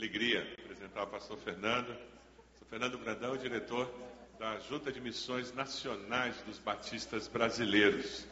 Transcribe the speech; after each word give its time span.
alegria 0.00 0.48
apresentar 0.64 1.02
o 1.02 1.06
pastor 1.08 1.36
Fernando. 1.36 1.88
Pastor 1.88 2.68
Fernando 2.70 2.96
Brandão, 2.96 3.36
diretor 3.36 3.86
da 4.38 4.58
Junta 4.60 4.90
de 4.90 4.98
Missões 4.98 5.52
Nacionais 5.52 6.34
dos 6.46 6.56
Batistas 6.56 7.28
Brasileiros. 7.28 8.26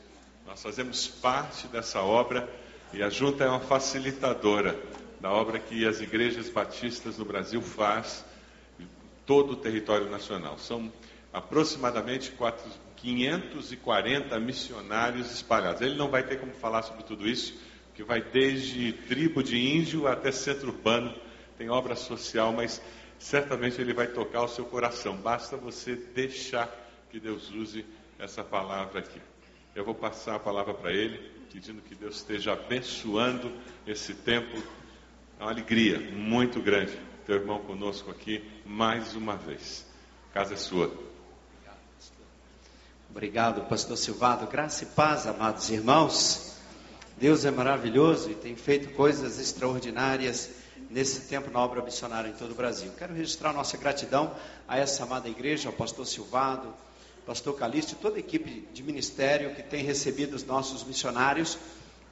Nós 0.46 0.62
fazemos 0.62 1.07
parte 1.07 1.69
dessa 1.69 2.01
obra 2.01 2.49
e 2.91 3.03
a 3.03 3.11
junta 3.11 3.45
é 3.45 3.49
uma 3.49 3.61
facilitadora 3.61 4.83
da 5.21 5.31
obra 5.31 5.59
que 5.59 5.87
as 5.87 6.01
igrejas 6.01 6.49
batistas 6.49 7.19
no 7.19 7.27
Brasil 7.27 7.60
faz 7.60 8.24
em 8.80 8.88
todo 9.26 9.53
o 9.53 9.56
território 9.56 10.08
nacional. 10.08 10.58
São 10.58 10.90
aproximadamente 11.30 12.30
4, 12.30 12.66
540 12.96 14.40
missionários 14.40 15.30
espalhados. 15.30 15.82
Ele 15.82 15.96
não 15.96 16.09
vai 16.09 16.23
ter 16.23 16.41
como 16.41 16.55
falar 16.55 16.80
sobre 16.80 17.02
tudo 17.02 17.28
isso, 17.28 17.55
que 17.95 18.02
vai 18.02 18.23
desde 18.23 18.95
tribo 19.06 19.42
de 19.42 19.59
índio 19.59 20.09
até 20.09 20.32
centro 20.32 20.69
urbano, 20.69 21.27
tem 21.59 21.69
obra 21.69 21.97
social, 21.97 22.52
mas 22.52 22.80
certamente 23.19 23.80
ele 23.80 23.92
vai 23.92 24.06
tocar 24.06 24.42
o 24.42 24.48
seu 24.48 24.64
coração. 24.64 25.16
Basta 25.16 25.56
você 25.56 25.96
deixar 25.96 26.70
que 27.10 27.19
Deus 27.19 27.51
use 27.51 27.84
essa 28.16 28.45
palavra 28.45 29.01
aqui. 29.01 29.20
Eu 29.74 29.84
vou 29.84 29.95
passar 29.95 30.37
a 30.37 30.38
palavra 30.38 30.73
para 30.73 30.92
ele, 30.92 31.18
pedindo 31.52 31.82
que 31.82 31.96
Deus 31.96 32.16
esteja 32.16 32.52
abençoando 32.52 33.52
esse 33.84 34.15
tempo. 34.15 34.56
É 35.38 35.42
uma 35.42 35.51
alegria 35.51 35.98
muito 36.12 36.60
grande 36.62 36.96
ter 37.27 37.32
o 37.32 37.37
irmão 37.37 37.59
conosco 37.59 38.10
aqui 38.10 38.48
mais 38.65 39.16
uma 39.16 39.37
vez. 39.37 39.84
A 40.30 40.34
casa 40.34 40.54
é 40.54 40.56
sua. 40.56 40.93
Obrigado, 43.10 43.62
pastor 43.68 43.96
Silvado. 43.96 44.46
Graça 44.46 44.84
e 44.84 44.87
paz, 44.87 45.27
amados 45.27 45.68
irmãos. 45.70 46.56
Deus 47.16 47.45
é 47.45 47.51
maravilhoso 47.51 48.30
e 48.30 48.34
tem 48.34 48.54
feito 48.54 48.95
coisas 48.95 49.40
extraordinárias 49.40 50.57
nesse 50.91 51.23
tempo 51.23 51.50
na 51.50 51.60
obra 51.60 51.82
missionária 51.82 52.28
em 52.28 52.32
todo 52.32 52.52
o 52.52 52.55
Brasil. 52.55 52.91
Quero 52.98 53.14
registrar 53.14 53.52
nossa 53.52 53.77
gratidão 53.77 54.34
a 54.66 54.78
essa 54.78 55.02
amada 55.04 55.29
igreja, 55.29 55.68
ao 55.68 55.73
pastor 55.73 56.07
Silvado, 56.07 56.73
pastor 57.26 57.57
Calixto 57.57 57.93
e 57.93 57.96
toda 57.96 58.16
a 58.16 58.21
equipe 58.21 58.66
de 58.73 58.82
ministério 58.82 59.54
que 59.54 59.62
tem 59.62 59.84
recebido 59.84 60.34
os 60.34 60.45
nossos 60.45 60.82
missionários, 60.84 61.59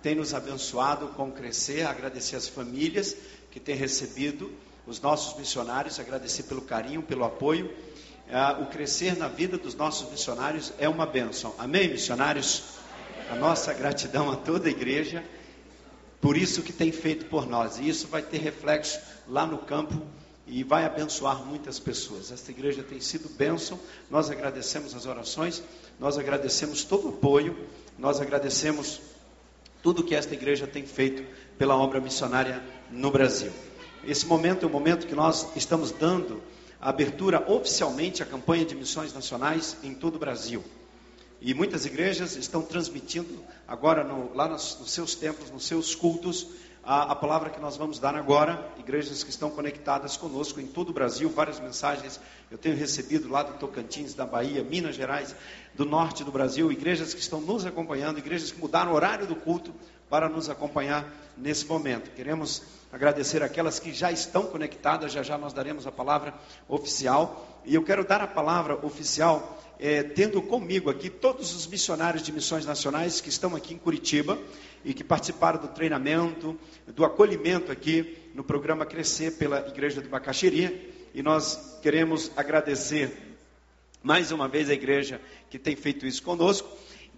tem 0.02 0.14
nos 0.14 0.34
abençoado 0.34 1.08
com 1.08 1.32
crescer, 1.32 1.86
agradecer 1.86 2.36
as 2.36 2.46
famílias 2.46 3.16
que 3.50 3.58
têm 3.58 3.74
recebido 3.74 4.52
os 4.86 5.00
nossos 5.00 5.38
missionários, 5.38 5.98
agradecer 5.98 6.42
pelo 6.44 6.60
carinho, 6.60 7.02
pelo 7.02 7.24
apoio. 7.24 7.74
Ah, 8.30 8.58
o 8.60 8.66
crescer 8.66 9.16
na 9.16 9.26
vida 9.26 9.56
dos 9.56 9.74
nossos 9.74 10.10
missionários 10.10 10.72
é 10.78 10.88
uma 10.88 11.06
bênção. 11.06 11.54
Amém, 11.58 11.88
missionários? 11.88 12.62
A 13.30 13.34
nossa 13.34 13.72
gratidão 13.72 14.30
a 14.30 14.36
toda 14.36 14.68
a 14.68 14.70
igreja 14.70 15.24
por 16.20 16.36
isso 16.36 16.62
que 16.62 16.72
tem 16.72 16.92
feito 16.92 17.26
por 17.26 17.46
nós. 17.46 17.78
E 17.78 17.88
isso 17.88 18.08
vai 18.08 18.22
ter 18.22 18.38
reflexo 18.38 18.98
lá 19.28 19.46
no 19.46 19.58
campo 19.58 20.00
e 20.46 20.62
vai 20.62 20.84
abençoar 20.84 21.44
muitas 21.44 21.78
pessoas. 21.78 22.30
Esta 22.30 22.50
igreja 22.50 22.82
tem 22.82 23.00
sido 23.00 23.28
bênção. 23.28 23.78
Nós 24.10 24.30
agradecemos 24.30 24.94
as 24.94 25.06
orações, 25.06 25.62
nós 25.98 26.16
agradecemos 26.16 26.84
todo 26.84 27.06
o 27.06 27.10
apoio, 27.10 27.56
nós 27.98 28.20
agradecemos 28.20 29.00
tudo 29.82 30.04
que 30.04 30.14
esta 30.14 30.34
igreja 30.34 30.66
tem 30.66 30.86
feito 30.86 31.24
pela 31.58 31.76
obra 31.76 32.00
missionária 32.00 32.62
no 32.90 33.10
Brasil. 33.10 33.52
Esse 34.04 34.26
momento 34.26 34.64
é 34.64 34.68
o 34.68 34.72
momento 34.72 35.06
que 35.06 35.14
nós 35.14 35.48
estamos 35.56 35.90
dando 35.90 36.42
a 36.80 36.90
abertura 36.90 37.50
oficialmente 37.50 38.22
à 38.22 38.26
campanha 38.26 38.64
de 38.64 38.74
missões 38.74 39.12
nacionais 39.12 39.76
em 39.82 39.94
todo 39.94 40.16
o 40.16 40.18
Brasil. 40.18 40.62
E 41.40 41.52
muitas 41.52 41.84
igrejas 41.84 42.36
estão 42.36 42.62
transmitindo 42.62 43.42
agora 43.68 44.02
no, 44.02 44.34
lá 44.34 44.48
nos, 44.48 44.78
nos, 44.78 44.90
seus 44.90 45.14
templos, 45.14 45.50
nos 45.50 45.66
seus 45.66 45.94
cultos, 45.94 46.46
a, 46.86 47.12
a, 47.12 47.16
palavra 47.16 47.50
que 47.50 47.60
nós 47.60 47.76
vamos 47.76 47.98
dar 47.98 48.14
agora. 48.14 48.64
Igrejas 48.78 49.24
que 49.24 49.30
estão 49.30 49.50
conectadas 49.50 50.16
conosco 50.16 50.60
em 50.60 50.66
todo 50.68 50.90
o 50.90 50.92
Brasil, 50.92 51.28
várias 51.28 51.58
mensagens 51.58 52.20
eu 52.48 52.56
tenho 52.56 52.76
recebido 52.76 53.28
lá 53.28 53.42
do 53.42 53.58
Tocantins, 53.58 54.14
da 54.14 54.24
Bahia, 54.24 54.62
Minas 54.62 54.94
Gerais, 54.94 55.34
do 55.74 55.84
norte 55.84 56.22
do 56.22 56.30
Brasil, 56.30 56.70
igrejas 56.70 57.12
que 57.12 57.20
estão 57.20 57.40
nos 57.40 57.66
acompanhando, 57.66 58.18
igrejas 58.18 58.52
que 58.52 58.60
mudaram 58.60 58.92
o 58.92 58.94
horário 58.94 59.26
do 59.26 59.34
culto 59.34 59.74
para 60.08 60.28
nos 60.28 60.48
acompanhar 60.48 61.12
nesse 61.36 61.66
momento. 61.66 62.12
Queremos 62.12 62.62
agradecer 62.92 63.42
aquelas 63.42 63.80
que 63.80 63.92
já 63.92 64.12
estão 64.12 64.44
conectadas, 64.44 65.10
já 65.10 65.24
já 65.24 65.36
nós 65.36 65.52
daremos 65.52 65.88
a 65.88 65.92
palavra 65.92 66.32
oficial. 66.68 67.60
E 67.64 67.74
eu 67.74 67.82
quero 67.82 68.06
dar 68.06 68.20
a 68.20 68.28
palavra 68.28 68.78
oficial 68.86 69.60
é, 69.78 70.04
tendo 70.04 70.40
comigo 70.40 70.88
aqui 70.88 71.10
todos 71.10 71.54
os 71.54 71.66
missionários 71.66 72.22
de 72.22 72.30
missões 72.30 72.64
nacionais 72.64 73.20
que 73.20 73.28
estão 73.28 73.56
aqui 73.56 73.74
em 73.74 73.78
Curitiba 73.78 74.38
e 74.86 74.94
que 74.94 75.02
participaram 75.02 75.60
do 75.60 75.66
treinamento, 75.66 76.56
do 76.86 77.04
acolhimento 77.04 77.72
aqui 77.72 78.16
no 78.32 78.44
programa 78.44 78.86
Crescer 78.86 79.32
pela 79.32 79.66
Igreja 79.66 80.00
de 80.00 80.08
Bacaxeria. 80.08 80.72
E 81.12 81.24
nós 81.24 81.80
queremos 81.82 82.30
agradecer 82.36 83.10
mais 84.00 84.30
uma 84.30 84.46
vez 84.46 84.70
a 84.70 84.74
igreja 84.74 85.20
que 85.50 85.58
tem 85.58 85.74
feito 85.74 86.06
isso 86.06 86.22
conosco. 86.22 86.68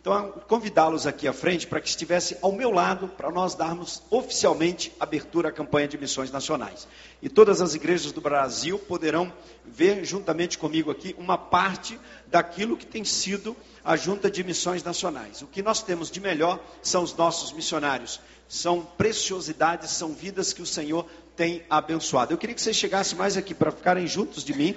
Então, 0.09 0.33
convidá-los 0.49 1.07
aqui 1.07 1.29
à 1.29 1.35
frente 1.35 1.67
para 1.67 1.83
que 1.83 1.89
estivesse 1.91 2.39
ao 2.41 2.51
meu 2.51 2.71
lado, 2.71 3.09
para 3.09 3.31
nós 3.31 3.55
darmos 3.55 4.03
oficialmente 4.09 4.91
abertura 4.99 5.51
à 5.51 5.53
campanha 5.53 5.87
de 5.87 5.99
missões 5.99 6.31
nacionais. 6.31 6.89
E 7.21 7.29
todas 7.29 7.61
as 7.61 7.75
igrejas 7.75 8.11
do 8.11 8.19
Brasil 8.23 8.79
poderão 8.79 9.31
ver 9.67 10.07
juntamente 10.07 10.57
comigo 10.57 10.91
aqui 10.91 11.15
uma 11.19 11.37
parte 11.37 12.01
daquilo 12.27 12.75
que 12.75 12.87
tem 12.87 13.05
sido 13.05 13.55
a 13.85 13.97
Junta 13.97 14.31
de 14.31 14.43
Missões 14.43 14.83
Nacionais. 14.83 15.43
O 15.43 15.47
que 15.47 15.61
nós 15.61 15.83
temos 15.83 16.11
de 16.11 16.21
melhor 16.21 16.59
são 16.81 17.03
os 17.03 17.15
nossos 17.15 17.53
missionários. 17.53 18.19
São 18.49 18.81
preciosidades, 18.81 19.91
são 19.91 20.15
vidas 20.15 20.55
que 20.55 20.63
o 20.63 20.67
Senhor 20.67 21.05
tem 21.37 21.63
abençoado. 21.69 22.33
Eu 22.33 22.39
queria 22.39 22.55
que 22.55 22.63
vocês 22.63 22.77
chegassem 22.77 23.19
mais 23.19 23.37
aqui 23.37 23.53
para 23.53 23.71
ficarem 23.71 24.07
juntos 24.07 24.43
de 24.43 24.55
mim, 24.55 24.75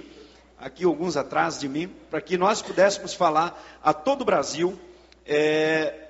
aqui 0.59 0.84
alguns 0.84 1.16
atrás 1.16 1.58
de 1.58 1.70
mim, 1.70 1.90
para 2.09 2.20
que 2.20 2.38
nós 2.38 2.62
pudéssemos 2.62 3.14
falar 3.14 3.80
a 3.81 3.94
todo 3.94 4.24
o 4.24 4.25
Brasil 4.25 4.78
é, 5.26 6.08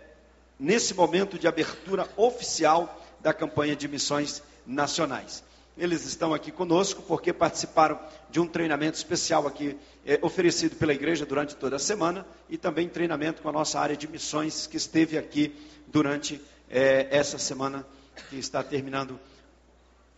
nesse 0.60 0.94
momento 0.94 1.40
de 1.40 1.48
abertura 1.48 2.08
oficial 2.16 3.02
da 3.20 3.34
campanha 3.34 3.76
de 3.76 3.88
missões 3.88 4.44
nacionais. 4.66 5.44
Eles 5.78 6.06
estão 6.06 6.34
aqui 6.34 6.52
conosco 6.52 7.02
porque 7.02 7.32
participaram 7.32 8.00
de 8.30 8.40
um 8.40 8.48
treinamento 8.48 8.98
especial 8.98 9.48
aqui 9.48 9.78
é, 10.06 10.20
oferecido 10.22 10.76
pela 10.76 10.94
igreja 10.94 11.26
durante 11.26 11.56
toda 11.56 11.78
a 11.78 11.80
semana 11.80 12.26
e 12.50 12.58
também 12.58 12.90
treinamento 12.90 13.42
com 13.42 13.50
a 13.50 13.54
nossa 13.54 13.80
área 13.80 13.96
de 13.96 14.08
missões 14.08 14.68
que 14.68 14.78
esteve 14.78 15.18
aqui 15.18 15.56
durante 15.88 16.42
é, 16.70 17.08
essa 17.10 17.38
semana 17.38 17.86
que 18.30 18.38
está 18.38 18.64
terminando, 18.64 19.20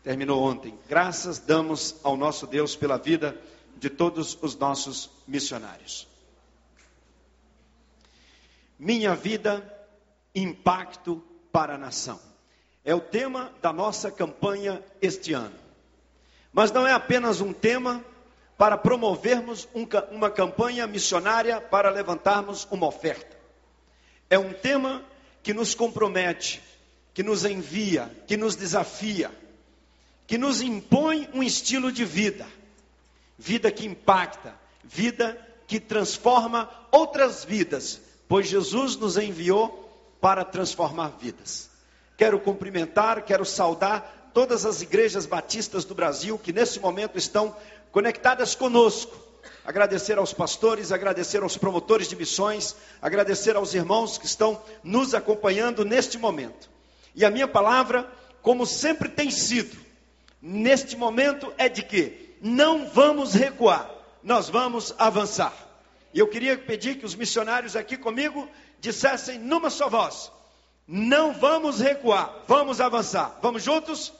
terminou 0.04 0.44
ontem. 0.44 0.78
Graças 0.90 1.40
damos 1.40 1.96
ao 2.04 2.18
nosso 2.18 2.48
Deus 2.48 2.76
pela 2.76 2.98
vida 2.98 3.38
de 3.78 3.90
todos 3.90 4.38
os 4.42 4.56
nossos 4.56 5.10
missionários. 5.28 6.08
Minha 8.84 9.16
vida, 9.16 9.64
impacto 10.36 11.24
para 11.54 11.76
a 11.76 11.78
nação. 11.78 12.20
É 12.84 12.94
o 12.94 13.00
tema 13.00 13.50
da 13.62 13.72
nossa 13.72 14.12
campanha 14.12 14.84
este 15.02 15.32
ano. 15.32 15.56
Mas 16.52 16.70
não 16.70 16.86
é 16.86 16.92
apenas 16.92 17.40
um 17.40 17.54
tema 17.54 18.04
para 18.58 18.78
promovermos 18.78 19.70
um, 19.74 19.88
uma 20.12 20.30
campanha 20.30 20.86
missionária 20.86 21.62
para 21.62 21.90
levantarmos 21.90 22.68
uma 22.70 22.86
oferta. 22.86 23.38
É 24.30 24.38
um 24.38 24.52
tema 24.52 25.02
que 25.42 25.54
nos 25.54 25.74
compromete, 25.74 26.62
que 27.14 27.24
nos 27.24 27.46
envia, 27.46 28.12
que 28.28 28.36
nos 28.36 28.54
desafia, 28.54 29.32
que 30.28 30.38
nos 30.38 30.62
impõe 30.62 31.30
um 31.34 31.42
estilo 31.42 31.90
de 31.90 32.04
vida. 32.04 32.46
Vida 33.40 33.72
que 33.72 33.86
impacta, 33.86 34.54
vida 34.84 35.40
que 35.68 35.80
transforma 35.80 36.70
outras 36.92 37.46
vidas 37.46 38.02
pois 38.34 38.48
Jesus 38.48 38.96
nos 38.96 39.16
enviou 39.16 39.88
para 40.20 40.44
transformar 40.44 41.10
vidas. 41.22 41.70
Quero 42.18 42.40
cumprimentar, 42.40 43.24
quero 43.26 43.46
saudar 43.46 44.32
todas 44.34 44.66
as 44.66 44.82
igrejas 44.82 45.28
batistas 45.28 45.86
do 45.86 45.94
Brasil 45.94 46.40
que 46.40 46.52
nesse 46.52 46.80
momento 46.80 47.16
estão 47.16 47.56
conectadas 47.92 48.56
conosco. 48.56 49.16
Agradecer 49.64 50.18
aos 50.18 50.34
pastores, 50.34 50.92
agradecer 50.92 51.44
aos 51.44 51.58
promotores 51.58 52.08
de 52.08 52.16
missões, 52.16 52.76
agradecer 53.00 53.56
aos 53.56 53.76
irmãos 53.76 54.18
que 54.18 54.26
estão 54.26 54.60
nos 54.84 55.14
acompanhando 55.14 55.86
neste 55.86 56.18
momento. 56.18 56.72
E 57.14 57.24
a 57.24 57.30
minha 57.30 57.48
palavra, 57.48 58.12
como 58.42 58.66
sempre 58.66 59.10
tem 59.10 59.30
sido, 59.30 59.78
neste 60.42 60.98
momento 60.98 61.54
é 61.56 61.70
de 61.70 61.84
que 61.84 62.36
não 62.42 62.90
vamos 62.90 63.36
recuar, 63.36 63.94
nós 64.24 64.50
vamos 64.50 64.92
avançar. 64.98 65.54
E 66.14 66.20
eu 66.20 66.28
queria 66.28 66.58
pedir 66.58 66.98
que 66.98 67.06
os 67.06 67.16
missionários 67.16 67.76
aqui 67.76 67.98
comigo 67.98 68.48
dissessem 68.80 69.40
numa 69.40 69.70
só 69.70 69.90
voz: 69.90 70.32
Não 70.88 71.34
vamos 71.34 71.80
recuar, 71.80 72.44
vamos 72.48 72.80
avançar. 72.80 73.40
Vamos 73.42 73.64
juntos? 73.64 74.14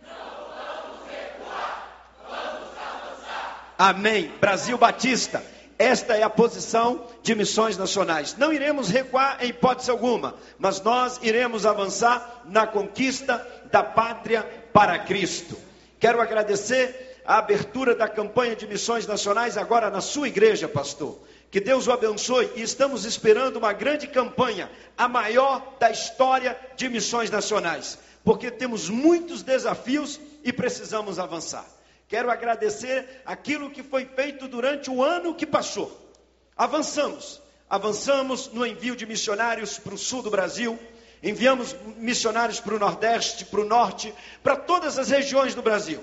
Não 0.00 0.08
vamos 0.08 1.10
recuar, 1.10 2.06
vamos 2.28 2.70
avançar. 2.78 3.74
Amém. 3.76 4.28
Brasil 4.40 4.78
Batista. 4.78 5.42
Esta 5.76 6.14
é 6.14 6.22
a 6.22 6.28
posição 6.28 7.06
de 7.22 7.34
missões 7.34 7.78
nacionais. 7.78 8.36
Não 8.36 8.52
iremos 8.52 8.90
recuar 8.90 9.42
em 9.42 9.48
hipótese 9.48 9.90
alguma, 9.90 10.34
mas 10.58 10.82
nós 10.82 11.18
iremos 11.22 11.64
avançar 11.64 12.42
na 12.44 12.66
conquista 12.66 13.44
da 13.72 13.82
pátria 13.82 14.42
para 14.74 14.98
Cristo. 14.98 15.56
Quero 15.98 16.20
agradecer 16.20 17.22
a 17.24 17.38
abertura 17.38 17.94
da 17.94 18.06
campanha 18.06 18.54
de 18.54 18.66
missões 18.66 19.06
nacionais 19.06 19.56
agora 19.56 19.88
na 19.88 20.02
sua 20.02 20.28
igreja, 20.28 20.68
pastor. 20.68 21.18
Que 21.50 21.58
Deus 21.58 21.88
o 21.88 21.92
abençoe 21.92 22.48
e 22.54 22.62
estamos 22.62 23.04
esperando 23.04 23.56
uma 23.56 23.72
grande 23.72 24.06
campanha, 24.06 24.70
a 24.96 25.08
maior 25.08 25.76
da 25.80 25.90
história 25.90 26.56
de 26.76 26.88
missões 26.88 27.28
nacionais, 27.28 27.98
porque 28.22 28.50
temos 28.52 28.88
muitos 28.88 29.42
desafios 29.42 30.20
e 30.44 30.52
precisamos 30.52 31.18
avançar. 31.18 31.66
Quero 32.06 32.30
agradecer 32.30 33.22
aquilo 33.26 33.70
que 33.70 33.82
foi 33.82 34.04
feito 34.04 34.46
durante 34.46 34.90
o 34.90 35.02
ano 35.02 35.34
que 35.34 35.46
passou. 35.46 36.12
Avançamos, 36.56 37.42
avançamos 37.68 38.52
no 38.52 38.64
envio 38.64 38.94
de 38.94 39.04
missionários 39.04 39.76
para 39.76 39.94
o 39.94 39.98
sul 39.98 40.22
do 40.22 40.30
Brasil, 40.30 40.78
enviamos 41.20 41.74
missionários 41.96 42.60
para 42.60 42.76
o 42.76 42.78
Nordeste, 42.78 43.44
para 43.44 43.60
o 43.60 43.64
Norte, 43.64 44.14
para 44.42 44.54
todas 44.54 44.98
as 44.98 45.10
regiões 45.10 45.54
do 45.54 45.62
Brasil. 45.62 46.02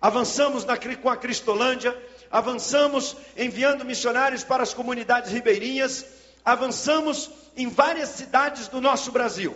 Avançamos 0.00 0.64
na, 0.64 0.76
com 0.76 1.10
a 1.10 1.16
Cristolândia, 1.16 1.96
avançamos 2.32 3.14
enviando 3.36 3.84
missionários 3.84 4.42
para 4.42 4.62
as 4.62 4.72
comunidades 4.72 5.30
ribeirinhas, 5.30 6.06
avançamos 6.42 7.30
em 7.54 7.68
várias 7.68 8.08
cidades 8.08 8.68
do 8.68 8.80
nosso 8.80 9.12
Brasil, 9.12 9.54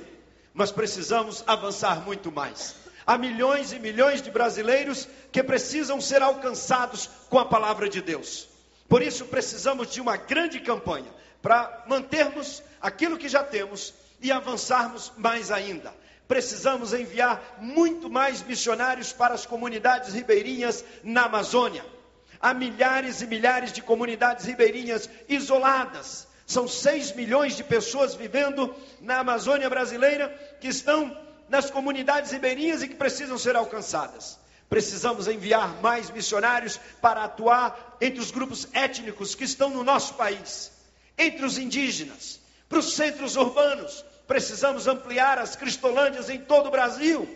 mas 0.53 0.71
precisamos 0.71 1.43
avançar 1.47 2.03
muito 2.03 2.31
mais. 2.31 2.77
Há 3.07 3.17
milhões 3.17 3.73
e 3.73 3.79
milhões 3.79 4.21
de 4.21 4.31
brasileiros 4.31 5.09
que 5.33 5.43
precisam 5.43 6.01
ser 6.01 6.21
alcançados 6.21 7.09
com 7.31 7.39
a 7.39 7.47
palavra 7.47 7.89
de 7.89 8.03
Deus. 8.03 8.47
Por 8.89 9.01
isso, 9.01 9.25
precisamos 9.25 9.91
de 9.91 10.01
uma 10.01 10.17
grande 10.17 10.61
campanha 10.61 11.11
para 11.41 11.85
mantermos 11.89 12.63
aquilo 12.81 13.17
que 13.17 13.29
já 13.29 13.43
temos 13.43 13.95
e 14.21 14.31
avançarmos 14.31 15.13
mais 15.17 15.51
ainda. 15.51 15.95
Precisamos 16.29 16.93
enviar 16.93 17.59
muito 17.59 18.11
mais 18.11 18.43
missionários 18.43 19.13
para 19.13 19.35
as 19.35 19.47
comunidades 19.47 20.13
ribeirinhas 20.13 20.85
na 21.03 21.25
Amazônia. 21.25 21.96
Há 22.41 22.55
milhares 22.55 23.23
e 23.23 23.27
milhares 23.27 23.73
de 23.73 23.83
comunidades 23.83 24.45
ribeirinhas 24.45 25.09
isoladas. 25.29 26.27
São 26.47 26.69
6 26.69 27.13
milhões 27.13 27.57
de 27.57 27.65
pessoas 27.65 28.15
vivendo 28.15 28.75
na 29.01 29.19
Amazônia 29.19 29.69
brasileira 29.69 30.29
que 30.61 30.69
estão 30.69 31.17
nas 31.49 31.71
comunidades 31.71 32.31
ribeirinhas 32.31 32.83
e 32.83 32.89
que 32.89 32.95
precisam 32.95 33.37
ser 33.37 33.57
alcançadas. 33.57 34.39
Precisamos 34.69 35.29
enviar 35.29 35.81
mais 35.81 36.11
missionários 36.11 36.79
para 37.01 37.25
atuar 37.25 37.97
entre 38.01 38.21
os 38.21 38.31
grupos 38.31 38.69
étnicos 38.73 39.35
que 39.35 39.45
estão 39.45 39.71
no 39.71 39.85
nosso 39.85 40.15
país, 40.15 40.73
entre 41.17 41.45
os 41.45 41.57
indígenas, 41.57 42.41
para 42.69 42.79
os 42.79 42.95
centros 42.95 43.37
urbanos. 43.37 44.05
Precisamos 44.27 44.89
ampliar 44.89 45.39
as 45.39 45.55
cristolândias 45.55 46.29
em 46.29 46.39
todo 46.39 46.67
o 46.67 46.71
Brasil. 46.71 47.29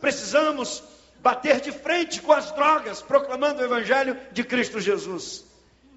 Precisamos 0.00 0.82
bater 1.24 1.58
de 1.58 1.72
frente 1.72 2.20
com 2.20 2.34
as 2.34 2.52
drogas, 2.52 3.00
proclamando 3.00 3.62
o 3.62 3.64
Evangelho 3.64 4.14
de 4.30 4.44
Cristo 4.44 4.78
Jesus. 4.78 5.42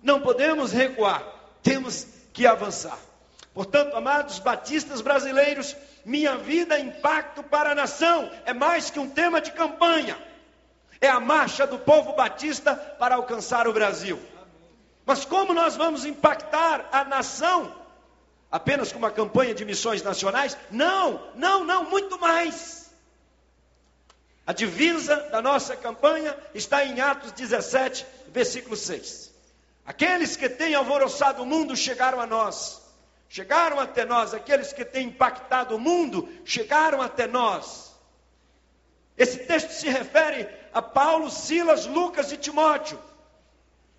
Não 0.02 0.22
podemos 0.22 0.72
recuar, 0.72 1.22
temos 1.62 2.08
que 2.32 2.48
avançar. 2.48 2.98
Portanto, 3.54 3.94
amados 3.94 4.40
batistas 4.40 5.02
brasileiros, 5.02 5.76
minha 6.06 6.38
vida 6.38 6.80
impacto 6.80 7.44
para 7.44 7.72
a 7.72 7.76
nação 7.76 8.32
é 8.46 8.54
mais 8.54 8.90
que 8.90 9.00
um 9.00 9.10
tema 9.10 9.42
de 9.42 9.52
campanha. 9.52 10.18
É 11.02 11.10
a 11.10 11.20
marcha 11.20 11.68
do 11.68 11.78
povo 11.78 12.14
batista 12.14 12.74
para 12.74 13.16
alcançar 13.16 13.68
o 13.68 13.74
Brasil. 13.74 14.18
Mas 15.06 15.26
como 15.26 15.54
nós 15.54 15.76
vamos 15.76 16.06
impactar 16.06 16.88
a 16.90 17.04
nação? 17.04 17.76
Apenas 18.50 18.94
com 18.94 18.98
uma 18.98 19.12
campanha 19.12 19.54
de 19.54 19.66
missões 19.66 20.02
nacionais? 20.02 20.58
Não, 20.72 21.22
não, 21.36 21.66
não, 21.66 21.90
muito 21.90 22.18
mais. 22.18 22.87
A 24.48 24.54
divisa 24.54 25.18
da 25.30 25.42
nossa 25.42 25.76
campanha 25.76 26.34
está 26.54 26.86
em 26.86 27.02
Atos 27.02 27.34
17, 27.34 28.08
versículo 28.30 28.78
6. 28.78 29.30
Aqueles 29.86 30.38
que 30.38 30.48
têm 30.48 30.74
alvoroçado 30.74 31.44
o 31.44 31.46
mundo 31.46 31.76
chegaram 31.76 32.22
a 32.22 32.26
nós. 32.26 32.82
Chegaram 33.28 33.78
até 33.78 34.06
nós, 34.06 34.34
aqueles 34.34 34.72
que 34.72 34.86
têm 34.86 35.08
impactado 35.08 35.76
o 35.76 35.80
mundo 35.80 36.30
chegaram 36.46 37.02
até 37.02 37.28
nós. 37.28 37.94
Esse 39.18 39.40
texto 39.40 39.72
se 39.72 39.90
refere 39.90 40.48
a 40.74 40.82
Paulo, 40.82 41.30
Silas, 41.30 41.86
Lucas 41.86 42.32
e 42.32 42.38
Timóteo, 42.38 42.98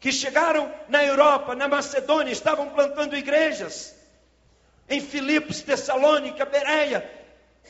que 0.01 0.11
chegaram 0.11 0.73
na 0.89 1.05
Europa, 1.05 1.55
na 1.55 1.69
Macedônia, 1.69 2.33
estavam 2.33 2.71
plantando 2.71 3.15
igrejas. 3.15 3.95
Em 4.89 4.99
Filipos, 4.99 5.61
Tessalônica, 5.61 6.47
Bereia, 6.47 7.18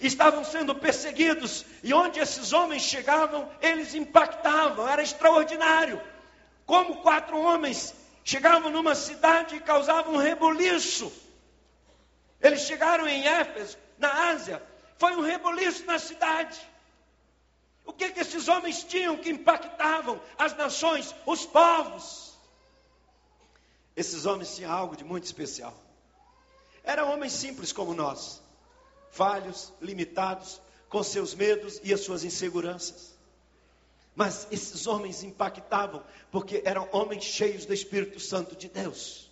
estavam 0.06 0.44
sendo 0.44 0.74
perseguidos, 0.74 1.64
e 1.82 1.92
onde 1.92 2.20
esses 2.20 2.52
homens 2.52 2.82
chegavam, 2.82 3.50
eles 3.60 3.94
impactavam, 3.94 4.86
era 4.88 5.02
extraordinário. 5.02 6.00
Como 6.64 7.02
quatro 7.02 7.38
homens 7.38 7.94
chegavam 8.24 8.70
numa 8.70 8.94
cidade 8.94 9.56
e 9.56 9.60
causavam 9.60 10.14
um 10.14 10.18
rebuliço. 10.18 11.12
Eles 12.40 12.60
chegaram 12.60 13.08
em 13.08 13.26
Éfeso, 13.26 13.76
na 13.98 14.28
Ásia, 14.30 14.62
foi 14.98 15.16
um 15.16 15.20
rebuliço 15.20 15.84
na 15.86 15.98
cidade. 15.98 16.58
O 17.84 17.92
que, 17.92 18.10
que 18.10 18.20
esses 18.20 18.48
homens 18.48 18.84
tinham 18.84 19.16
que 19.16 19.30
impactavam 19.30 20.20
as 20.36 20.54
nações, 20.56 21.14
os 21.24 21.46
povos? 21.46 22.38
Esses 23.96 24.26
homens 24.26 24.54
tinham 24.54 24.70
algo 24.70 24.94
de 24.94 25.04
muito 25.04 25.24
especial. 25.24 25.74
Eram 26.84 27.10
homens 27.10 27.32
simples 27.32 27.72
como 27.72 27.94
nós, 27.94 28.40
falhos, 29.10 29.72
limitados, 29.80 30.60
com 30.88 31.02
seus 31.02 31.34
medos 31.34 31.80
e 31.84 31.92
as 31.92 32.00
suas 32.00 32.24
inseguranças. 32.24 33.16
Mas 34.14 34.48
esses 34.50 34.86
homens 34.86 35.22
impactavam 35.22 36.02
porque 36.30 36.62
eram 36.64 36.88
homens 36.92 37.24
cheios 37.24 37.64
do 37.64 37.74
Espírito 37.74 38.18
Santo 38.18 38.56
de 38.56 38.68
Deus. 38.68 39.30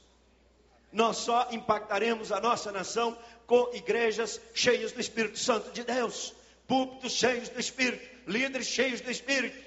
Nós 0.93 1.17
só 1.17 1.49
impactaremos 1.51 2.31
a 2.31 2.41
nossa 2.41 2.71
nação 2.71 3.19
com 3.47 3.71
igrejas 3.75 4.41
cheias 4.55 4.93
do 4.93 5.01
Espírito 5.01 5.39
Santo 5.39 5.71
de 5.73 5.83
Deus, 5.83 6.33
púlpitos 6.67 7.13
cheios 7.13 7.49
do 7.49 7.59
Espírito, 7.59 8.05
líderes 8.27 8.67
cheios 8.67 9.01
do 9.01 9.11
Espírito, 9.11 9.59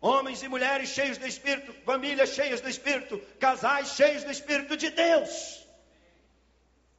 homens 0.00 0.42
e 0.42 0.48
mulheres 0.48 0.90
cheios 0.90 1.18
do 1.18 1.26
Espírito, 1.26 1.72
famílias 1.84 2.30
cheias 2.30 2.60
do 2.60 2.68
Espírito, 2.68 3.18
casais 3.38 3.90
cheios 3.90 4.24
do 4.24 4.30
Espírito 4.30 4.76
de 4.76 4.90
Deus. 4.90 5.64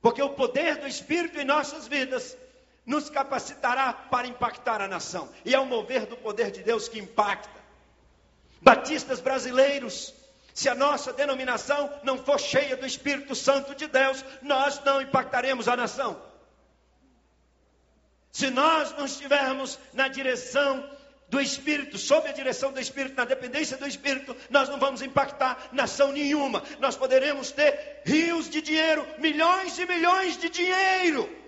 Porque 0.02 0.22
o 0.22 0.30
poder 0.30 0.78
do 0.78 0.88
Espírito 0.88 1.40
em 1.40 1.46
nossas 1.46 1.88
vidas 1.88 2.38
nos 2.86 3.10
capacitará 3.10 3.92
para 3.94 4.28
impactar 4.28 4.82
a 4.82 4.88
nação. 4.88 5.30
E 5.44 5.56
é 5.56 5.60
o 5.60 5.66
mover 5.66 6.06
do 6.06 6.16
poder 6.16 6.52
de 6.52 6.62
Deus 6.62 6.88
que 6.88 7.00
impacta. 7.00 7.50
Batistas 8.62 9.20
brasileiros, 9.20 10.14
se 10.54 10.70
a 10.70 10.76
nossa 10.76 11.12
denominação 11.12 11.92
não 12.04 12.18
for 12.18 12.40
cheia 12.40 12.78
do 12.78 12.86
Espírito 12.86 13.36
Santo 13.36 13.76
de 13.76 13.88
Deus, 13.88 14.24
nós 14.42 14.82
não 14.84 15.02
impactaremos 15.02 15.68
a 15.68 15.76
nação. 15.76 16.22
Se 18.32 18.50
nós 18.50 18.92
não 18.98 19.06
estivermos 19.06 19.80
na 19.94 20.08
direção 20.08 20.90
do 21.30 21.42
Espírito, 21.42 21.98
sob 21.98 22.28
a 22.28 22.34
direção 22.34 22.72
do 22.72 22.80
Espírito, 22.80 23.16
na 23.16 23.26
dependência 23.26 23.78
do 23.78 23.88
Espírito, 23.88 24.36
nós 24.50 24.70
não 24.70 24.78
vamos 24.78 25.02
impactar 25.02 25.70
nação 25.72 26.12
nenhuma. 26.12 26.62
Nós 26.80 26.96
poderemos 26.96 27.52
ter 27.52 28.02
rios 28.06 28.50
de 28.50 28.62
dinheiro, 28.62 29.06
milhões 29.18 29.78
e 29.80 29.86
milhões 29.86 30.38
de 30.38 30.50
dinheiro. 30.50 31.45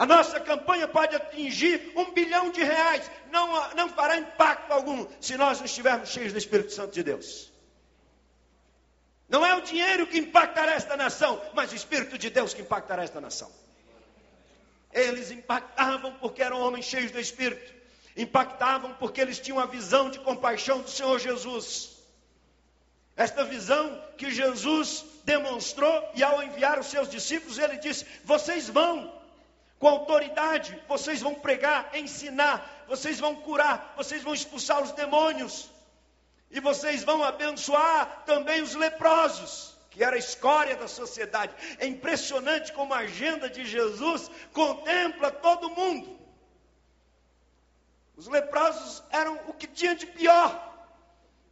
A 0.00 0.06
nossa 0.06 0.40
campanha 0.40 0.88
pode 0.88 1.14
atingir 1.14 1.92
um 1.94 2.10
bilhão 2.12 2.50
de 2.50 2.64
reais, 2.64 3.10
não, 3.30 3.74
não 3.74 3.90
fará 3.90 4.16
impacto 4.16 4.72
algum 4.72 5.06
se 5.20 5.36
nós 5.36 5.58
não 5.58 5.66
estivermos 5.66 6.08
cheios 6.08 6.32
do 6.32 6.38
Espírito 6.38 6.72
Santo 6.72 6.94
de 6.94 7.02
Deus. 7.02 7.52
Não 9.28 9.44
é 9.44 9.54
o 9.54 9.60
dinheiro 9.60 10.06
que 10.06 10.16
impactará 10.16 10.72
esta 10.72 10.96
nação, 10.96 11.38
mas 11.52 11.70
o 11.70 11.74
Espírito 11.74 12.16
de 12.16 12.30
Deus 12.30 12.54
que 12.54 12.62
impactará 12.62 13.02
esta 13.04 13.20
nação. 13.20 13.52
Eles 14.90 15.30
impactavam 15.30 16.14
porque 16.14 16.42
eram 16.42 16.62
homens 16.62 16.86
cheios 16.86 17.10
do 17.10 17.20
Espírito 17.20 17.80
impactavam 18.16 18.94
porque 18.94 19.20
eles 19.20 19.38
tinham 19.38 19.60
a 19.60 19.66
visão 19.66 20.08
de 20.08 20.18
compaixão 20.20 20.80
do 20.80 20.90
Senhor 20.90 21.18
Jesus. 21.18 21.90
Esta 23.14 23.44
visão 23.44 24.02
que 24.16 24.30
Jesus 24.30 25.04
demonstrou 25.24 26.10
e 26.14 26.22
ao 26.22 26.42
enviar 26.42 26.78
os 26.78 26.86
seus 26.86 27.10
discípulos, 27.10 27.58
ele 27.58 27.76
disse: 27.76 28.06
Vocês 28.24 28.68
vão, 28.68 29.19
com 29.80 29.88
autoridade, 29.88 30.78
vocês 30.86 31.22
vão 31.22 31.34
pregar, 31.34 31.90
ensinar, 31.96 32.84
vocês 32.86 33.18
vão 33.18 33.34
curar, 33.34 33.94
vocês 33.96 34.22
vão 34.22 34.34
expulsar 34.34 34.82
os 34.82 34.92
demônios, 34.92 35.70
e 36.50 36.60
vocês 36.60 37.02
vão 37.02 37.24
abençoar 37.24 38.24
também 38.26 38.60
os 38.60 38.74
leprosos, 38.74 39.74
que 39.90 40.04
era 40.04 40.16
a 40.16 40.18
escória 40.18 40.76
da 40.76 40.86
sociedade. 40.86 41.54
É 41.78 41.86
impressionante 41.86 42.74
como 42.74 42.92
a 42.92 42.98
agenda 42.98 43.48
de 43.48 43.64
Jesus 43.64 44.30
contempla 44.52 45.30
todo 45.30 45.70
mundo. 45.70 46.20
Os 48.16 48.28
leprosos 48.28 49.02
eram 49.10 49.40
o 49.48 49.54
que 49.54 49.66
tinha 49.66 49.94
de 49.94 50.04
pior. 50.04 50.69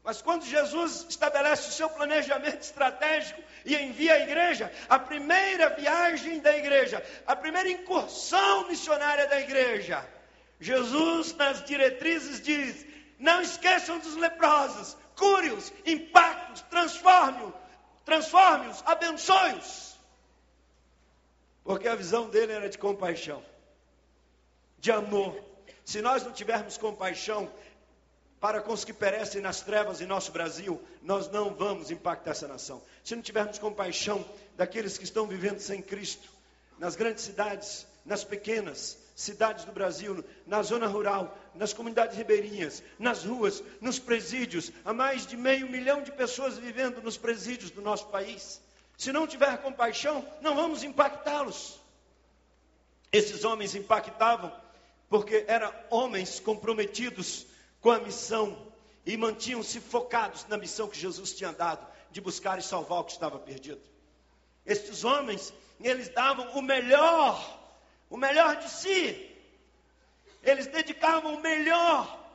Mas 0.08 0.22
quando 0.22 0.42
Jesus 0.42 1.04
estabelece 1.06 1.68
o 1.68 1.72
seu 1.72 1.90
planejamento 1.90 2.62
estratégico 2.62 3.42
e 3.62 3.76
envia 3.76 4.14
a 4.14 4.20
igreja, 4.20 4.72
a 4.88 4.98
primeira 4.98 5.68
viagem 5.68 6.40
da 6.40 6.56
igreja, 6.56 7.04
a 7.26 7.36
primeira 7.36 7.68
incursão 7.68 8.66
missionária 8.68 9.26
da 9.26 9.38
igreja, 9.38 10.02
Jesus, 10.58 11.34
nas 11.34 11.62
diretrizes, 11.62 12.40
diz: 12.40 12.86
não 13.18 13.42
esqueçam 13.42 13.98
dos 13.98 14.16
leprosos, 14.16 14.96
cure-os, 15.14 15.70
impacte-os, 15.84 16.62
transforme-os, 16.62 17.54
transforme-os, 18.06 18.82
abençoe-os. 18.86 19.94
Porque 21.62 21.86
a 21.86 21.94
visão 21.94 22.30
dele 22.30 22.54
era 22.54 22.70
de 22.70 22.78
compaixão, 22.78 23.44
de 24.78 24.90
amor. 24.90 25.38
Se 25.84 26.00
nós 26.00 26.24
não 26.24 26.32
tivermos 26.32 26.78
compaixão 26.78 27.52
para 28.40 28.60
com 28.60 28.72
os 28.72 28.84
que 28.84 28.92
perecem 28.92 29.40
nas 29.40 29.60
trevas 29.60 30.00
em 30.00 30.06
nosso 30.06 30.30
Brasil, 30.30 30.80
nós 31.02 31.30
não 31.30 31.54
vamos 31.54 31.90
impactar 31.90 32.30
essa 32.30 32.46
nação. 32.46 32.80
Se 33.02 33.14
não 33.16 33.22
tivermos 33.22 33.58
compaixão 33.58 34.24
daqueles 34.56 34.96
que 34.96 35.04
estão 35.04 35.26
vivendo 35.26 35.58
sem 35.58 35.82
Cristo, 35.82 36.28
nas 36.78 36.94
grandes 36.94 37.24
cidades, 37.24 37.86
nas 38.04 38.22
pequenas, 38.22 38.96
cidades 39.16 39.64
do 39.64 39.72
Brasil, 39.72 40.24
na 40.46 40.62
zona 40.62 40.86
rural, 40.86 41.36
nas 41.54 41.72
comunidades 41.72 42.16
ribeirinhas, 42.16 42.82
nas 42.98 43.24
ruas, 43.24 43.62
nos 43.80 43.98
presídios. 43.98 44.70
Há 44.84 44.92
mais 44.92 45.26
de 45.26 45.36
meio 45.36 45.68
milhão 45.68 46.02
de 46.02 46.12
pessoas 46.12 46.56
vivendo 46.56 47.02
nos 47.02 47.16
presídios 47.16 47.72
do 47.72 47.82
nosso 47.82 48.06
país. 48.06 48.60
Se 48.96 49.12
não 49.12 49.26
tiver 49.26 49.58
compaixão, 49.58 50.24
não 50.40 50.54
vamos 50.54 50.84
impactá-los. 50.84 51.80
Esses 53.10 53.44
homens 53.44 53.74
impactavam 53.74 54.52
porque 55.08 55.44
eram 55.48 55.72
homens 55.90 56.38
comprometidos 56.38 57.46
com 57.80 57.90
a 57.90 58.00
missão 58.00 58.66
e 59.04 59.16
mantinham-se 59.16 59.80
focados 59.80 60.46
na 60.48 60.56
missão 60.56 60.88
que 60.88 60.98
Jesus 60.98 61.32
tinha 61.34 61.52
dado 61.52 61.86
de 62.10 62.20
buscar 62.20 62.58
e 62.58 62.62
salvar 62.62 63.00
o 63.00 63.04
que 63.04 63.12
estava 63.12 63.38
perdido. 63.38 63.80
Estes 64.64 65.04
homens, 65.04 65.52
eles 65.80 66.08
davam 66.08 66.50
o 66.58 66.62
melhor 66.62 67.58
o 68.10 68.16
melhor 68.16 68.56
de 68.56 68.68
si. 68.70 69.36
Eles 70.42 70.66
dedicavam 70.66 71.34
o 71.34 71.40
melhor 71.40 72.26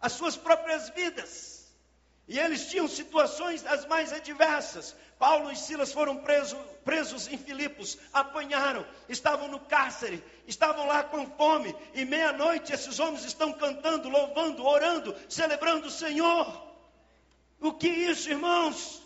às 0.00 0.12
suas 0.12 0.36
próprias 0.36 0.88
vidas. 0.90 1.74
E 2.28 2.38
eles 2.38 2.68
tinham 2.68 2.88
situações 2.88 3.64
as 3.66 3.86
mais 3.86 4.12
adversas. 4.12 4.96
Paulo 5.18 5.50
e 5.50 5.56
Silas 5.56 5.92
foram 5.92 6.22
presos, 6.84 7.28
em 7.28 7.38
Filipos, 7.38 7.98
apanharam, 8.12 8.86
estavam 9.08 9.48
no 9.48 9.58
cárcere, 9.58 10.22
estavam 10.46 10.86
lá 10.86 11.02
com 11.04 11.26
fome, 11.30 11.74
e 11.94 12.04
meia-noite 12.04 12.72
esses 12.72 12.98
homens 13.00 13.24
estão 13.24 13.52
cantando, 13.52 14.08
louvando, 14.08 14.64
orando, 14.64 15.16
celebrando 15.28 15.86
o 15.86 15.90
Senhor. 15.90 16.66
O 17.60 17.72
que 17.72 17.88
isso, 17.88 18.28
irmãos? 18.28 19.02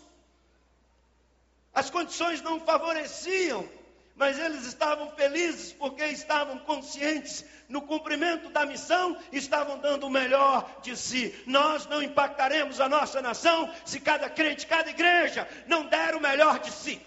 As 1.73 1.89
condições 1.89 2.41
não 2.41 2.59
favoreciam 2.59 3.67
mas 4.15 4.37
eles 4.37 4.65
estavam 4.65 5.09
felizes 5.11 5.71
porque 5.73 6.03
estavam 6.05 6.59
conscientes 6.59 7.45
no 7.67 7.81
cumprimento 7.81 8.49
da 8.49 8.65
missão, 8.65 9.17
estavam 9.31 9.79
dando 9.79 10.07
o 10.07 10.09
melhor 10.09 10.79
de 10.81 10.95
si. 10.97 11.33
Nós 11.47 11.87
não 11.87 12.01
impactaremos 12.01 12.81
a 12.81 12.89
nossa 12.89 13.21
nação 13.21 13.73
se 13.85 13.99
cada 13.99 14.29
crente, 14.29 14.67
cada 14.67 14.89
igreja 14.89 15.47
não 15.67 15.85
der 15.85 16.15
o 16.15 16.21
melhor 16.21 16.59
de 16.59 16.71
si. 16.71 17.01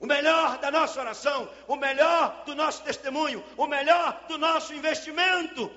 O 0.00 0.06
melhor 0.06 0.58
da 0.58 0.70
nossa 0.70 0.98
oração, 0.98 1.48
o 1.68 1.76
melhor 1.76 2.44
do 2.46 2.54
nosso 2.54 2.82
testemunho, 2.82 3.44
o 3.56 3.66
melhor 3.66 4.24
do 4.28 4.38
nosso 4.38 4.72
investimento. 4.74 5.70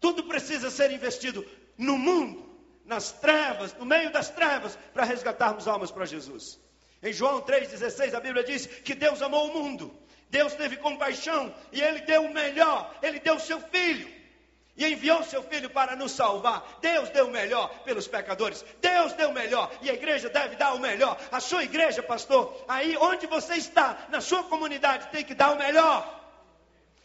Tudo 0.00 0.24
precisa 0.24 0.70
ser 0.70 0.90
investido 0.92 1.44
no 1.76 1.98
mundo, 1.98 2.48
nas 2.84 3.12
trevas, 3.12 3.74
no 3.74 3.84
meio 3.84 4.10
das 4.12 4.30
trevas, 4.30 4.78
para 4.94 5.04
resgatarmos 5.04 5.68
almas 5.68 5.90
para 5.90 6.06
Jesus. 6.06 6.58
Em 7.02 7.12
João 7.12 7.40
3,16 7.40 8.14
a 8.14 8.20
Bíblia 8.20 8.44
diz 8.44 8.66
que 8.66 8.94
Deus 8.94 9.22
amou 9.22 9.48
o 9.48 9.54
mundo, 9.54 9.94
Deus 10.28 10.54
teve 10.54 10.76
compaixão 10.76 11.54
e 11.72 11.80
Ele 11.80 12.00
deu 12.02 12.22
o 12.22 12.32
melhor, 12.32 12.94
Ele 13.02 13.18
deu 13.18 13.36
o 13.36 13.40
seu 13.40 13.60
filho. 13.60 14.20
E 14.76 14.86
enviou 14.86 15.22
seu 15.24 15.42
filho 15.42 15.68
para 15.68 15.94
nos 15.94 16.12
salvar. 16.12 16.78
Deus 16.80 17.10
deu 17.10 17.26
o 17.26 17.30
melhor 17.30 17.68
pelos 17.80 18.08
pecadores. 18.08 18.64
Deus 18.80 19.12
deu 19.12 19.28
o 19.28 19.34
melhor. 19.34 19.70
E 19.82 19.90
a 19.90 19.92
igreja 19.92 20.30
deve 20.30 20.56
dar 20.56 20.72
o 20.72 20.78
melhor. 20.78 21.20
A 21.30 21.38
sua 21.38 21.64
igreja, 21.64 22.02
pastor, 22.02 22.64
aí 22.66 22.96
onde 22.96 23.26
você 23.26 23.56
está, 23.56 24.06
na 24.08 24.22
sua 24.22 24.44
comunidade, 24.44 25.08
tem 25.08 25.22
que 25.22 25.34
dar 25.34 25.50
o 25.50 25.58
melhor. 25.58 26.19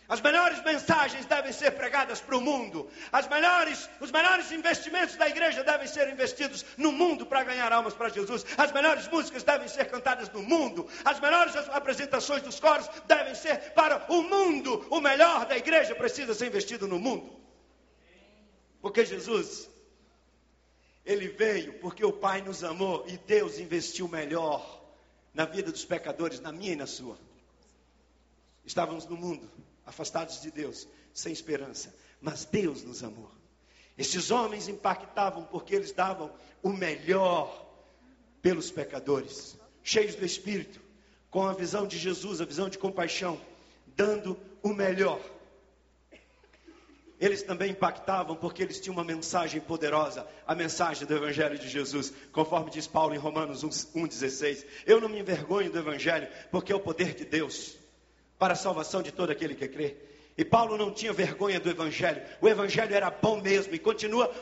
As 0.07 0.21
melhores 0.21 0.61
mensagens 0.63 1.25
devem 1.25 1.51
ser 1.51 1.71
pregadas 1.71 2.21
para 2.21 2.37
o 2.37 2.41
mundo. 2.41 2.87
As 3.11 3.27
melhores, 3.27 3.89
os 3.99 4.11
melhores 4.11 4.51
investimentos 4.51 5.15
da 5.15 5.27
igreja 5.27 5.63
devem 5.63 5.87
ser 5.87 6.07
investidos 6.09 6.63
no 6.77 6.91
mundo 6.91 7.25
para 7.25 7.43
ganhar 7.43 7.71
almas 7.73 7.95
para 7.95 8.09
Jesus. 8.09 8.45
As 8.55 8.71
melhores 8.71 9.07
músicas 9.07 9.41
devem 9.41 9.67
ser 9.67 9.85
cantadas 9.85 10.29
no 10.29 10.43
mundo. 10.43 10.87
As 11.03 11.19
melhores 11.19 11.55
apresentações 11.55 12.43
dos 12.43 12.59
coros 12.59 12.87
devem 13.07 13.33
ser 13.33 13.73
para 13.73 14.05
o 14.11 14.21
mundo. 14.21 14.85
O 14.91 15.01
melhor 15.01 15.47
da 15.47 15.57
igreja 15.57 15.95
precisa 15.95 16.35
ser 16.35 16.47
investido 16.47 16.87
no 16.87 16.99
mundo. 16.99 17.35
Porque 18.81 19.03
Jesus, 19.03 19.67
ele 21.03 21.29
veio 21.29 21.79
porque 21.79 22.05
o 22.05 22.13
Pai 22.13 22.43
nos 22.43 22.63
amou 22.63 23.03
e 23.07 23.17
Deus 23.17 23.57
investiu 23.57 24.07
melhor 24.07 24.83
na 25.33 25.45
vida 25.45 25.71
dos 25.71 25.83
pecadores, 25.83 26.39
na 26.39 26.51
minha 26.51 26.73
e 26.73 26.75
na 26.75 26.85
sua. 26.85 27.17
Estávamos 28.63 29.07
no 29.07 29.17
mundo 29.17 29.49
afastados 29.85 30.41
de 30.41 30.51
Deus, 30.51 30.87
sem 31.13 31.31
esperança. 31.31 31.93
Mas 32.21 32.45
Deus 32.45 32.83
nos 32.83 33.03
amou. 33.03 33.29
Esses 33.97 34.31
homens 34.31 34.67
impactavam 34.67 35.43
porque 35.45 35.75
eles 35.75 35.91
davam 35.91 36.31
o 36.61 36.69
melhor 36.69 37.63
pelos 38.41 38.69
pecadores, 38.69 39.57
cheios 39.83 40.15
do 40.15 40.25
Espírito, 40.25 40.81
com 41.29 41.43
a 41.43 41.53
visão 41.53 41.87
de 41.87 41.97
Jesus, 41.97 42.41
a 42.41 42.45
visão 42.45 42.69
de 42.69 42.77
compaixão, 42.77 43.39
dando 43.95 44.37
o 44.61 44.69
melhor. 44.69 45.19
Eles 47.17 47.41
também 47.41 47.71
impactavam 47.71 48.35
porque 48.35 48.61
eles 48.61 48.79
tinham 48.79 48.95
uma 48.95 49.03
mensagem 49.03 49.61
poderosa, 49.61 50.27
a 50.45 50.53
mensagem 50.53 51.07
do 51.07 51.15
Evangelho 51.15 51.57
de 51.57 51.69
Jesus, 51.69 52.11
conforme 52.33 52.69
diz 52.69 52.87
Paulo 52.87 53.15
em 53.15 53.17
Romanos 53.17 53.63
1,16. 53.63 54.65
Eu 54.85 54.99
não 54.99 55.07
me 55.07 55.19
envergonho 55.19 55.71
do 55.71 55.79
Evangelho, 55.79 56.27
porque 56.51 56.73
é 56.73 56.75
o 56.75 56.79
poder 56.79 57.13
de 57.15 57.23
Deus 57.23 57.77
para 58.37 58.53
a 58.53 58.57
salvação 58.57 59.01
de 59.01 59.11
todo 59.11 59.31
aquele 59.31 59.55
que 59.55 59.67
crê. 59.67 59.97
E 60.37 60.43
Paulo 60.43 60.77
não 60.77 60.91
tinha 60.91 61.13
vergonha 61.13 61.59
do 61.59 61.69
Evangelho. 61.69 62.21
O 62.41 62.47
Evangelho 62.47 62.93
era 62.93 63.09
bom 63.09 63.39
mesmo 63.39 63.73
e 63.73 63.79
continua 63.79 64.33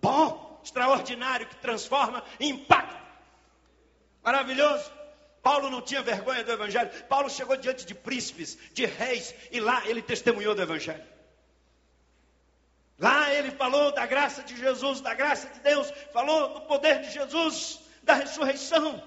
bom, 0.00 0.60
extraordinário, 0.62 1.46
que 1.46 1.56
transforma 1.56 2.22
em 2.38 2.50
impacto. 2.50 3.00
Maravilhoso. 4.22 4.90
Paulo 5.42 5.70
não 5.70 5.80
tinha 5.80 6.02
vergonha 6.02 6.44
do 6.44 6.52
Evangelho. 6.52 6.90
Paulo 7.08 7.30
chegou 7.30 7.56
diante 7.56 7.84
de 7.84 7.94
príncipes, 7.94 8.56
de 8.72 8.84
reis, 8.84 9.34
e 9.50 9.58
lá 9.58 9.86
ele 9.86 10.02
testemunhou 10.02 10.54
do 10.54 10.62
Evangelho. 10.62 11.02
Lá 12.98 13.32
ele 13.32 13.50
falou 13.52 13.92
da 13.92 14.04
graça 14.04 14.42
de 14.42 14.54
Jesus, 14.56 15.00
da 15.00 15.14
graça 15.14 15.48
de 15.48 15.60
Deus, 15.60 15.90
falou 16.12 16.52
do 16.54 16.60
poder 16.62 17.00
de 17.00 17.10
Jesus, 17.10 17.80
da 18.02 18.12
ressurreição. 18.12 19.02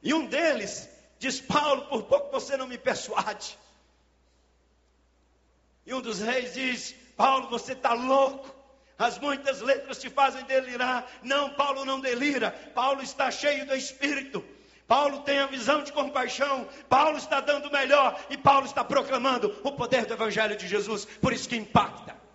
E 0.00 0.14
um 0.14 0.24
deles 0.26 0.88
Diz 1.18 1.40
Paulo: 1.40 1.86
por 1.86 2.04
pouco 2.04 2.30
você 2.30 2.56
não 2.56 2.66
me 2.66 2.78
persuade. 2.78 3.58
E 5.86 5.94
um 5.94 6.00
dos 6.00 6.20
reis 6.20 6.54
diz: 6.54 6.94
Paulo, 7.16 7.48
você 7.48 7.72
está 7.72 7.92
louco. 7.92 8.54
As 8.98 9.18
muitas 9.18 9.60
letras 9.60 9.98
te 9.98 10.08
fazem 10.08 10.42
delirar. 10.44 11.06
Não, 11.22 11.50
Paulo 11.50 11.84
não 11.84 12.00
delira. 12.00 12.50
Paulo 12.74 13.02
está 13.02 13.30
cheio 13.30 13.66
do 13.66 13.76
Espírito. 13.76 14.44
Paulo 14.88 15.20
tem 15.20 15.38
a 15.38 15.46
visão 15.46 15.82
de 15.82 15.92
compaixão. 15.92 16.66
Paulo 16.88 17.18
está 17.18 17.40
dando 17.40 17.70
melhor. 17.70 18.18
E 18.30 18.38
Paulo 18.38 18.66
está 18.66 18.82
proclamando 18.82 19.54
o 19.62 19.72
poder 19.72 20.06
do 20.06 20.14
Evangelho 20.14 20.56
de 20.56 20.66
Jesus. 20.66 21.04
Por 21.04 21.32
isso 21.32 21.48
que 21.48 21.56
impacta. 21.56 22.25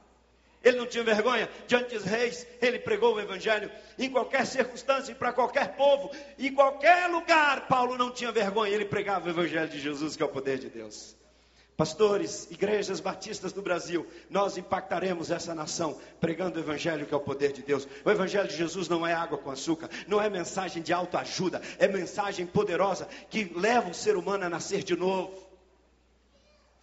Ele 0.64 0.78
não 0.78 0.86
tinha 0.86 1.04
vergonha 1.04 1.50
diante 1.68 1.96
dos 1.96 2.04
reis, 2.04 2.46
ele 2.62 2.80
pregou 2.80 3.16
o 3.16 3.20
evangelho 3.20 3.72
em 3.98 4.10
qualquer 4.10 4.46
circunstância, 4.46 5.14
para 5.16 5.34
qualquer 5.34 5.76
povo, 5.76 6.12
em 6.38 6.54
qualquer 6.54 7.08
lugar. 7.08 7.68
Paulo 7.68 7.98
não 7.98 8.12
tinha 8.12 8.32
vergonha, 8.32 8.74
ele 8.74 8.86
pregava 8.86 9.28
o 9.28 9.30
evangelho 9.32 9.70
de 9.70 9.80
Jesus, 9.80 10.16
que 10.16 10.22
é 10.22 10.26
o 10.26 10.30
poder 10.30 10.60
de 10.60 10.70
Deus. 10.70 11.16
Pastores, 11.82 12.48
igrejas 12.52 13.00
batistas 13.00 13.54
do 13.54 13.62
Brasil, 13.64 14.06
nós 14.30 14.56
impactaremos 14.56 15.32
essa 15.32 15.56
nação 15.56 16.00
pregando 16.20 16.60
o 16.60 16.62
Evangelho 16.62 17.08
que 17.08 17.14
é 17.14 17.18
o 17.18 17.22
poder 17.22 17.52
de 17.54 17.64
Deus. 17.64 17.88
O 18.06 18.12
Evangelho 18.12 18.48
de 18.48 18.56
Jesus 18.56 18.88
não 18.88 19.08
é 19.08 19.14
água 19.14 19.40
com 19.40 19.50
açúcar, 19.50 19.90
não 20.08 20.22
é 20.22 20.30
mensagem 20.30 20.84
de 20.84 20.94
autoajuda, 20.94 21.60
é 21.80 21.88
mensagem 21.88 22.46
poderosa 22.46 23.08
que 23.32 23.52
leva 23.56 23.90
o 23.90 23.96
ser 23.96 24.16
humano 24.16 24.46
a 24.46 24.50
nascer 24.50 24.84
de 24.84 24.96
novo 24.96 25.51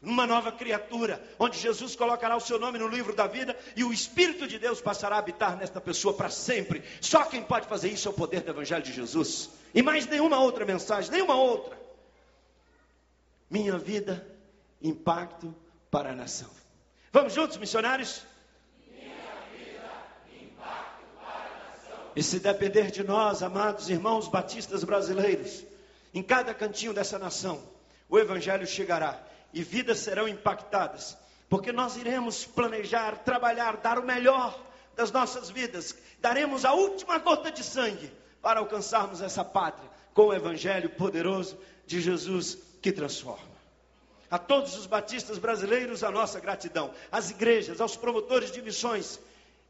uma 0.01 0.27
nova 0.27 0.53
criatura, 0.53 1.21
onde 1.39 1.59
Jesus 1.59 1.97
colocará 1.97 2.37
o 2.37 2.41
seu 2.41 2.59
nome 2.59 2.79
no 2.79 2.87
livro 2.87 3.15
da 3.15 3.27
vida 3.27 3.57
e 3.75 3.83
o 3.83 3.93
Espírito 3.93 4.47
de 4.47 4.59
Deus 4.59 4.81
passará 4.81 5.17
a 5.17 5.19
habitar 5.19 5.57
nesta 5.57 5.81
pessoa 5.81 6.15
para 6.15 6.31
sempre. 6.31 6.85
Só 7.01 7.25
quem 7.25 7.43
pode 7.43 7.67
fazer 7.67 7.89
isso 7.89 8.07
é 8.07 8.11
o 8.11 8.15
poder 8.15 8.43
do 8.43 8.51
Evangelho 8.51 8.83
de 8.83 8.93
Jesus. 8.93 9.51
E 9.75 9.83
mais 9.83 10.07
nenhuma 10.07 10.39
outra 10.39 10.65
mensagem, 10.65 11.11
nenhuma 11.11 11.35
outra. 11.35 11.77
Minha 13.51 13.77
vida, 13.77 14.25
impacto 14.81 15.53
para 15.91 16.11
a 16.11 16.15
nação. 16.15 16.51
Vamos 17.13 17.33
juntos, 17.33 17.57
missionários? 17.57 18.23
E 22.15 22.23
se 22.23 22.39
depender 22.39 22.91
de 22.91 23.03
nós, 23.03 23.43
amados 23.43 23.91
irmãos 23.91 24.29
batistas 24.29 24.85
brasileiros, 24.85 25.65
em 26.15 26.23
cada 26.23 26.55
cantinho 26.55 26.93
dessa 26.93 27.19
nação, 27.19 27.63
o 28.09 28.19
Evangelho 28.19 28.67
chegará 28.67 29.28
e 29.53 29.63
vidas 29.63 29.99
serão 29.99 30.29
impactadas, 30.29 31.17
porque 31.49 31.73
nós 31.73 31.97
iremos 31.97 32.45
planejar, 32.45 33.19
trabalhar, 33.19 33.77
dar 33.79 33.99
o 33.99 34.05
melhor 34.05 34.59
das 34.95 35.11
nossas 35.11 35.49
vidas, 35.49 35.97
daremos 36.21 36.65
a 36.65 36.73
última 36.73 37.19
gota 37.19 37.51
de 37.51 37.63
sangue 37.63 38.13
para 38.43 38.61
alcançarmos 38.61 39.21
essa 39.21 39.45
pátria 39.45 39.89
com 40.13 40.27
o 40.27 40.35
evangelho 40.35 40.91
poderoso 40.91 41.57
de 41.87 42.01
Jesus 42.01 42.59
que 42.83 42.93
transforma. 42.93 43.59
A 44.31 44.39
todos 44.39 44.77
os 44.77 44.87
batistas 44.87 45.39
brasileiros, 45.39 46.05
a 46.05 46.11
nossa 46.11 46.39
gratidão. 46.39 46.93
Às 47.11 47.31
igrejas, 47.31 47.81
aos 47.81 47.97
promotores 47.97 48.51
de 48.51 48.61
missões. 48.61 49.19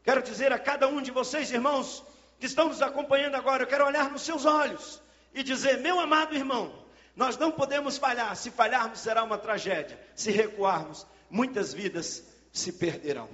Quero 0.03 0.21
dizer 0.21 0.51
a 0.51 0.59
cada 0.59 0.87
um 0.87 1.01
de 1.01 1.11
vocês, 1.11 1.51
irmãos, 1.51 2.03
que 2.39 2.45
estão 2.45 2.67
nos 2.67 2.81
acompanhando 2.81 3.35
agora, 3.35 3.63
eu 3.63 3.67
quero 3.67 3.85
olhar 3.85 4.09
nos 4.09 4.23
seus 4.23 4.45
olhos 4.45 5.01
e 5.33 5.43
dizer: 5.43 5.77
meu 5.77 5.99
amado 5.99 6.35
irmão, 6.35 6.73
nós 7.19 7.37
não 7.37 7.51
podemos 7.51 7.97
falhar. 7.97 8.33
Se 8.37 8.49
falharmos, 8.49 9.01
será 9.01 9.25
uma 9.25 9.37
tragédia. 9.37 9.99
Se 10.15 10.31
recuarmos, 10.31 11.05
muitas 11.29 11.73
vidas 11.73 12.23
se 12.53 12.71
perderão. 12.71 13.29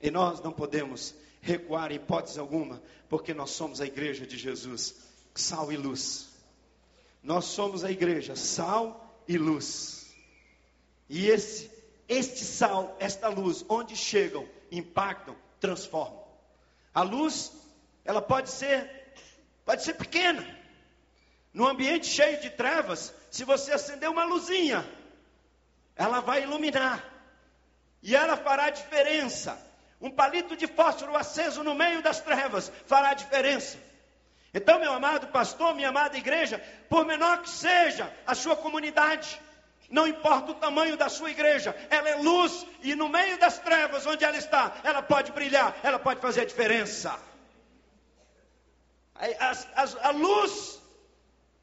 E 0.00 0.10
nós 0.10 0.40
não 0.40 0.50
podemos 0.52 1.14
recuar 1.40 1.92
em 1.92 1.94
hipótese 1.94 2.40
alguma, 2.40 2.82
porque 3.08 3.32
nós 3.32 3.50
somos 3.50 3.80
a 3.80 3.86
igreja 3.86 4.26
de 4.26 4.36
Jesus, 4.36 4.96
sal 5.36 5.70
e 5.70 5.76
luz. 5.76 6.30
Nós 7.22 7.44
somos 7.44 7.84
a 7.84 7.92
igreja, 7.92 8.34
sal 8.34 9.16
e 9.28 9.38
luz. 9.38 10.12
E 11.08 11.28
esse, 11.28 11.70
este 12.08 12.44
sal, 12.44 12.96
esta 12.98 13.28
luz, 13.28 13.64
onde 13.68 13.94
chegam, 13.94 14.48
impactam, 14.68 15.36
transformam. 15.60 16.24
A 16.92 17.02
luz, 17.02 17.52
ela 18.04 18.20
pode 18.20 18.50
ser, 18.50 19.14
pode 19.64 19.84
ser 19.84 19.94
pequena. 19.94 20.60
No 21.52 21.68
ambiente 21.68 22.06
cheio 22.06 22.40
de 22.40 22.50
trevas, 22.50 23.14
se 23.30 23.44
você 23.44 23.72
acender 23.72 24.08
uma 24.08 24.24
luzinha, 24.24 24.88
ela 25.94 26.20
vai 26.20 26.42
iluminar. 26.42 27.04
E 28.02 28.16
ela 28.16 28.36
fará 28.36 28.70
diferença. 28.70 29.58
Um 30.00 30.10
palito 30.10 30.56
de 30.56 30.66
fósforo 30.66 31.16
aceso 31.16 31.62
no 31.62 31.74
meio 31.74 32.02
das 32.02 32.20
trevas 32.20 32.72
fará 32.86 33.14
diferença. 33.14 33.78
Então, 34.54 34.80
meu 34.80 34.92
amado 34.92 35.28
pastor, 35.28 35.74
minha 35.74 35.90
amada 35.90 36.16
igreja, 36.16 36.58
por 36.88 37.06
menor 37.06 37.42
que 37.42 37.48
seja 37.48 38.12
a 38.26 38.34
sua 38.34 38.56
comunidade, 38.56 39.40
não 39.88 40.06
importa 40.06 40.52
o 40.52 40.54
tamanho 40.54 40.96
da 40.96 41.08
sua 41.08 41.30
igreja, 41.30 41.76
ela 41.90 42.08
é 42.08 42.16
luz 42.16 42.66
e 42.82 42.94
no 42.94 43.08
meio 43.08 43.38
das 43.38 43.58
trevas 43.58 44.06
onde 44.06 44.24
ela 44.24 44.36
está, 44.36 44.80
ela 44.82 45.02
pode 45.02 45.32
brilhar, 45.32 45.76
ela 45.82 45.98
pode 45.98 46.20
fazer 46.20 46.42
a 46.42 46.46
diferença. 46.46 47.18
A, 49.14 49.52
a, 49.82 50.08
a 50.08 50.10
luz 50.10 50.81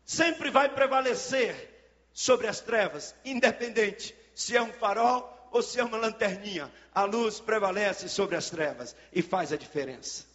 sempre 0.10 0.50
vai 0.50 0.70
prevalecer 0.70 1.94
sobre 2.14 2.48
as 2.48 2.60
trevas, 2.60 3.14
independente 3.24 4.16
se 4.34 4.58
é 4.58 4.62
um 4.62 4.74
farol 4.74 5.50
ou 5.52 5.62
se 5.62 5.80
é 5.80 5.84
uma 5.84 5.98
lanterninha. 5.98 6.72
A 6.94 7.04
luz 7.04 7.40
prevalece 7.40 8.10
sobre 8.10 8.36
as 8.36 8.50
trevas 8.50 8.96
e 9.14 9.22
faz 9.22 9.54
a 9.54 9.58
diferença. 9.58 10.26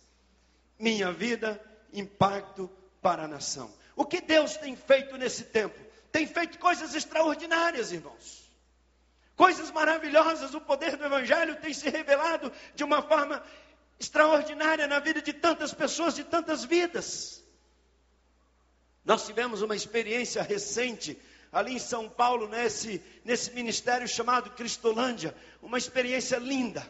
Minha 0.79 1.11
vida, 1.13 1.61
impacto 1.93 2.71
para 3.03 3.25
a 3.25 3.29
nação. 3.29 3.73
O 3.97 4.05
que 4.05 4.21
Deus 4.21 4.57
tem 4.57 4.77
feito 4.77 5.17
nesse 5.17 5.45
tempo? 5.45 5.85
tem 6.15 6.29
feito 6.29 6.61
coisas 6.61 6.95
extraordinárias, 6.95 7.91
irmãos. 7.91 8.49
Coisas 9.35 9.73
maravilhosas, 9.73 10.55
o 10.55 10.61
poder 10.61 10.97
do 10.97 11.05
Evangelho 11.05 11.57
tem 11.57 11.75
se 11.75 11.91
revelado 11.91 12.53
de 12.73 12.85
uma 12.85 13.03
forma 13.03 13.43
extraordinária 13.99 14.87
na 14.87 15.01
vida 15.01 15.21
de 15.21 15.33
tantas 15.33 15.75
pessoas, 15.75 16.15
de 16.15 16.23
tantas 16.23 16.63
vidas. 16.63 17.44
Nós 19.05 19.27
tivemos 19.27 19.61
uma 19.63 19.77
experiência 19.77 20.43
recente 20.43 21.19
ali 21.53 21.75
em 21.75 21.79
São 21.79 22.09
Paulo, 22.09 22.49
nesse, 22.49 23.03
nesse 23.25 23.53
ministério 23.53 24.09
chamado 24.09 24.51
Cristolândia, 24.51 25.35
uma 25.63 25.79
experiência 25.79 26.37
linda, 26.39 26.85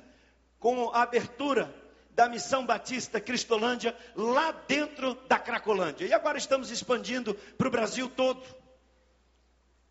com 0.59 0.91
a 0.91 1.03
abertura 1.03 1.75
da 2.13 2.29
Missão 2.29 2.65
Batista 2.65 3.21
Cristolândia 3.21 3.95
lá 4.15 4.53
dentro 4.53 5.15
da 5.29 5.39
Cracolândia. 5.39 6.07
E 6.07 6.13
agora 6.13 6.39
estamos 6.39 6.71
expandindo 6.71 7.35
para 7.59 7.69
o 7.69 7.71
Brasil 7.71 8.09
todo. 8.09 8.43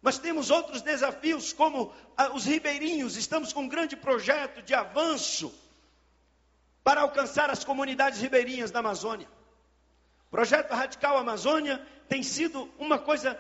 Mas 0.02 0.18
temos 0.18 0.50
outros 0.50 0.82
desafios, 0.82 1.54
como 1.54 1.94
ah, 2.18 2.34
os 2.34 2.46
ribeirinhos. 2.46 3.16
Estamos 3.16 3.54
com 3.54 3.62
um 3.62 3.70
grande 3.70 3.96
projeto 3.96 4.62
de 4.62 4.74
avanço 4.74 5.54
para 6.84 7.02
alcançar 7.02 7.50
as 7.50 7.64
comunidades 7.64 8.20
ribeirinhas 8.20 8.72
da 8.72 8.80
Amazônia. 8.80 9.28
O 10.28 10.32
projeto 10.32 10.72
Radical 10.72 11.18
Amazônia 11.18 11.86
tem 12.14 12.22
sido 12.22 12.70
uma 12.78 13.00
coisa, 13.00 13.36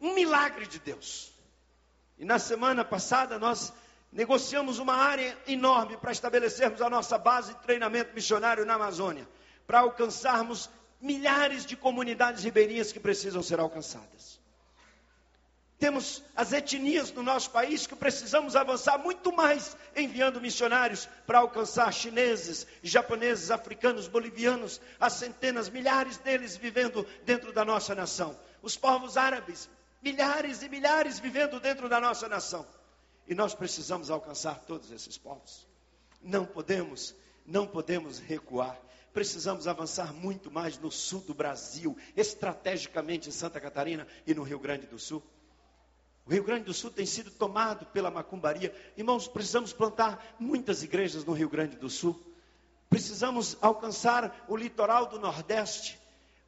um 0.00 0.14
milagre 0.14 0.66
de 0.66 0.78
Deus. 0.78 1.30
E 2.16 2.24
na 2.24 2.38
semana 2.38 2.82
passada 2.82 3.38
nós 3.38 3.70
negociamos 4.10 4.78
uma 4.78 4.94
área 4.94 5.36
enorme 5.46 5.98
para 5.98 6.10
estabelecermos 6.10 6.80
a 6.80 6.88
nossa 6.88 7.18
base 7.18 7.52
de 7.52 7.60
treinamento 7.60 8.14
missionário 8.14 8.64
na 8.64 8.76
Amazônia, 8.76 9.28
para 9.66 9.80
alcançarmos 9.80 10.70
milhares 10.98 11.66
de 11.66 11.76
comunidades 11.76 12.44
ribeirinhas 12.44 12.92
que 12.92 12.98
precisam 12.98 13.42
ser 13.42 13.60
alcançadas. 13.60 14.37
Temos 15.78 16.24
as 16.34 16.52
etnias 16.52 17.12
no 17.12 17.22
nosso 17.22 17.52
país 17.52 17.86
que 17.86 17.94
precisamos 17.94 18.56
avançar 18.56 18.98
muito 18.98 19.32
mais 19.32 19.76
enviando 19.94 20.40
missionários 20.40 21.08
para 21.24 21.38
alcançar 21.38 21.92
chineses, 21.92 22.66
japoneses, 22.82 23.52
africanos, 23.52 24.08
bolivianos, 24.08 24.80
as 24.98 25.12
centenas, 25.12 25.68
milhares 25.68 26.18
deles 26.18 26.56
vivendo 26.56 27.06
dentro 27.24 27.52
da 27.52 27.64
nossa 27.64 27.94
nação. 27.94 28.36
Os 28.60 28.76
povos 28.76 29.16
árabes, 29.16 29.70
milhares 30.02 30.62
e 30.62 30.68
milhares 30.68 31.20
vivendo 31.20 31.60
dentro 31.60 31.88
da 31.88 32.00
nossa 32.00 32.28
nação. 32.28 32.66
E 33.28 33.34
nós 33.34 33.54
precisamos 33.54 34.10
alcançar 34.10 34.58
todos 34.66 34.90
esses 34.90 35.16
povos. 35.16 35.64
Não 36.20 36.44
podemos, 36.44 37.14
não 37.46 37.68
podemos 37.68 38.18
recuar. 38.18 38.76
Precisamos 39.12 39.68
avançar 39.68 40.12
muito 40.12 40.50
mais 40.50 40.76
no 40.76 40.90
sul 40.90 41.20
do 41.20 41.34
Brasil, 41.34 41.96
estrategicamente 42.16 43.28
em 43.28 43.32
Santa 43.32 43.60
Catarina 43.60 44.08
e 44.26 44.34
no 44.34 44.42
Rio 44.42 44.58
Grande 44.58 44.88
do 44.88 44.98
Sul. 44.98 45.22
O 46.28 46.30
Rio 46.30 46.44
Grande 46.44 46.64
do 46.64 46.74
Sul 46.74 46.90
tem 46.90 47.06
sido 47.06 47.30
tomado 47.30 47.86
pela 47.86 48.10
macumbaria. 48.10 48.74
Irmãos, 48.98 49.26
precisamos 49.26 49.72
plantar 49.72 50.22
muitas 50.38 50.82
igrejas 50.82 51.24
no 51.24 51.32
Rio 51.32 51.48
Grande 51.48 51.78
do 51.78 51.88
Sul. 51.88 52.22
Precisamos 52.90 53.56
alcançar 53.62 54.44
o 54.46 54.54
litoral 54.54 55.06
do 55.06 55.18
Nordeste. 55.18 55.98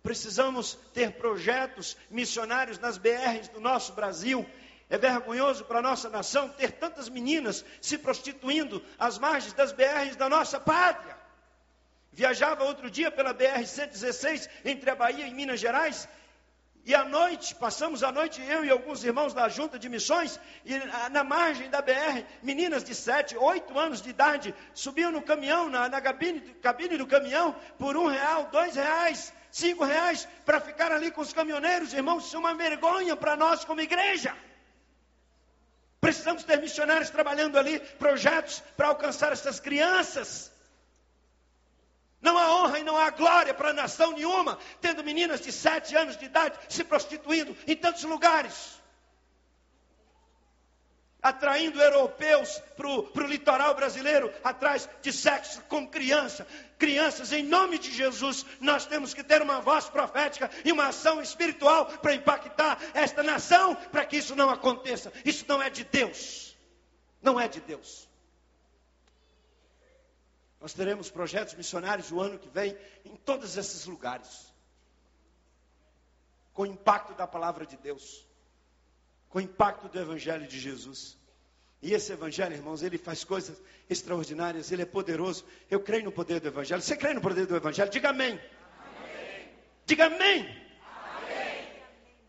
Precisamos 0.02 0.74
ter 0.92 1.12
projetos 1.12 1.96
missionários 2.10 2.78
nas 2.78 2.98
BRs 2.98 3.48
do 3.48 3.58
nosso 3.58 3.94
Brasil. 3.94 4.44
É 4.90 4.98
vergonhoso 4.98 5.64
para 5.64 5.78
a 5.78 5.82
nossa 5.82 6.10
nação 6.10 6.50
ter 6.50 6.72
tantas 6.72 7.08
meninas 7.08 7.64
se 7.80 7.96
prostituindo 7.96 8.84
às 8.98 9.16
margens 9.16 9.54
das 9.54 9.72
BRs 9.72 10.14
da 10.14 10.28
nossa 10.28 10.60
pátria. 10.60 11.16
Viajava 12.12 12.64
outro 12.64 12.90
dia 12.90 13.10
pela 13.10 13.32
BR-116 13.32 14.46
entre 14.62 14.90
a 14.90 14.94
Bahia 14.94 15.26
e 15.26 15.32
Minas 15.32 15.58
Gerais 15.58 16.06
e 16.90 16.94
à 16.94 17.04
noite, 17.04 17.54
passamos 17.54 18.02
a 18.02 18.10
noite, 18.10 18.42
eu 18.42 18.64
e 18.64 18.70
alguns 18.70 19.04
irmãos 19.04 19.32
da 19.32 19.48
junta 19.48 19.78
de 19.78 19.88
missões, 19.88 20.40
e 20.64 20.76
na 21.10 21.22
margem 21.22 21.70
da 21.70 21.80
BR, 21.80 22.24
meninas 22.42 22.82
de 22.82 22.96
7, 22.96 23.36
8 23.36 23.78
anos 23.78 24.02
de 24.02 24.10
idade, 24.10 24.52
subiam 24.74 25.12
no 25.12 25.22
caminhão, 25.22 25.70
na, 25.70 25.88
na 25.88 26.00
cabine, 26.00 26.40
cabine 26.60 26.96
do 26.96 27.06
caminhão, 27.06 27.54
por 27.78 27.96
um 27.96 28.08
real, 28.08 28.48
dois 28.50 28.74
reais, 28.74 29.32
cinco 29.52 29.84
reais, 29.84 30.26
para 30.44 30.60
ficar 30.60 30.90
ali 30.90 31.12
com 31.12 31.20
os 31.20 31.32
caminhoneiros, 31.32 31.94
irmãos, 31.94 32.26
isso 32.26 32.34
é 32.34 32.40
uma 32.40 32.54
vergonha 32.54 33.14
para 33.14 33.36
nós 33.36 33.64
como 33.64 33.80
igreja. 33.80 34.34
Precisamos 36.00 36.42
ter 36.42 36.60
missionários 36.60 37.10
trabalhando 37.10 37.56
ali, 37.56 37.78
projetos 38.00 38.64
para 38.76 38.88
alcançar 38.88 39.30
essas 39.30 39.60
crianças. 39.60 40.50
Não 42.20 42.36
há 42.36 42.54
honra 42.54 42.78
e 42.78 42.84
não 42.84 42.96
há 42.96 43.10
glória 43.10 43.54
para 43.54 43.72
nação 43.72 44.12
nenhuma, 44.12 44.58
tendo 44.80 45.02
meninas 45.02 45.40
de 45.40 45.50
sete 45.50 45.96
anos 45.96 46.16
de 46.16 46.26
idade 46.26 46.58
se 46.68 46.84
prostituindo 46.84 47.56
em 47.66 47.74
tantos 47.74 48.04
lugares. 48.04 48.78
Atraindo 51.22 51.80
europeus 51.80 52.62
para 52.76 52.88
o 52.88 53.26
litoral 53.26 53.74
brasileiro 53.74 54.32
atrás 54.42 54.88
de 55.02 55.12
sexo 55.12 55.62
com 55.68 55.86
criança. 55.86 56.46
Crianças, 56.78 57.32
em 57.32 57.42
nome 57.42 57.78
de 57.78 57.92
Jesus, 57.92 58.44
nós 58.58 58.86
temos 58.86 59.12
que 59.12 59.22
ter 59.22 59.42
uma 59.42 59.60
voz 59.60 59.88
profética 59.88 60.50
e 60.64 60.72
uma 60.72 60.88
ação 60.88 61.20
espiritual 61.20 61.86
para 61.86 62.14
impactar 62.14 62.78
esta 62.94 63.22
nação, 63.22 63.74
para 63.74 64.04
que 64.06 64.16
isso 64.16 64.34
não 64.34 64.48
aconteça. 64.48 65.12
Isso 65.24 65.44
não 65.46 65.62
é 65.62 65.68
de 65.68 65.84
Deus. 65.84 66.56
Não 67.22 67.38
é 67.38 67.48
de 67.48 67.60
Deus. 67.60 68.09
Nós 70.60 70.74
teremos 70.74 71.10
projetos 71.10 71.54
missionários 71.54 72.12
o 72.12 72.20
ano 72.20 72.38
que 72.38 72.48
vem 72.48 72.76
em 73.04 73.16
todos 73.16 73.56
esses 73.56 73.86
lugares. 73.86 74.52
Com 76.52 76.62
o 76.62 76.66
impacto 76.66 77.14
da 77.14 77.26
palavra 77.26 77.64
de 77.64 77.76
Deus. 77.78 78.26
Com 79.30 79.38
o 79.38 79.40
impacto 79.40 79.88
do 79.88 79.98
Evangelho 79.98 80.46
de 80.46 80.60
Jesus. 80.60 81.18
E 81.80 81.94
esse 81.94 82.12
Evangelho, 82.12 82.54
irmãos, 82.54 82.82
ele 82.82 82.98
faz 82.98 83.24
coisas 83.24 83.60
extraordinárias, 83.88 84.70
ele 84.70 84.82
é 84.82 84.86
poderoso. 84.86 85.46
Eu 85.70 85.80
creio 85.80 86.04
no 86.04 86.12
poder 86.12 86.40
do 86.40 86.48
Evangelho. 86.48 86.82
Você 86.82 86.94
crê 86.94 87.14
no 87.14 87.22
poder 87.22 87.46
do 87.46 87.56
Evangelho? 87.56 87.90
Diga 87.90 88.10
amém. 88.10 88.32
amém. 88.32 89.48
Diga 89.86 90.06
amém. 90.06 90.40
amém. 90.42 91.68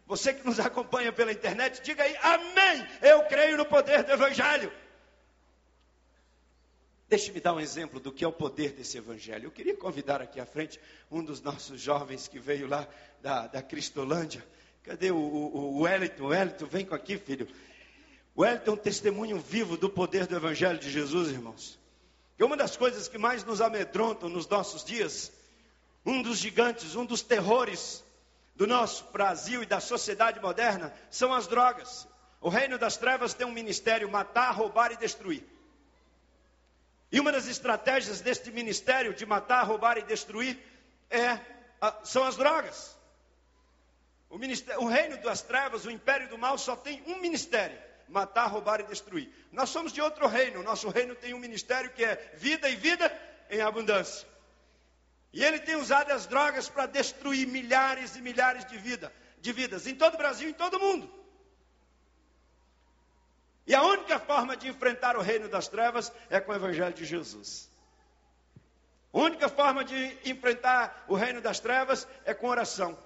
Você 0.08 0.34
que 0.34 0.46
nos 0.46 0.58
acompanha 0.58 1.12
pela 1.12 1.34
internet, 1.34 1.82
diga 1.82 2.02
aí, 2.02 2.16
amém. 2.22 2.88
Eu 3.02 3.26
creio 3.26 3.58
no 3.58 3.66
poder 3.66 4.04
do 4.04 4.14
Evangelho. 4.14 4.72
Deixe-me 7.12 7.42
dar 7.42 7.54
um 7.54 7.60
exemplo 7.60 8.00
do 8.00 8.10
que 8.10 8.24
é 8.24 8.28
o 8.28 8.32
poder 8.32 8.72
desse 8.72 8.98
evangelho. 8.98 9.48
Eu 9.48 9.52
queria 9.52 9.76
convidar 9.76 10.22
aqui 10.22 10.40
à 10.40 10.46
frente 10.46 10.80
um 11.12 11.22
dos 11.22 11.42
nossos 11.42 11.82
jovens 11.82 12.30
que 12.30 12.40
veio 12.40 12.68
lá 12.68 12.88
da, 13.22 13.48
da 13.48 13.62
Cristolândia. 13.62 14.42
Cadê 14.82 15.12
o, 15.12 15.18
o, 15.18 15.58
o 15.58 15.82
Wellington? 15.82 16.28
Wellington, 16.28 16.66
vem 16.68 16.86
com 16.86 16.96
aqui, 16.96 17.18
filho. 17.18 17.50
O 18.34 18.44
Wellington 18.44 18.72
é 18.72 18.74
um 18.76 18.78
testemunho 18.78 19.38
vivo 19.40 19.76
do 19.76 19.90
poder 19.90 20.26
do 20.26 20.38
evangelho 20.38 20.80
de 20.80 20.90
Jesus, 20.90 21.28
irmãos. 21.28 21.78
Que 22.38 22.46
uma 22.46 22.56
das 22.56 22.78
coisas 22.78 23.10
que 23.10 23.18
mais 23.18 23.44
nos 23.44 23.60
amedrontam 23.60 24.30
nos 24.30 24.48
nossos 24.48 24.82
dias, 24.82 25.34
um 26.06 26.22
dos 26.22 26.38
gigantes, 26.38 26.96
um 26.96 27.06
dos 27.06 27.22
terrores 27.22 28.02
do 28.56 28.66
nosso 28.66 29.04
Brasil 29.12 29.62
e 29.62 29.66
da 29.66 29.82
sociedade 29.82 30.40
moderna, 30.40 30.94
são 31.10 31.34
as 31.34 31.46
drogas. 31.46 32.08
O 32.40 32.48
reino 32.48 32.78
das 32.78 32.96
trevas 32.96 33.34
tem 33.34 33.46
um 33.46 33.52
ministério: 33.52 34.10
matar, 34.10 34.52
roubar 34.52 34.94
e 34.94 34.96
destruir. 34.96 35.44
E 37.12 37.20
uma 37.20 37.32
das 37.32 37.48
estratégias 37.48 38.22
deste 38.22 38.52
ministério 38.52 39.14
de 39.14 39.26
matar, 39.26 39.64
roubar 39.64 39.98
e 39.98 40.04
destruir 40.04 40.58
é, 41.10 41.40
são 42.04 42.24
as 42.24 42.38
drogas. 42.38 42.98
O, 44.30 44.38
o, 44.38 44.88
reino 44.88 45.18
das 45.18 45.42
trevas, 45.42 45.84
o 45.84 45.92
império 45.92 46.30
do 46.30 46.38
mal, 46.38 46.58
só 46.58 46.74
tem 46.74 47.04
um 47.06 47.20
ministério: 47.20 47.78
matar, 48.08 48.48
roubar 48.48 48.80
e 48.80 48.84
destruir. 48.84 49.30
Nós 49.52 49.70
somos 49.70 49.92
de 49.92 50.02
outro 50.02 50.26
reino. 50.26 50.64
Nosso 50.64 50.88
reino 50.88 51.14
tem 51.16 51.34
um 51.34 51.40
ministério 51.40 51.92
que 51.92 52.04
é 52.04 52.32
vida 52.36 52.70
e 52.70 52.78
vida 52.78 53.12
em 53.50 53.60
abundância. 53.60 54.26
E 55.34 55.44
ele 55.44 55.60
tem 55.60 55.76
usado 55.76 56.12
as 56.12 56.26
drogas 56.26 56.70
para 56.70 56.86
destruir 56.86 57.46
milhares 57.46 58.16
e 58.16 58.22
milhares 58.22 58.66
de, 58.66 58.78
vida, 58.78 59.12
de 59.40 59.52
vidas 59.52 59.86
em 59.86 59.96
todo 59.96 60.16
o 60.16 60.18
Brasil, 60.18 60.50
em 60.50 60.54
todo 60.54 60.76
o 60.76 60.80
mundo. 60.80 61.21
E 63.72 63.76
a 63.76 63.82
única 63.84 64.20
forma 64.20 64.58
de 64.58 64.68
enfrentar 64.68 65.16
o 65.16 65.22
reino 65.22 65.48
das 65.48 65.70
trevas 65.70 66.12
é 66.30 66.42
com 66.42 66.52
o 66.52 66.56
Evangelho 66.56 66.94
de 66.94 67.06
Jesus. 67.06 67.70
A 69.14 69.18
única 69.18 69.48
forma 69.48 69.86
de 69.86 70.18
enfrentar 70.26 71.06
o 71.08 71.16
reino 71.16 71.40
das 71.40 71.62
trevas 71.62 72.06
é 72.26 72.34
com 72.34 72.50
oração. 72.50 72.98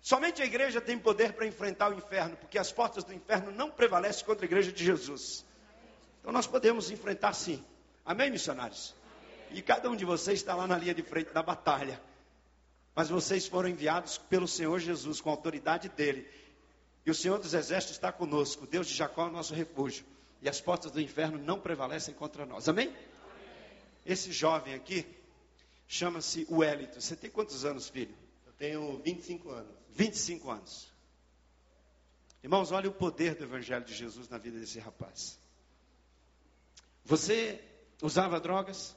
Somente 0.00 0.40
a 0.40 0.44
igreja 0.44 0.80
tem 0.80 0.96
poder 0.96 1.32
para 1.32 1.44
enfrentar 1.44 1.90
o 1.90 1.94
inferno, 1.94 2.36
porque 2.36 2.56
as 2.56 2.70
portas 2.70 3.02
do 3.02 3.12
inferno 3.12 3.50
não 3.50 3.68
prevalecem 3.68 4.24
contra 4.24 4.44
a 4.44 4.46
igreja 4.46 4.70
de 4.70 4.84
Jesus. 4.84 5.44
Então 6.20 6.32
nós 6.32 6.46
podemos 6.46 6.92
enfrentar 6.92 7.32
sim. 7.32 7.60
Amém, 8.06 8.30
missionários? 8.30 8.94
E 9.50 9.60
cada 9.60 9.90
um 9.90 9.96
de 9.96 10.04
vocês 10.04 10.38
está 10.38 10.54
lá 10.54 10.68
na 10.68 10.78
linha 10.78 10.94
de 10.94 11.02
frente 11.02 11.32
da 11.32 11.42
batalha. 11.42 12.00
Mas 12.94 13.08
vocês 13.08 13.48
foram 13.48 13.68
enviados 13.68 14.18
pelo 14.18 14.46
Senhor 14.46 14.78
Jesus, 14.78 15.20
com 15.20 15.30
a 15.30 15.32
autoridade 15.32 15.88
dele. 15.88 16.30
E 17.06 17.10
o 17.10 17.14
Senhor 17.14 17.38
dos 17.38 17.52
Exércitos 17.52 17.96
está 17.96 18.10
conosco. 18.10 18.66
Deus 18.66 18.86
de 18.86 18.94
Jacó 18.94 19.26
é 19.26 19.28
o 19.28 19.32
nosso 19.32 19.54
refúgio. 19.54 20.04
E 20.40 20.48
as 20.48 20.60
portas 20.60 20.90
do 20.90 21.00
inferno 21.00 21.38
não 21.38 21.60
prevalecem 21.60 22.14
contra 22.14 22.46
nós. 22.46 22.68
Amém? 22.68 22.88
Amém. 22.88 22.98
Esse 24.06 24.32
jovem 24.32 24.74
aqui 24.74 25.06
chama-se 25.86 26.46
Wellington. 26.50 27.00
Você 27.00 27.16
tem 27.16 27.30
quantos 27.30 27.64
anos, 27.64 27.88
filho? 27.88 28.14
Eu 28.46 28.52
tenho 28.52 28.98
25 29.02 29.50
anos. 29.50 29.74
25 29.90 30.50
anos. 30.50 30.92
Irmãos, 32.42 32.72
olha 32.72 32.88
o 32.88 32.92
poder 32.92 33.34
do 33.34 33.44
Evangelho 33.44 33.84
de 33.84 33.94
Jesus 33.94 34.28
na 34.28 34.36
vida 34.38 34.58
desse 34.58 34.78
rapaz. 34.78 35.38
Você 37.04 37.62
usava 38.02 38.40
drogas? 38.40 38.94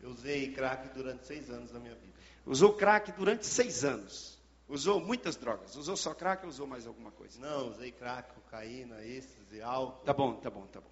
Eu 0.00 0.10
usei 0.10 0.52
crack 0.52 0.94
durante 0.94 1.26
seis 1.26 1.48
anos 1.50 1.70
da 1.70 1.78
minha 1.78 1.94
vida. 1.94 2.12
Usou 2.44 2.74
crack 2.74 3.12
durante 3.12 3.46
seis 3.46 3.84
anos. 3.84 4.35
Usou 4.68 5.00
muitas 5.00 5.36
drogas. 5.36 5.76
Usou 5.76 5.96
só 5.96 6.12
crack 6.12 6.44
ou 6.44 6.50
usou 6.50 6.66
mais 6.66 6.86
alguma 6.86 7.12
coisa? 7.12 7.38
Não, 7.40 7.68
usei 7.68 7.92
crack, 7.92 8.32
cocaína, 8.34 9.00
êxtase, 9.04 9.62
álcool. 9.62 10.04
Tá 10.04 10.12
bom, 10.12 10.34
tá 10.34 10.50
bom, 10.50 10.66
tá 10.66 10.80
bom. 10.80 10.88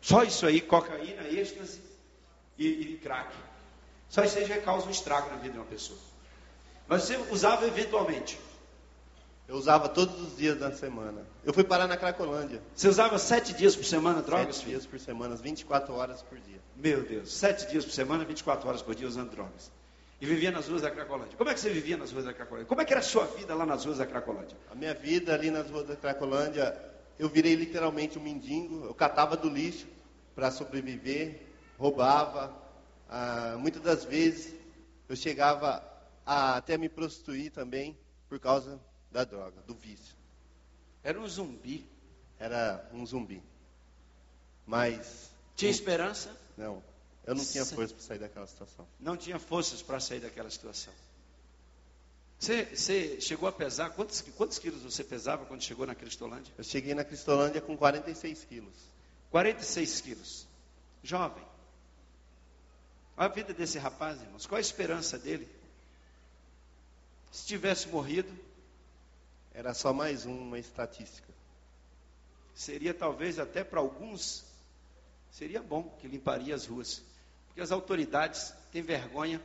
Só 0.00 0.22
isso 0.22 0.46
aí, 0.46 0.60
cocaína, 0.60 1.26
êxtase 1.28 1.80
e, 2.58 2.66
e 2.66 2.98
crack. 2.98 3.34
Só 4.08 4.22
isso 4.24 4.38
aí 4.38 4.44
já 4.44 4.60
causa 4.60 4.86
um 4.86 4.90
estrago 4.90 5.30
na 5.30 5.36
vida 5.36 5.54
de 5.54 5.58
uma 5.58 5.64
pessoa. 5.64 5.98
Mas 6.86 7.04
você 7.04 7.16
usava 7.30 7.66
eventualmente? 7.66 8.38
Eu 9.48 9.56
usava 9.56 9.88
todos 9.88 10.20
os 10.20 10.36
dias 10.36 10.58
da 10.58 10.70
semana. 10.72 11.26
Eu 11.44 11.52
fui 11.52 11.64
parar 11.64 11.86
na 11.86 11.96
Cracolândia. 11.96 12.60
Você 12.74 12.88
usava 12.88 13.18
sete 13.18 13.54
dias 13.54 13.74
por 13.74 13.84
semana 13.84 14.20
drogas? 14.20 14.56
Sete 14.56 14.68
dias 14.68 14.86
por 14.86 14.98
semana, 14.98 15.34
24 15.36 15.94
horas 15.94 16.22
por 16.22 16.38
dia. 16.38 16.60
Meu 16.76 17.02
Deus, 17.04 17.32
sete 17.32 17.70
dias 17.70 17.84
por 17.84 17.92
semana, 17.92 18.24
24 18.24 18.68
horas 18.68 18.82
por 18.82 18.94
dia 18.94 19.06
usando 19.06 19.30
drogas 19.30 19.70
e 20.20 20.26
vivia 20.26 20.50
nas 20.50 20.68
ruas 20.68 20.82
da 20.82 20.90
Cracolândia. 20.90 21.36
Como 21.36 21.50
é 21.50 21.54
que 21.54 21.60
você 21.60 21.70
vivia 21.70 21.96
nas 21.96 22.10
ruas 22.10 22.24
da 22.24 22.32
Cracolândia? 22.32 22.66
Como 22.66 22.80
é 22.80 22.84
que 22.84 22.92
era 22.92 23.00
a 23.00 23.04
sua 23.04 23.26
vida 23.26 23.54
lá 23.54 23.66
nas 23.66 23.84
ruas 23.84 23.98
da 23.98 24.06
Cracolândia? 24.06 24.56
A 24.70 24.74
minha 24.74 24.94
vida 24.94 25.34
ali 25.34 25.50
nas 25.50 25.70
ruas 25.70 25.86
da 25.86 25.96
Cracolândia, 25.96 26.74
eu 27.18 27.28
virei 27.28 27.54
literalmente 27.54 28.18
um 28.18 28.22
mendigo. 28.22 28.84
Eu 28.84 28.94
catava 28.94 29.36
do 29.36 29.48
lixo 29.48 29.86
para 30.34 30.50
sobreviver, 30.50 31.42
roubava. 31.78 32.56
Ah, 33.08 33.56
muitas 33.58 33.82
das 33.82 34.04
vezes 34.04 34.54
eu 35.08 35.16
chegava 35.16 35.84
a 36.24 36.56
até 36.56 36.78
me 36.78 36.88
prostituir 36.88 37.50
também 37.50 37.96
por 38.28 38.40
causa 38.40 38.80
da 39.10 39.22
droga, 39.24 39.60
do 39.66 39.74
vício. 39.74 40.16
Era 41.02 41.20
um 41.20 41.28
zumbi. 41.28 41.86
Era 42.38 42.88
um 42.92 43.04
zumbi. 43.04 43.42
Mas. 44.66 45.30
Tinha 45.54 45.70
esperança? 45.70 46.36
Não. 46.56 46.82
Eu 47.26 47.34
não 47.34 47.44
tinha 47.44 47.64
força 47.64 47.92
para 47.94 48.02
sair 48.04 48.18
daquela 48.18 48.46
situação. 48.46 48.88
Não 49.00 49.16
tinha 49.16 49.38
forças 49.38 49.82
para 49.82 49.98
sair 49.98 50.20
daquela 50.20 50.48
situação. 50.48 50.92
Você, 52.38 52.64
você, 52.64 53.20
chegou 53.20 53.48
a 53.48 53.52
pesar, 53.52 53.90
quantos, 53.90 54.20
quantos 54.36 54.58
quilos 54.58 54.82
você 54.82 55.02
pesava 55.02 55.44
quando 55.46 55.62
chegou 55.62 55.86
na 55.86 55.94
Cristolândia? 55.94 56.52
Eu 56.56 56.62
cheguei 56.62 56.94
na 56.94 57.02
Cristolândia 57.04 57.60
com 57.60 57.76
46 57.76 58.44
quilos. 58.44 58.74
46 59.30 60.00
quilos. 60.02 60.46
Jovem. 61.02 61.42
Olha 63.16 63.26
a 63.26 63.32
vida 63.32 63.52
desse 63.54 63.78
rapaz, 63.78 64.20
irmãos. 64.20 64.46
Qual 64.46 64.58
a 64.58 64.60
esperança 64.60 65.18
dele? 65.18 65.48
Se 67.32 67.46
tivesse 67.46 67.88
morrido. 67.88 68.32
Era 69.52 69.72
só 69.72 69.90
mais 69.90 70.26
uma 70.26 70.58
estatística. 70.58 71.32
Seria 72.54 72.92
talvez 72.92 73.38
até 73.38 73.64
para 73.64 73.80
alguns, 73.80 74.44
seria 75.30 75.62
bom 75.62 75.82
que 75.98 76.06
limparia 76.06 76.54
as 76.54 76.66
ruas. 76.66 77.02
Porque 77.56 77.62
as 77.62 77.72
autoridades 77.72 78.52
têm 78.70 78.82
vergonha 78.82 79.40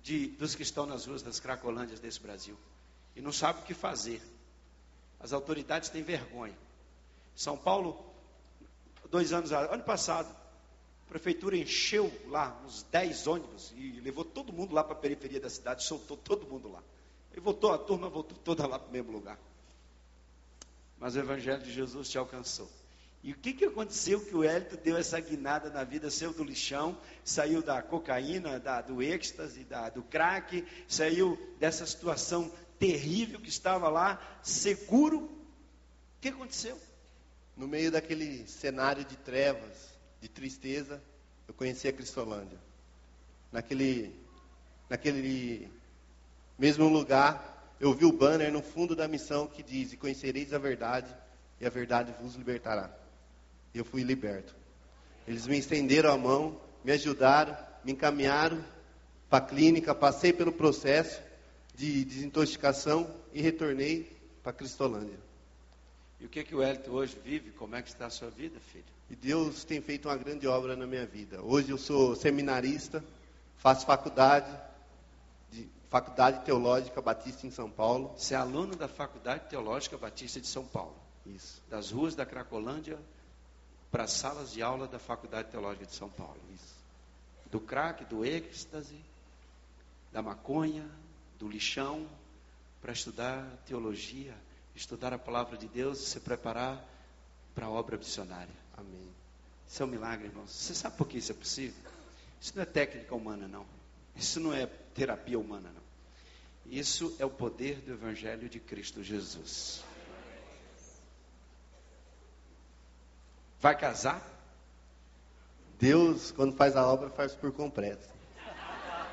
de, 0.00 0.28
dos 0.28 0.54
que 0.54 0.62
estão 0.62 0.86
nas 0.86 1.04
ruas 1.06 1.20
das 1.20 1.40
Cracolândias 1.40 1.98
desse 1.98 2.20
Brasil. 2.20 2.56
E 3.16 3.20
não 3.20 3.32
sabem 3.32 3.60
o 3.60 3.66
que 3.66 3.74
fazer. 3.74 4.22
As 5.18 5.32
autoridades 5.32 5.88
têm 5.88 6.04
vergonha. 6.04 6.56
São 7.34 7.56
Paulo, 7.56 8.06
dois 9.10 9.32
anos, 9.32 9.50
ano 9.50 9.82
passado, 9.82 10.28
a 10.28 11.08
prefeitura 11.08 11.56
encheu 11.56 12.08
lá 12.28 12.56
uns 12.64 12.84
10 12.84 13.26
ônibus 13.26 13.72
e 13.76 13.98
levou 13.98 14.24
todo 14.24 14.52
mundo 14.52 14.72
lá 14.72 14.84
para 14.84 14.92
a 14.92 15.00
periferia 15.00 15.40
da 15.40 15.50
cidade, 15.50 15.82
soltou 15.82 16.16
todo 16.16 16.46
mundo 16.46 16.70
lá. 16.70 16.84
E 17.36 17.40
voltou, 17.40 17.72
a 17.72 17.78
turma 17.78 18.08
voltou 18.08 18.38
toda 18.44 18.64
lá 18.64 18.78
para 18.78 18.88
o 18.88 18.92
mesmo 18.92 19.10
lugar. 19.10 19.40
Mas 21.00 21.16
o 21.16 21.18
Evangelho 21.18 21.64
de 21.64 21.72
Jesus 21.72 22.08
te 22.08 22.16
alcançou. 22.16 22.70
E 23.24 23.32
o 23.32 23.36
que, 23.36 23.54
que 23.54 23.64
aconteceu 23.64 24.20
que 24.20 24.36
o 24.36 24.44
Hélito 24.44 24.76
deu 24.76 24.98
essa 24.98 25.18
guinada 25.18 25.70
na 25.70 25.82
vida, 25.82 26.10
saiu 26.10 26.34
do 26.34 26.44
lixão, 26.44 26.94
saiu 27.24 27.62
da 27.62 27.80
cocaína, 27.80 28.60
da, 28.60 28.82
do 28.82 29.02
êxtase, 29.02 29.64
da, 29.64 29.88
do 29.88 30.02
crack, 30.02 30.62
saiu 30.86 31.38
dessa 31.58 31.86
situação 31.86 32.52
terrível 32.78 33.40
que 33.40 33.48
estava 33.48 33.88
lá, 33.88 34.20
seguro. 34.42 35.20
O 35.20 36.20
que 36.20 36.28
aconteceu? 36.28 36.78
No 37.56 37.66
meio 37.66 37.90
daquele 37.90 38.46
cenário 38.46 39.02
de 39.06 39.16
trevas, 39.16 39.96
de 40.20 40.28
tristeza, 40.28 41.02
eu 41.48 41.54
conheci 41.54 41.88
a 41.88 41.94
Cristolândia. 41.94 42.58
Naquele, 43.50 44.14
naquele 44.86 45.72
mesmo 46.58 46.90
lugar, 46.90 47.74
eu 47.80 47.94
vi 47.94 48.04
o 48.04 48.12
banner 48.12 48.52
no 48.52 48.60
fundo 48.60 48.94
da 48.94 49.08
missão 49.08 49.46
que 49.46 49.62
diz: 49.62 49.94
E 49.94 49.96
conhecereis 49.96 50.52
a 50.52 50.58
verdade, 50.58 51.08
e 51.58 51.64
a 51.64 51.70
verdade 51.70 52.14
vos 52.20 52.34
libertará 52.34 53.03
e 53.74 53.78
eu 53.78 53.84
fui 53.84 54.02
liberto. 54.02 54.54
Eles 55.26 55.46
me 55.46 55.58
estenderam 55.58 56.12
a 56.12 56.16
mão, 56.16 56.60
me 56.84 56.92
ajudaram, 56.92 57.56
me 57.84 57.92
encaminharam 57.92 58.64
para 59.28 59.44
a 59.44 59.48
clínica, 59.48 59.94
passei 59.94 60.32
pelo 60.32 60.52
processo 60.52 61.20
de 61.74 62.04
desintoxicação 62.04 63.12
e 63.32 63.42
retornei 63.42 64.16
para 64.42 64.52
Cristolândia. 64.52 65.18
E 66.20 66.26
o 66.26 66.28
que, 66.28 66.44
que 66.44 66.54
o 66.54 66.62
Hélito 66.62 66.92
hoje 66.92 67.18
vive? 67.22 67.50
Como 67.50 67.74
é 67.74 67.82
que 67.82 67.88
está 67.88 68.06
a 68.06 68.10
sua 68.10 68.30
vida, 68.30 68.60
filho? 68.72 68.84
E 69.10 69.16
Deus 69.16 69.64
tem 69.64 69.80
feito 69.80 70.08
uma 70.08 70.16
grande 70.16 70.46
obra 70.46 70.76
na 70.76 70.86
minha 70.86 71.04
vida. 71.04 71.42
Hoje 71.42 71.70
eu 71.70 71.78
sou 71.78 72.14
seminarista, 72.14 73.04
faço 73.56 73.84
faculdade, 73.84 74.50
de, 75.50 75.68
Faculdade 75.90 76.44
Teológica 76.44 77.02
Batista 77.02 77.46
em 77.46 77.50
São 77.50 77.70
Paulo. 77.70 78.14
Você 78.16 78.34
é 78.34 78.36
aluno 78.36 78.76
da 78.76 78.88
Faculdade 78.88 79.48
Teológica 79.48 79.98
Batista 79.98 80.40
de 80.40 80.46
São 80.46 80.64
Paulo. 80.64 80.96
Isso. 81.26 81.62
Das 81.68 81.90
ruas 81.90 82.14
da 82.14 82.24
Cracolândia 82.24 82.98
para 83.94 84.02
as 84.02 84.10
salas 84.10 84.50
de 84.50 84.60
aula 84.60 84.88
da 84.88 84.98
Faculdade 84.98 85.52
Teológica 85.52 85.86
de 85.86 85.94
São 85.94 86.10
Paulo. 86.10 86.36
Isso. 86.52 86.74
Do 87.48 87.60
crack, 87.60 88.04
do 88.06 88.24
êxtase, 88.24 88.98
da 90.12 90.20
maconha, 90.20 90.84
do 91.38 91.46
lixão, 91.46 92.04
para 92.82 92.92
estudar 92.92 93.46
teologia, 93.64 94.34
estudar 94.74 95.12
a 95.12 95.18
palavra 95.18 95.56
de 95.56 95.68
Deus 95.68 96.00
e 96.00 96.06
se 96.06 96.18
preparar 96.18 96.84
para 97.54 97.66
a 97.66 97.70
obra 97.70 97.96
missionária. 97.96 98.52
Amém. 98.76 99.08
Isso 99.68 99.80
é 99.80 99.86
um 99.86 99.90
milagre, 99.90 100.26
irmãos. 100.26 100.50
Você 100.50 100.74
sabe 100.74 100.96
por 100.96 101.06
que 101.06 101.18
isso 101.18 101.30
é 101.30 101.36
possível? 101.36 101.80
Isso 102.40 102.52
não 102.56 102.64
é 102.64 102.66
técnica 102.66 103.14
humana, 103.14 103.46
não. 103.46 103.64
Isso 104.16 104.40
não 104.40 104.52
é 104.52 104.66
terapia 104.92 105.38
humana, 105.38 105.70
não. 105.72 106.72
Isso 106.72 107.14
é 107.20 107.24
o 107.24 107.30
poder 107.30 107.76
do 107.76 107.92
Evangelho 107.92 108.48
de 108.48 108.58
Cristo 108.58 109.04
Jesus. 109.04 109.84
Vai 113.64 113.74
casar? 113.74 114.20
Deus, 115.80 116.30
quando 116.32 116.54
faz 116.54 116.76
a 116.76 116.86
obra, 116.86 117.08
faz 117.08 117.34
por 117.34 117.50
completo. 117.50 118.06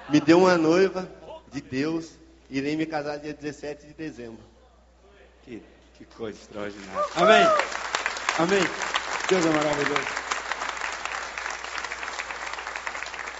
Me 0.10 0.20
deu 0.20 0.40
uma 0.40 0.58
noiva 0.58 1.10
de 1.50 1.62
Deus, 1.62 2.20
irei 2.50 2.76
me 2.76 2.86
casar 2.86 3.18
dia 3.18 3.34
17 3.34 3.88
de 3.88 3.94
dezembro. 3.94 4.44
Que, 5.44 5.64
que 5.94 6.04
coisa 6.04 6.38
extraordinária. 6.38 7.06
Amém. 7.16 7.46
Amém. 8.40 8.64
Deus 9.30 9.46
é 9.46 9.50
maravilhoso. 9.52 10.08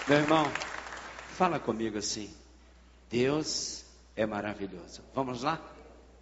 Meu 0.08 0.18
irmão, 0.18 0.52
fala 1.36 1.60
comigo 1.60 1.98
assim. 1.98 2.34
Deus 3.10 3.84
é 4.16 4.26
maravilhoso. 4.26 5.04
Vamos 5.14 5.44
lá? 5.44 5.60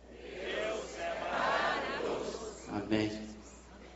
Deus 0.10 0.98
é 0.98 1.30
maravilhoso. 1.30 2.64
Amém. 2.70 3.29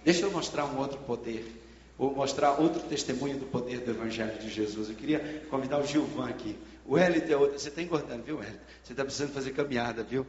Deixa 0.03 0.25
eu 0.25 0.31
mostrar 0.31 0.65
um 0.65 0.77
outro 0.77 0.99
poder. 0.99 1.61
Vou 1.97 2.13
mostrar 2.13 2.59
outro 2.59 2.81
testemunho 2.81 3.37
do 3.37 3.45
poder 3.45 3.81
do 3.81 3.91
Evangelho 3.91 4.37
de 4.39 4.49
Jesus. 4.49 4.89
Eu 4.89 4.95
queria 4.95 5.45
convidar 5.49 5.79
o 5.79 5.85
Gilvan 5.85 6.27
aqui. 6.27 6.57
O 6.85 6.97
Hélio 6.97 7.23
é 7.31 7.37
outro. 7.37 7.57
Você 7.57 7.69
está 7.69 7.81
engordando, 7.81 8.23
viu, 8.23 8.41
Hélio? 8.41 8.59
Você 8.83 8.93
está 8.93 9.05
precisando 9.05 9.31
fazer 9.33 9.51
caminhada, 9.51 10.03
viu? 10.03 10.25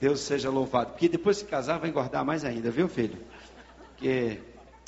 Deus 0.00 0.20
seja 0.20 0.50
louvado. 0.50 0.92
Porque 0.92 1.08
depois 1.08 1.38
de 1.38 1.46
casar 1.46 1.78
vai 1.78 1.90
engordar 1.90 2.24
mais 2.24 2.44
ainda, 2.44 2.70
viu, 2.70 2.88
filho? 2.88 3.18
Que 3.96 4.40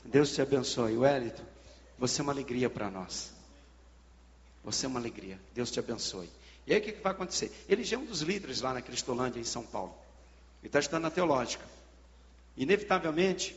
Deus 0.05 0.33
te 0.33 0.41
abençoe. 0.41 0.97
O 0.97 1.05
Hélito, 1.05 1.43
você 1.99 2.21
é 2.21 2.23
uma 2.23 2.33
alegria 2.33 2.71
para 2.71 2.91
nós. 2.91 3.33
Você 4.63 4.87
é 4.87 4.89
uma 4.89 5.01
alegria. 5.01 5.41
Deus 5.55 5.71
te 5.71 5.81
abençoe. 5.81 6.31
E 6.67 6.73
aí 6.73 6.79
o 6.79 6.83
que, 6.83 6.93
que 6.93 7.03
vai 7.03 7.13
acontecer? 7.13 7.51
Ele 7.69 7.83
já 7.83 7.97
é 7.97 7.99
um 7.99 8.05
dos 8.05 8.21
líderes 8.21 8.61
lá 8.61 8.73
na 8.73 8.83
Cristolândia, 8.83 9.41
em 9.41 9.45
São 9.45 9.65
Paulo. 9.65 9.95
Ele 10.63 10.69
está 10.69 10.79
estudando 10.79 11.03
na 11.03 11.11
teológica. 11.11 11.65
Inevitavelmente, 12.61 13.57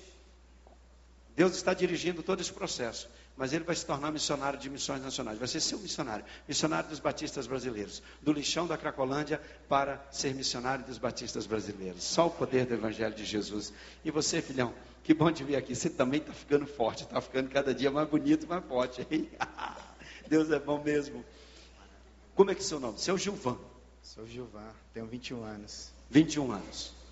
Deus 1.35 1.57
está 1.57 1.73
dirigindo 1.73 2.23
todo 2.23 2.39
esse 2.39 2.53
processo, 2.53 3.09
mas 3.35 3.51
ele 3.51 3.65
vai 3.65 3.75
se 3.75 3.85
tornar 3.85 4.13
missionário 4.13 4.57
de 4.57 4.69
missões 4.69 5.01
nacionais. 5.01 5.37
Vai 5.37 5.47
ser 5.49 5.59
seu 5.59 5.77
missionário, 5.77 6.23
missionário 6.47 6.89
dos 6.89 6.99
batistas 6.99 7.45
brasileiros, 7.45 8.01
do 8.21 8.31
lixão 8.31 8.65
da 8.65 8.77
Cracolândia 8.77 9.41
para 9.67 10.01
ser 10.09 10.33
missionário 10.33 10.85
dos 10.85 10.97
batistas 10.97 11.45
brasileiros. 11.45 12.01
Só 12.01 12.27
o 12.27 12.31
poder 12.31 12.65
do 12.65 12.75
Evangelho 12.75 13.13
de 13.13 13.25
Jesus. 13.25 13.73
E 14.05 14.09
você, 14.09 14.41
filhão, 14.41 14.73
que 15.03 15.13
bom 15.13 15.29
te 15.33 15.43
ver 15.43 15.57
aqui. 15.57 15.75
Você 15.75 15.89
também 15.89 16.21
está 16.21 16.31
ficando 16.31 16.65
forte, 16.65 17.03
está 17.03 17.19
ficando 17.19 17.49
cada 17.49 17.75
dia 17.75 17.91
mais 17.91 18.07
bonito, 18.07 18.47
mais 18.47 18.63
forte. 18.63 19.05
Hein? 19.11 19.29
Deus 20.29 20.49
é 20.49 20.59
bom 20.59 20.81
mesmo. 20.81 21.25
Como 22.35 22.51
é 22.51 22.55
que 22.55 22.61
é 22.61 22.63
seu 22.63 22.79
nome? 22.79 22.97
Seu 23.01 23.17
Gilvan. 23.17 23.57
Sou 24.01 24.25
Gilvan, 24.25 24.71
tenho 24.93 25.07
21 25.07 25.43
anos. 25.43 25.91
21 26.09 26.53
anos. 26.53 27.02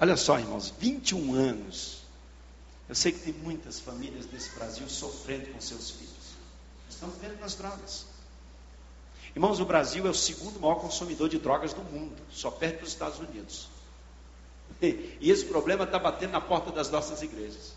Olha 0.00 0.16
só, 0.16 0.38
irmãos, 0.38 0.72
21 0.78 1.34
anos. 1.34 2.02
Eu 2.88 2.94
sei 2.94 3.12
que 3.12 3.18
tem 3.20 3.32
muitas 3.32 3.80
famílias 3.80 4.26
desse 4.26 4.50
Brasil 4.50 4.88
sofrendo 4.88 5.52
com 5.52 5.60
seus 5.60 5.90
filhos. 5.90 6.36
Estão 6.88 7.08
vivendo 7.10 7.40
nas 7.40 7.54
drogas. 7.54 8.06
Irmãos, 9.34 9.58
o 9.58 9.64
Brasil 9.64 10.06
é 10.06 10.10
o 10.10 10.14
segundo 10.14 10.60
maior 10.60 10.76
consumidor 10.76 11.28
de 11.28 11.38
drogas 11.38 11.72
do 11.72 11.82
mundo, 11.82 12.16
só 12.30 12.50
perto 12.50 12.80
dos 12.80 12.90
Estados 12.90 13.18
Unidos. 13.18 13.68
E 15.20 15.30
esse 15.30 15.44
problema 15.46 15.84
está 15.84 15.98
batendo 15.98 16.32
na 16.32 16.40
porta 16.40 16.70
das 16.70 16.90
nossas 16.90 17.22
igrejas. 17.22 17.74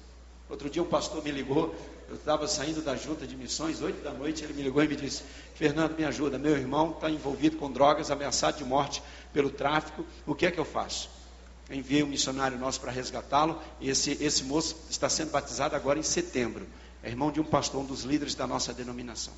Outro 0.49 0.69
dia 0.69 0.81
um 0.81 0.87
pastor 0.87 1.23
me 1.23 1.31
ligou, 1.31 1.73
eu 2.09 2.15
estava 2.15 2.47
saindo 2.47 2.81
da 2.81 2.95
junta 2.95 3.25
de 3.27 3.35
missões, 3.35 3.81
oito 3.81 4.03
da 4.03 4.11
noite, 4.11 4.43
ele 4.43 4.53
me 4.53 4.63
ligou 4.63 4.83
e 4.83 4.87
me 4.87 4.95
disse, 4.95 5.23
Fernando, 5.53 5.95
me 5.95 6.03
ajuda, 6.03 6.37
meu 6.37 6.57
irmão 6.57 6.91
está 6.91 7.09
envolvido 7.09 7.57
com 7.57 7.71
drogas, 7.71 8.09
ameaçado 8.09 8.57
de 8.57 8.65
morte 8.65 9.01
pelo 9.31 9.49
tráfico, 9.49 10.03
o 10.25 10.33
que 10.33 10.47
é 10.47 10.51
que 10.51 10.59
eu 10.59 10.65
faço? 10.65 11.09
Eu 11.69 11.75
enviei 11.75 12.01
um 12.01 12.07
missionário 12.07 12.57
nosso 12.57 12.81
para 12.81 12.91
resgatá-lo, 12.91 13.61
esse, 13.79 14.17
esse 14.23 14.43
moço 14.43 14.75
está 14.89 15.07
sendo 15.07 15.31
batizado 15.31 15.75
agora 15.75 15.99
em 15.99 16.03
setembro. 16.03 16.67
É 17.03 17.09
irmão 17.09 17.31
de 17.31 17.39
um 17.39 17.43
pastor, 17.43 17.81
um 17.81 17.85
dos 17.85 18.03
líderes 18.03 18.33
da 18.33 18.47
nossa 18.47 18.73
denominação. 18.73 19.33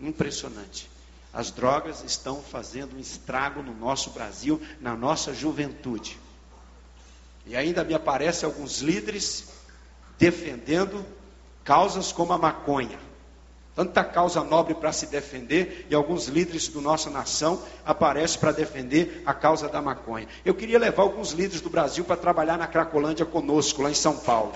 Impressionante. 0.00 0.88
As 1.32 1.50
drogas 1.50 2.02
estão 2.02 2.40
fazendo 2.40 2.96
um 2.96 2.98
estrago 2.98 3.62
no 3.62 3.74
nosso 3.74 4.10
Brasil, 4.10 4.60
na 4.80 4.96
nossa 4.96 5.34
juventude. 5.34 6.18
E 7.44 7.54
ainda 7.56 7.84
me 7.84 7.92
aparecem 7.92 8.46
alguns 8.46 8.80
líderes 8.80 9.48
defendendo 10.18 11.04
causas 11.62 12.10
como 12.10 12.32
a 12.32 12.38
maconha. 12.38 12.98
Tanta 13.74 14.04
causa 14.04 14.44
nobre 14.44 14.72
para 14.72 14.92
se 14.92 15.06
defender 15.06 15.86
e 15.90 15.94
alguns 15.94 16.28
líderes 16.28 16.68
da 16.68 16.80
nossa 16.80 17.10
nação 17.10 17.60
aparecem 17.84 18.38
para 18.38 18.52
defender 18.52 19.22
a 19.26 19.34
causa 19.34 19.68
da 19.68 19.82
maconha. 19.82 20.28
Eu 20.44 20.54
queria 20.54 20.78
levar 20.78 21.02
alguns 21.02 21.32
líderes 21.32 21.60
do 21.60 21.68
Brasil 21.68 22.04
para 22.04 22.16
trabalhar 22.16 22.56
na 22.56 22.68
Cracolândia 22.68 23.26
conosco, 23.26 23.82
lá 23.82 23.90
em 23.90 23.94
São 23.94 24.16
Paulo. 24.16 24.52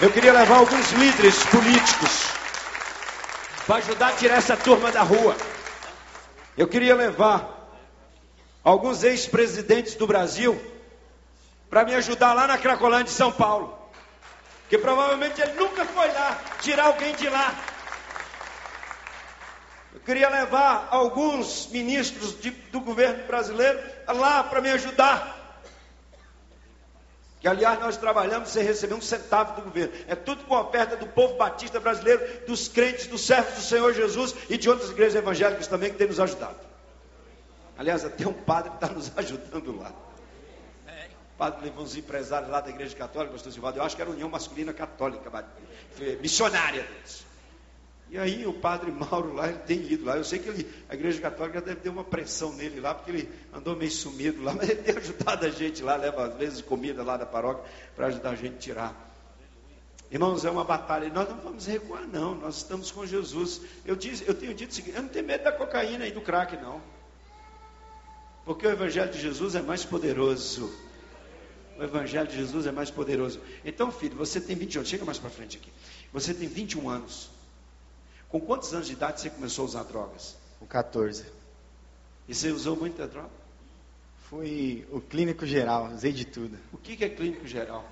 Eu 0.00 0.10
queria 0.10 0.32
levar 0.32 0.56
alguns 0.56 0.92
líderes 0.92 1.44
políticos 1.44 2.26
para 3.66 3.76
ajudar 3.76 4.08
a 4.08 4.12
tirar 4.12 4.36
essa 4.36 4.56
turma 4.56 4.90
da 4.90 5.02
rua. 5.02 5.36
Eu 6.56 6.66
queria 6.66 6.94
levar 6.94 7.70
alguns 8.64 9.04
ex-presidentes 9.04 9.94
do 9.94 10.06
Brasil 10.06 10.58
para 11.68 11.84
me 11.84 11.94
ajudar 11.94 12.32
lá 12.32 12.46
na 12.46 12.56
Cracolândia 12.56 13.06
de 13.06 13.10
São 13.10 13.30
Paulo. 13.30 13.76
Que 14.70 14.78
provavelmente 14.78 15.40
ele 15.40 15.52
nunca 15.52 15.84
foi 15.84 16.08
lá 16.08 16.40
tirar 16.62 16.86
alguém 16.86 17.14
de 17.14 17.28
lá. 17.28 17.54
Queria 20.06 20.28
levar 20.28 20.86
alguns 20.92 21.66
ministros 21.66 22.40
de, 22.40 22.52
do 22.52 22.80
governo 22.80 23.26
brasileiro 23.26 23.80
lá 24.06 24.44
para 24.44 24.60
me 24.60 24.70
ajudar. 24.70 25.60
Que 27.40 27.48
aliás 27.48 27.80
nós 27.80 27.96
trabalhamos 27.96 28.50
sem 28.50 28.62
receber 28.62 28.94
um 28.94 29.00
centavo 29.00 29.56
do 29.56 29.62
governo. 29.62 29.92
É 30.06 30.14
tudo 30.14 30.44
com 30.44 30.54
a 30.54 30.62
oferta 30.62 30.96
do 30.96 31.08
povo 31.08 31.34
batista 31.34 31.80
brasileiro, 31.80 32.46
dos 32.46 32.68
crentes, 32.68 33.08
dos 33.08 33.26
servos 33.26 33.54
do 33.54 33.60
Senhor 33.62 33.92
Jesus 33.94 34.32
e 34.48 34.56
de 34.56 34.70
outras 34.70 34.90
igrejas 34.90 35.16
evangélicas 35.16 35.66
também 35.66 35.90
que 35.90 35.98
têm 35.98 36.06
nos 36.06 36.20
ajudado. 36.20 36.60
Aliás, 37.76 38.04
até 38.04 38.28
um 38.28 38.32
padre 38.32 38.72
está 38.74 38.86
nos 38.86 39.10
ajudando 39.18 39.76
lá. 39.76 39.90
O 41.34 41.36
padre 41.36 41.64
levou 41.64 41.82
uns 41.82 41.96
empresários 41.96 42.48
lá 42.48 42.60
da 42.60 42.70
igreja 42.70 42.94
católica, 42.94 43.32
pastor 43.32 43.52
Silvado, 43.52 43.78
eu 43.78 43.82
acho 43.82 43.96
que 43.96 44.02
era 44.02 44.10
União 44.10 44.28
Masculina 44.28 44.72
Católica, 44.72 45.44
missionária 46.20 46.84
deles. 46.84 47.26
E 48.08 48.18
aí 48.18 48.46
o 48.46 48.52
padre 48.52 48.92
Mauro 48.92 49.34
lá, 49.34 49.48
ele 49.48 49.58
tem 49.58 49.80
ido 49.92 50.04
lá. 50.04 50.16
Eu 50.16 50.24
sei 50.24 50.38
que 50.38 50.48
ele, 50.48 50.68
a 50.88 50.94
igreja 50.94 51.20
católica 51.20 51.60
deve 51.60 51.80
ter 51.80 51.88
uma 51.88 52.04
pressão 52.04 52.52
nele 52.52 52.80
lá, 52.80 52.94
porque 52.94 53.10
ele 53.10 53.28
andou 53.52 53.74
meio 53.74 53.90
sumido 53.90 54.42
lá, 54.42 54.54
mas 54.56 54.68
ele 54.68 54.82
tem 54.82 54.96
ajudado 54.96 55.44
a 55.44 55.50
gente 55.50 55.82
lá, 55.82 55.96
leva 55.96 56.26
às 56.26 56.36
vezes 56.36 56.60
comida 56.60 57.02
lá 57.02 57.16
da 57.16 57.26
paróquia 57.26 57.64
para 57.96 58.06
ajudar 58.06 58.30
a 58.30 58.36
gente 58.36 58.54
a 58.54 58.58
tirar. 58.58 59.06
Irmãos, 60.10 60.44
é 60.44 60.50
uma 60.50 60.64
batalha. 60.64 61.08
Nós 61.08 61.28
não 61.28 61.38
vamos 61.38 61.66
recuar, 61.66 62.06
não. 62.06 62.34
Nós 62.34 62.58
estamos 62.58 62.92
com 62.92 63.04
Jesus. 63.04 63.60
Eu, 63.84 63.96
disse, 63.96 64.24
eu 64.26 64.34
tenho 64.34 64.54
dito 64.54 64.70
o 64.70 64.74
seguinte: 64.74 64.96
eu 64.96 65.02
não 65.02 65.08
tenho 65.08 65.26
medo 65.26 65.42
da 65.42 65.52
cocaína 65.52 66.06
e 66.06 66.12
do 66.12 66.20
crack, 66.20 66.56
não. 66.56 66.80
Porque 68.44 68.64
o 68.64 68.70
Evangelho 68.70 69.10
de 69.10 69.20
Jesus 69.20 69.56
é 69.56 69.62
mais 69.62 69.84
poderoso. 69.84 70.72
O 71.76 71.82
Evangelho 71.82 72.28
de 72.28 72.36
Jesus 72.36 72.66
é 72.66 72.72
mais 72.72 72.88
poderoso. 72.88 73.40
Então, 73.64 73.90
filho, 73.90 74.16
você 74.16 74.40
tem 74.40 74.54
21 74.54 74.78
anos. 74.78 74.88
Chega 74.88 75.04
mais 75.04 75.18
para 75.18 75.28
frente 75.28 75.56
aqui. 75.56 75.72
Você 76.12 76.32
tem 76.32 76.46
21 76.46 76.88
anos. 76.88 77.35
Com 78.28 78.40
quantos 78.40 78.72
anos 78.74 78.86
de 78.86 78.92
idade 78.92 79.20
você 79.20 79.30
começou 79.30 79.62
a 79.64 79.66
usar 79.66 79.82
drogas? 79.84 80.36
Com 80.58 80.66
14. 80.66 81.24
E 82.28 82.34
você 82.34 82.50
usou 82.50 82.76
muita 82.76 83.06
droga? 83.06 83.30
Fui 84.28 84.86
o 84.90 85.00
clínico 85.00 85.46
geral, 85.46 85.92
usei 85.94 86.12
de 86.12 86.24
tudo. 86.24 86.58
O 86.72 86.78
que, 86.78 86.96
que 86.96 87.04
é 87.04 87.08
clínico 87.08 87.46
geral? 87.46 87.84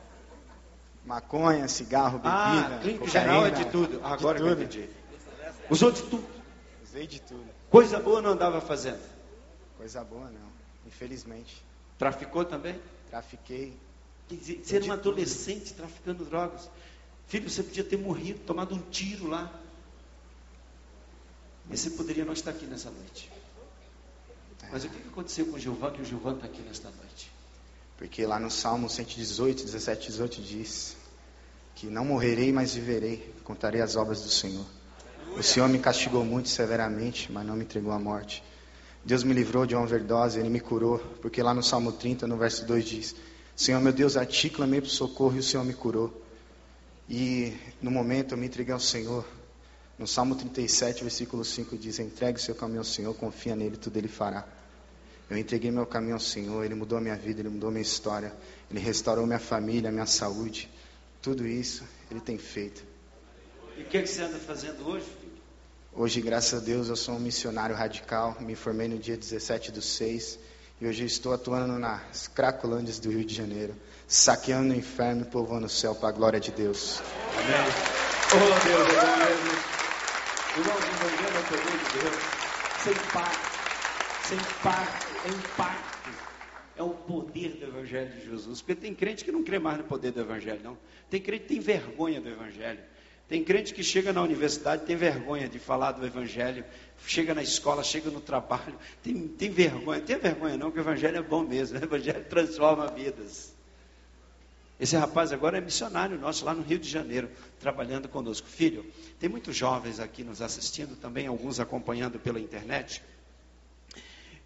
Maconha, 1.05 1.69
cigarro, 1.69 2.19
bebida. 2.19 2.77
Ah, 2.77 2.79
clínico 2.83 3.07
cocaína, 3.07 3.29
geral 3.31 3.47
é 3.47 3.51
de 3.51 3.65
tudo. 3.67 4.01
Ah, 4.03 4.15
agora 4.15 4.39
de 4.39 4.45
que 4.45 4.51
eu 4.51 4.57
tudo. 4.57 4.65
entendi. 4.65 4.91
Usou 5.71 5.93
de 5.93 6.03
tudo. 6.03 6.25
Usei 6.83 7.07
de 7.07 7.21
tudo. 7.21 7.45
Coisa 7.71 8.01
boa 8.01 8.21
não 8.21 8.31
andava 8.31 8.61
fazendo. 8.61 9.01
Coisa 9.77 10.03
boa 10.03 10.25
não, 10.31 10.49
infelizmente. 10.87 11.65
Traficou 11.99 12.45
também? 12.45 12.81
Trafiquei. 13.11 13.77
Quer 14.29 14.35
dizer, 14.37 14.61
Você 14.65 14.77
era 14.77 14.85
um 14.87 14.93
adolescente 14.93 15.75
traficando 15.75 16.25
drogas. 16.25 16.69
Filho, 17.27 17.49
você 17.49 17.63
podia 17.63 17.85
ter 17.85 17.97
morrido, 17.99 18.41
tomado 18.41 18.75
um 18.75 18.81
tiro 18.91 19.29
lá. 19.29 19.53
E 21.71 21.77
você 21.77 21.91
poderia 21.91 22.25
não 22.25 22.33
estar 22.33 22.51
aqui 22.51 22.67
nessa 22.67 22.91
noite. 22.91 23.31
Mas 24.71 24.85
o 24.85 24.89
que 24.89 25.09
aconteceu 25.09 25.47
com 25.47 25.57
o 25.57 25.59
Gilvan 25.59 25.93
que 25.93 26.03
o 26.03 26.05
Gilvan 26.05 26.35
está 26.35 26.47
aqui 26.47 26.63
nesta 26.63 26.91
noite? 26.91 27.31
Porque 27.97 28.27
lá 28.27 28.41
no 28.41 28.51
Salmo 28.51 28.89
118, 28.89 29.65
17, 29.65 30.09
18 30.09 30.43
diz 30.43 30.97
que 31.75 31.87
não 31.87 32.05
morrerei, 32.05 32.53
mas 32.53 32.75
viverei, 32.75 33.35
contarei 33.45 33.81
as 33.81 33.97
obras 33.97 34.23
do 34.23 34.29
Senhor. 34.29 34.65
O 35.37 35.43
Senhor 35.43 35.69
me 35.69 35.79
castigou 35.79 36.25
muito 36.25 36.49
severamente, 36.49 37.31
mas 37.31 37.47
não 37.47 37.57
me 37.57 37.65
entregou 37.65 37.93
à 37.93 37.99
morte. 37.99 38.43
Deus 39.05 39.23
me 39.23 39.35
livrou 39.35 39.67
de 39.67 39.75
uma 39.75 39.85
overdose, 39.85 40.39
Ele 40.39 40.49
me 40.49 40.61
curou, 40.61 40.99
porque 41.21 41.43
lá 41.43 41.53
no 41.53 41.63
Salmo 41.63 41.93
30, 41.93 42.27
no 42.27 42.37
verso 42.37 42.65
2 42.65 42.85
diz: 42.85 43.17
Senhor 43.57 43.81
meu 43.81 43.93
Deus, 43.93 44.17
a 44.17 44.25
ti 44.25 44.49
clamei 44.49 44.81
por 44.81 44.89
socorro 44.89 45.37
e 45.37 45.41
o 45.41 45.43
Senhor 45.43 45.65
me 45.65 45.75
curou. 45.75 46.23
E 47.09 47.57
no 47.83 47.91
momento 47.91 48.33
eu 48.33 48.39
me 48.39 48.47
entreguei 48.47 48.73
ao 48.73 48.81
Senhor. 48.81 49.27
No 49.99 50.07
Salmo 50.07 50.35
37, 50.35 51.03
versículo 51.03 51.45
5 51.45 51.77
diz: 51.77 51.99
Entregue 51.99 52.39
o 52.39 52.43
seu 52.43 52.55
caminho 52.55 52.81
ao 52.81 52.85
Senhor, 52.85 53.15
confia 53.15 53.55
nele, 53.55 53.77
tudo 53.77 53.97
ele 53.97 54.09
fará. 54.09 54.45
Eu 55.29 55.39
entreguei 55.39 55.71
meu 55.71 55.87
caminho 55.87 56.15
ao 56.15 56.21
Senhor, 56.21 56.65
Ele 56.65 56.75
mudou 56.75 56.99
a 56.99 57.01
minha 57.01 57.17
vida, 57.17 57.41
Ele 57.41 57.49
mudou 57.49 57.69
a 57.69 57.73
minha 57.73 57.83
história, 57.83 58.33
Ele 58.71 58.79
restaurou 58.79 59.27
minha 59.27 59.39
família, 59.39 59.91
minha 59.91 60.07
saúde. 60.07 60.71
Tudo 61.23 61.47
isso 61.47 61.85
Ele 62.11 62.21
tem 62.21 62.37
feito. 62.37 62.85
E 63.77 63.83
o 63.83 63.87
que, 63.87 64.03
que 64.03 64.07
você 64.07 64.23
anda 64.23 64.39
fazendo 64.39 64.87
hoje, 64.87 65.07
filho? 65.21 65.33
Hoje, 65.93 66.21
graças 66.21 66.61
a 66.61 66.65
Deus, 66.65 66.89
eu 66.89 66.97
sou 66.97 67.15
um 67.15 67.21
missionário 67.21 67.75
radical. 67.75 68.37
Me 68.41 68.55
formei 68.55 68.89
no 68.89 68.99
dia 68.99 69.17
17 69.17 69.73
do 69.73 69.81
6 69.81 70.39
e 70.81 70.87
hoje 70.87 71.05
estou 71.05 71.33
atuando 71.33 71.79
nas 71.79 72.29
Cracolândias 72.29 72.99
do 72.99 73.11
Rio 73.11 73.25
de 73.25 73.35
Janeiro, 73.35 73.75
saqueando 74.07 74.75
o 74.75 74.77
inferno 74.77 75.23
e 75.23 75.25
povoando 75.25 75.67
o 75.67 75.71
céu 75.71 75.95
para 75.95 76.11
a 76.11 76.13
glória 76.13 76.41
de 76.41 76.51
Deus. 76.51 77.01
Amém. 77.39 77.55
Oh, 78.33 78.67
Deus, 78.67 79.71
é 79.71 79.74
bom 80.55 80.63
mesmo. 80.63 80.71
Irmão, 80.71 80.77
o 80.77 80.79
Evangelho 80.79 81.37
é 81.37 81.41
o 81.41 81.45
poder 81.45 81.79
de 81.79 81.99
Deus. 81.99 82.45
Sem 82.85 82.95
par. 83.13 83.55
Sem 84.25 84.39
par. 84.63 85.05
É 85.25 85.29
impacto. 85.29 86.11
É 86.77 86.83
o 86.83 86.91
poder 86.91 87.51
do 87.51 87.67
Evangelho 87.67 88.13
de 88.13 88.31
Jesus. 88.31 88.61
Porque 88.61 88.75
tem 88.75 88.95
crente 88.95 89.25
que 89.25 89.33
não 89.33 89.43
crê 89.43 89.59
mais 89.59 89.79
no 89.79 89.85
poder 89.85 90.13
do 90.13 90.21
Evangelho, 90.21 90.61
não. 90.63 90.79
Tem 91.09 91.21
crente 91.21 91.43
que 91.43 91.49
tem 91.49 91.61
vergonha 91.61 92.21
do 92.21 92.29
Evangelho. 92.29 92.81
Tem 93.29 93.43
crente 93.43 93.73
que 93.73 93.83
chega 93.83 94.13
na 94.13 94.21
universidade 94.23 94.85
tem 94.85 94.97
vergonha 94.97 95.49
de 95.49 95.59
falar 95.59 95.93
do 95.93 96.05
Evangelho, 96.05 96.63
chega 97.07 97.35
na 97.35 97.43
escola, 97.43 97.83
chega 97.83 98.11
no 98.11 98.21
trabalho, 98.21 98.75
tem, 99.03 99.27
tem 99.27 99.51
vergonha. 99.51 100.01
Tem 100.03 100.19
vergonha 100.19 100.59
não, 100.59 100.71
que 100.71 100.79
o 100.79 100.83
Evangelho 100.83 101.17
é 101.17 101.23
bom 101.23 101.43
mesmo, 101.43 101.79
o 101.79 101.83
Evangelho 101.83 102.23
transforma 102.29 102.87
vidas. 102.89 103.54
Esse 104.79 104.97
rapaz 104.97 105.33
agora 105.33 105.59
é 105.59 105.61
missionário 105.61 106.19
nosso 106.19 106.45
lá 106.45 106.53
no 106.53 106.63
Rio 106.63 106.79
de 106.79 106.89
Janeiro, 106.89 107.31
trabalhando 107.61 108.09
conosco. 108.09 108.49
Filho, 108.49 108.85
tem 109.21 109.29
muitos 109.29 109.57
jovens 109.57 110.01
aqui 110.01 110.25
nos 110.25 110.43
assistindo, 110.43 110.97
também 110.97 111.27
alguns 111.27 111.61
acompanhando 111.61 112.19
pela 112.19 112.41
internet. 112.41 113.03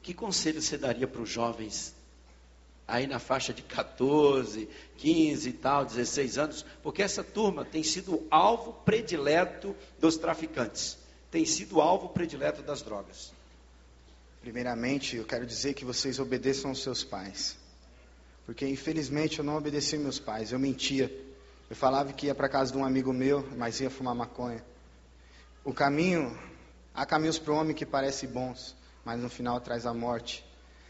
Que 0.02 0.12
conselho 0.12 0.60
você 0.60 0.76
daria 0.76 1.06
para 1.06 1.22
os 1.22 1.30
jovens 1.30 1.94
aí 2.88 3.06
na 3.06 3.18
faixa 3.18 3.52
de 3.52 3.60
14, 3.60 4.66
15 4.96 5.48
e 5.48 5.52
tal, 5.52 5.84
16 5.84 6.38
anos, 6.38 6.64
porque 6.82 7.02
essa 7.02 7.22
turma 7.22 7.62
tem 7.62 7.82
sido 7.82 8.26
alvo 8.30 8.72
predileto 8.72 9.76
dos 10.00 10.16
traficantes, 10.16 10.96
tem 11.30 11.44
sido 11.44 11.82
alvo 11.82 12.08
predileto 12.08 12.62
das 12.62 12.80
drogas. 12.80 13.30
Primeiramente, 14.40 15.16
eu 15.16 15.24
quero 15.26 15.44
dizer 15.44 15.74
que 15.74 15.84
vocês 15.84 16.18
obedeçam 16.18 16.70
aos 16.70 16.82
seus 16.82 17.04
pais. 17.04 17.57
Porque 18.48 18.66
infelizmente 18.66 19.40
eu 19.40 19.44
não 19.44 19.58
obedeci 19.58 19.98
meus 19.98 20.18
pais, 20.18 20.52
eu 20.52 20.58
mentia. 20.58 21.14
Eu 21.68 21.76
falava 21.76 22.14
que 22.14 22.28
ia 22.28 22.34
para 22.34 22.48
casa 22.48 22.72
de 22.72 22.78
um 22.78 22.84
amigo 22.84 23.12
meu, 23.12 23.46
mas 23.54 23.78
ia 23.78 23.90
fumar 23.90 24.14
maconha. 24.14 24.64
O 25.62 25.74
caminho, 25.74 26.34
há 26.94 27.04
caminhos 27.04 27.38
para 27.38 27.52
o 27.52 27.56
homem 27.56 27.76
que 27.76 27.84
parecem 27.84 28.26
bons, 28.26 28.74
mas 29.04 29.20
no 29.20 29.28
final 29.28 29.60
traz 29.60 29.84
a 29.84 29.92
morte. 29.92 30.42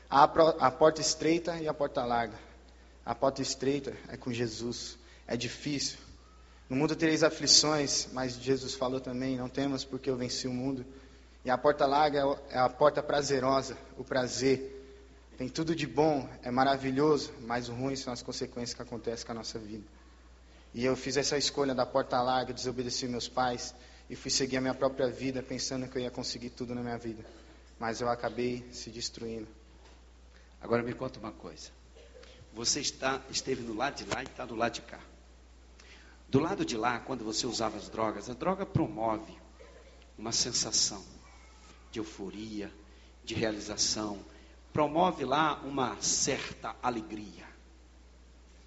Há 0.09 0.23
a 0.23 0.71
porta 0.71 1.01
estreita 1.01 1.57
e 1.57 1.67
a 1.67 1.75
porta 1.75 2.05
larga. 2.05 2.39
A 3.05 3.13
porta 3.13 3.43
estreita 3.43 3.93
é 4.07 4.17
com 4.17 4.33
Jesus. 4.33 4.97
É 5.27 5.37
difícil. 5.37 5.99
No 6.71 6.77
mundo 6.77 6.95
tereis 6.95 7.25
aflições, 7.25 8.07
mas 8.13 8.35
Jesus 8.35 8.75
falou 8.75 9.01
também: 9.01 9.37
não 9.37 9.49
temas 9.49 9.85
porque 9.85 10.09
eu 10.09 10.17
venci 10.17 10.47
o 10.47 10.53
mundo. 10.53 10.87
E 11.45 11.51
a 11.51 11.59
porta 11.59 11.87
larga 11.87 12.39
é 12.51 12.57
a 12.61 12.69
porta 12.69 13.03
prazerosa, 13.03 13.77
o 13.97 14.05
prazer. 14.05 14.78
Tem 15.39 15.49
tudo 15.49 15.73
de 15.73 15.87
bom, 15.87 16.29
é 16.43 16.51
maravilhoso, 16.51 17.33
mas 17.43 17.69
o 17.69 17.73
ruim 17.73 17.95
são 17.95 18.13
as 18.13 18.21
consequências 18.21 18.75
que 18.75 18.83
acontecem 18.83 19.25
com 19.25 19.31
a 19.31 19.37
nossa 19.37 19.57
vida. 19.57 19.87
E 20.75 20.85
eu 20.85 20.97
fiz 20.97 21.17
essa 21.17 21.39
escolha 21.39 21.73
da 21.77 21.87
porta 21.87 22.21
larga, 22.21 22.53
desobedeci 22.53 23.07
meus 23.07 23.29
pais 23.29 23.73
e 24.11 24.17
fui 24.17 24.33
seguir 24.33 24.57
a 24.57 24.61
minha 24.61 24.75
própria 24.75 25.09
vida, 25.09 25.41
pensando 25.41 25.87
que 25.87 25.97
eu 25.97 26.03
ia 26.03 26.11
conseguir 26.11 26.51
tudo 26.51 26.75
na 26.75 26.83
minha 26.83 26.99
vida. 26.99 27.25
Mas 27.79 28.01
eu 28.01 28.09
acabei 28.09 28.67
se 28.73 28.91
destruindo. 28.91 29.47
Agora 30.61 30.83
me 30.83 30.93
conta 30.93 31.21
uma 31.21 31.31
coisa. 31.31 31.71
Você 32.53 32.81
está, 32.81 33.23
esteve 33.31 33.63
no 33.63 33.77
lado 33.77 33.95
de 33.95 34.13
lá 34.13 34.25
e 34.25 34.27
está 34.27 34.45
do 34.45 34.57
lado 34.57 34.73
de 34.73 34.83
cá. 34.83 34.99
Do 36.29 36.41
lado 36.41 36.65
de 36.65 36.77
lá, 36.77 36.99
quando 36.99 37.25
você 37.25 37.47
usava 37.47 37.77
as 37.77 37.89
drogas, 37.89 38.29
a 38.29 38.35
droga 38.35 38.67
promove 38.67 39.39
uma 40.19 40.33
sensação 40.33 41.05
de 41.93 42.01
euforia, 42.01 42.73
de 43.25 43.37
realização, 43.37 44.19
promove 44.79 45.25
lá 45.25 45.61
uma 45.65 46.01
certa 46.01 46.77
alegria. 46.81 47.45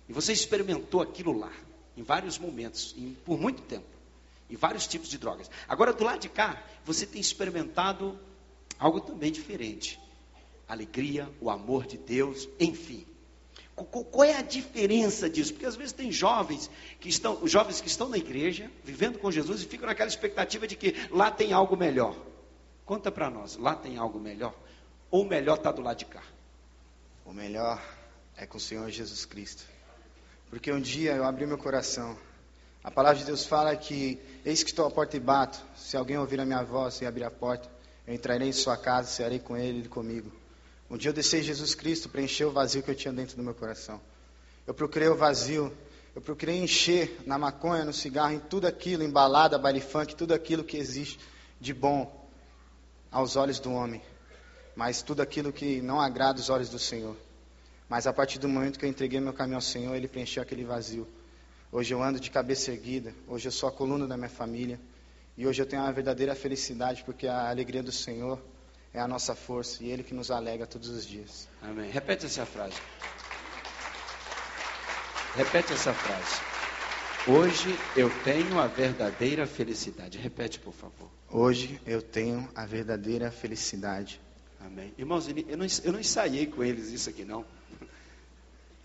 E 0.10 0.12
você 0.12 0.34
experimentou 0.34 1.00
aquilo 1.02 1.32
lá, 1.32 1.54
em 1.96 2.04
vários 2.04 2.38
momentos, 2.38 2.94
em, 2.98 3.14
por 3.14 3.40
muito 3.40 3.62
tempo, 3.62 3.88
em 4.50 4.58
vários 4.58 4.86
tipos 4.88 5.08
de 5.08 5.18
drogas. 5.18 5.50
Agora, 5.70 5.94
do 5.94 6.04
lado 6.04 6.20
de 6.20 6.28
cá, 6.28 6.62
você 6.84 7.06
tem 7.06 7.22
experimentado 7.22 8.20
algo 8.78 9.00
também 9.00 9.32
diferente 9.32 9.98
alegria, 10.68 11.30
o 11.40 11.50
amor 11.50 11.88
de 11.88 11.98
Deus, 11.98 12.50
enfim. 12.60 13.06
Qual 13.74 14.26
é 14.26 14.36
a 14.36 14.42
diferença 14.42 15.30
disso? 15.30 15.54
Porque 15.54 15.66
às 15.66 15.78
vezes 15.78 15.94
tem 15.94 16.12
jovens 16.12 16.70
que 17.00 17.08
estão, 17.08 17.48
jovens 17.48 17.80
que 17.80 17.88
estão 17.88 18.10
na 18.10 18.18
igreja, 18.18 18.70
vivendo 18.84 19.18
com 19.18 19.32
Jesus 19.32 19.62
e 19.62 19.66
ficam 19.66 19.88
naquela 19.88 20.10
expectativa 20.10 20.68
de 20.68 20.76
que 20.76 20.94
lá 21.10 21.32
tem 21.32 21.54
algo 21.54 21.78
melhor. 21.78 22.14
Conta 22.86 23.10
para 23.10 23.30
nós, 23.30 23.56
lá 23.56 23.76
tem 23.76 23.98
algo 23.98 24.20
melhor? 24.20 24.54
Ou 25.12 25.26
melhor 25.26 25.58
está 25.58 25.74
do 25.74 25.82
lado 25.82 25.98
de 25.98 26.06
cá? 26.06 26.24
O 27.26 27.34
melhor 27.34 27.84
é 28.38 28.46
com 28.46 28.58
o 28.58 28.62
Senhor 28.62 28.90
Jesus 28.90 29.26
Cristo. 29.26 29.64
Porque 30.50 30.72
um 30.72 30.80
dia 30.80 31.12
eu 31.14 31.26
abri 31.26 31.46
meu 31.46 31.58
coração. 31.58 32.18
A 32.82 32.90
palavra 32.90 33.20
de 33.20 33.26
Deus 33.26 33.46
fala 33.46 33.76
que 33.76 34.18
eis 34.46 34.64
que 34.64 34.70
estou 34.70 34.86
à 34.88 34.90
porta 34.90 35.18
e 35.18 35.20
bato. 35.20 35.62
Se 35.76 35.98
alguém 35.98 36.18
ouvir 36.18 36.40
a 36.40 36.46
minha 36.46 36.64
voz 36.64 37.02
e 37.02 37.06
abrir 37.06 37.26
a 37.26 37.32
porta, 37.32 37.70
eu 38.08 38.14
entrarei 38.14 38.48
em 38.48 38.54
sua 38.54 38.78
casa, 38.78 39.10
cearei 39.10 39.40
com 39.40 39.58
ele 39.58 39.86
e 39.86 39.88
comigo. 39.90 40.32
Um 40.90 40.98
dia 40.98 41.10
eu 41.10 41.14
desci 41.14 41.42
Jesus 41.44 41.76
Cristo, 41.76 42.10
preencheu 42.10 42.50
o 42.50 42.52
vazio 42.52 42.82
que 42.82 42.92
eu 42.92 42.96
tinha 42.96 43.14
dentro 43.14 43.36
do 43.36 43.44
meu 43.44 43.54
coração. 43.54 44.02
Eu 44.66 44.74
procurei 44.74 45.10
o 45.10 45.16
vazio, 45.16 45.76
eu 46.16 46.22
procurei 46.22 46.58
encher 46.58 47.22
na 47.26 47.38
maconha, 47.38 47.84
no 47.86 47.94
cigarro, 47.94 48.34
em 48.34 48.40
tudo 48.40 48.66
aquilo, 48.66 49.04
em 49.04 49.10
balada, 49.10 49.58
baile 49.58 49.82
funk, 49.82 50.16
tudo 50.16 50.34
aquilo 50.34 50.64
que 50.64 50.78
existe 50.78 51.20
de 51.60 51.74
bom 51.74 52.30
aos 53.12 53.36
olhos 53.36 53.60
do 53.60 53.72
homem, 53.72 54.02
mas 54.76 55.02
tudo 55.02 55.22
aquilo 55.22 55.52
que 55.52 55.82
não 55.82 56.00
agrada 56.00 56.40
os 56.40 56.50
olhos 56.50 56.70
do 56.70 56.80
Senhor. 56.80 57.16
Mas 57.90 58.08
a 58.08 58.14
partir 58.14 58.40
do 58.40 58.48
momento 58.48 58.80
que 58.80 58.86
eu 58.86 58.90
entreguei 58.90 59.20
meu 59.20 59.34
caminho 59.34 59.58
ao 59.58 59.62
Senhor, 59.62 59.96
Ele 59.96 60.08
preencheu 60.08 60.42
aquele 60.42 60.64
vazio. 60.64 61.08
Hoje 61.72 61.94
eu 61.94 62.02
ando 62.02 62.20
de 62.20 62.30
cabeça 62.30 62.72
erguida, 62.72 63.14
hoje 63.28 63.48
eu 63.48 63.52
sou 63.52 63.68
a 63.68 63.72
coluna 63.72 64.06
da 64.08 64.18
minha 64.18 64.30
família, 64.30 64.80
e 65.38 65.48
hoje 65.48 65.62
eu 65.62 65.66
tenho 65.66 65.82
uma 65.82 65.92
verdadeira 65.92 66.36
felicidade, 66.36 67.04
porque 67.04 67.28
a 67.28 67.50
alegria 67.50 67.82
do 67.82 67.92
Senhor 67.92 68.40
é 68.94 69.00
a 69.00 69.08
nossa 69.08 69.34
força 69.34 69.84
e 69.84 69.90
Ele 69.90 70.04
que 70.04 70.14
nos 70.14 70.30
alega 70.30 70.68
todos 70.68 70.90
os 70.90 71.06
dias. 71.06 71.48
Amém. 71.62 71.90
Repete 71.90 72.26
essa 72.26 72.46
frase. 72.46 72.76
Repete 75.36 75.72
essa 75.72 75.94
frase. 75.94 76.42
Hoje 77.28 77.78
eu 77.96 78.10
tenho 78.24 78.60
a 78.60 78.68
verdadeira 78.68 79.46
felicidade. 79.48 80.18
Repete, 80.18 80.60
por 80.60 80.74
favor. 80.74 81.10
Hoje 81.30 81.80
eu 81.86 82.02
tenho 82.02 82.50
a 82.54 82.66
verdadeira 82.66 83.32
felicidade. 83.32 84.20
Amém. 84.66 84.94
Irmãos, 84.98 85.28
eu 85.28 85.58
não, 85.58 85.66
eu 85.84 85.92
não 85.92 86.00
ensaiei 86.00 86.46
com 86.46 86.64
eles 86.64 86.90
isso 86.90 87.10
aqui, 87.10 87.26
não. 87.26 87.46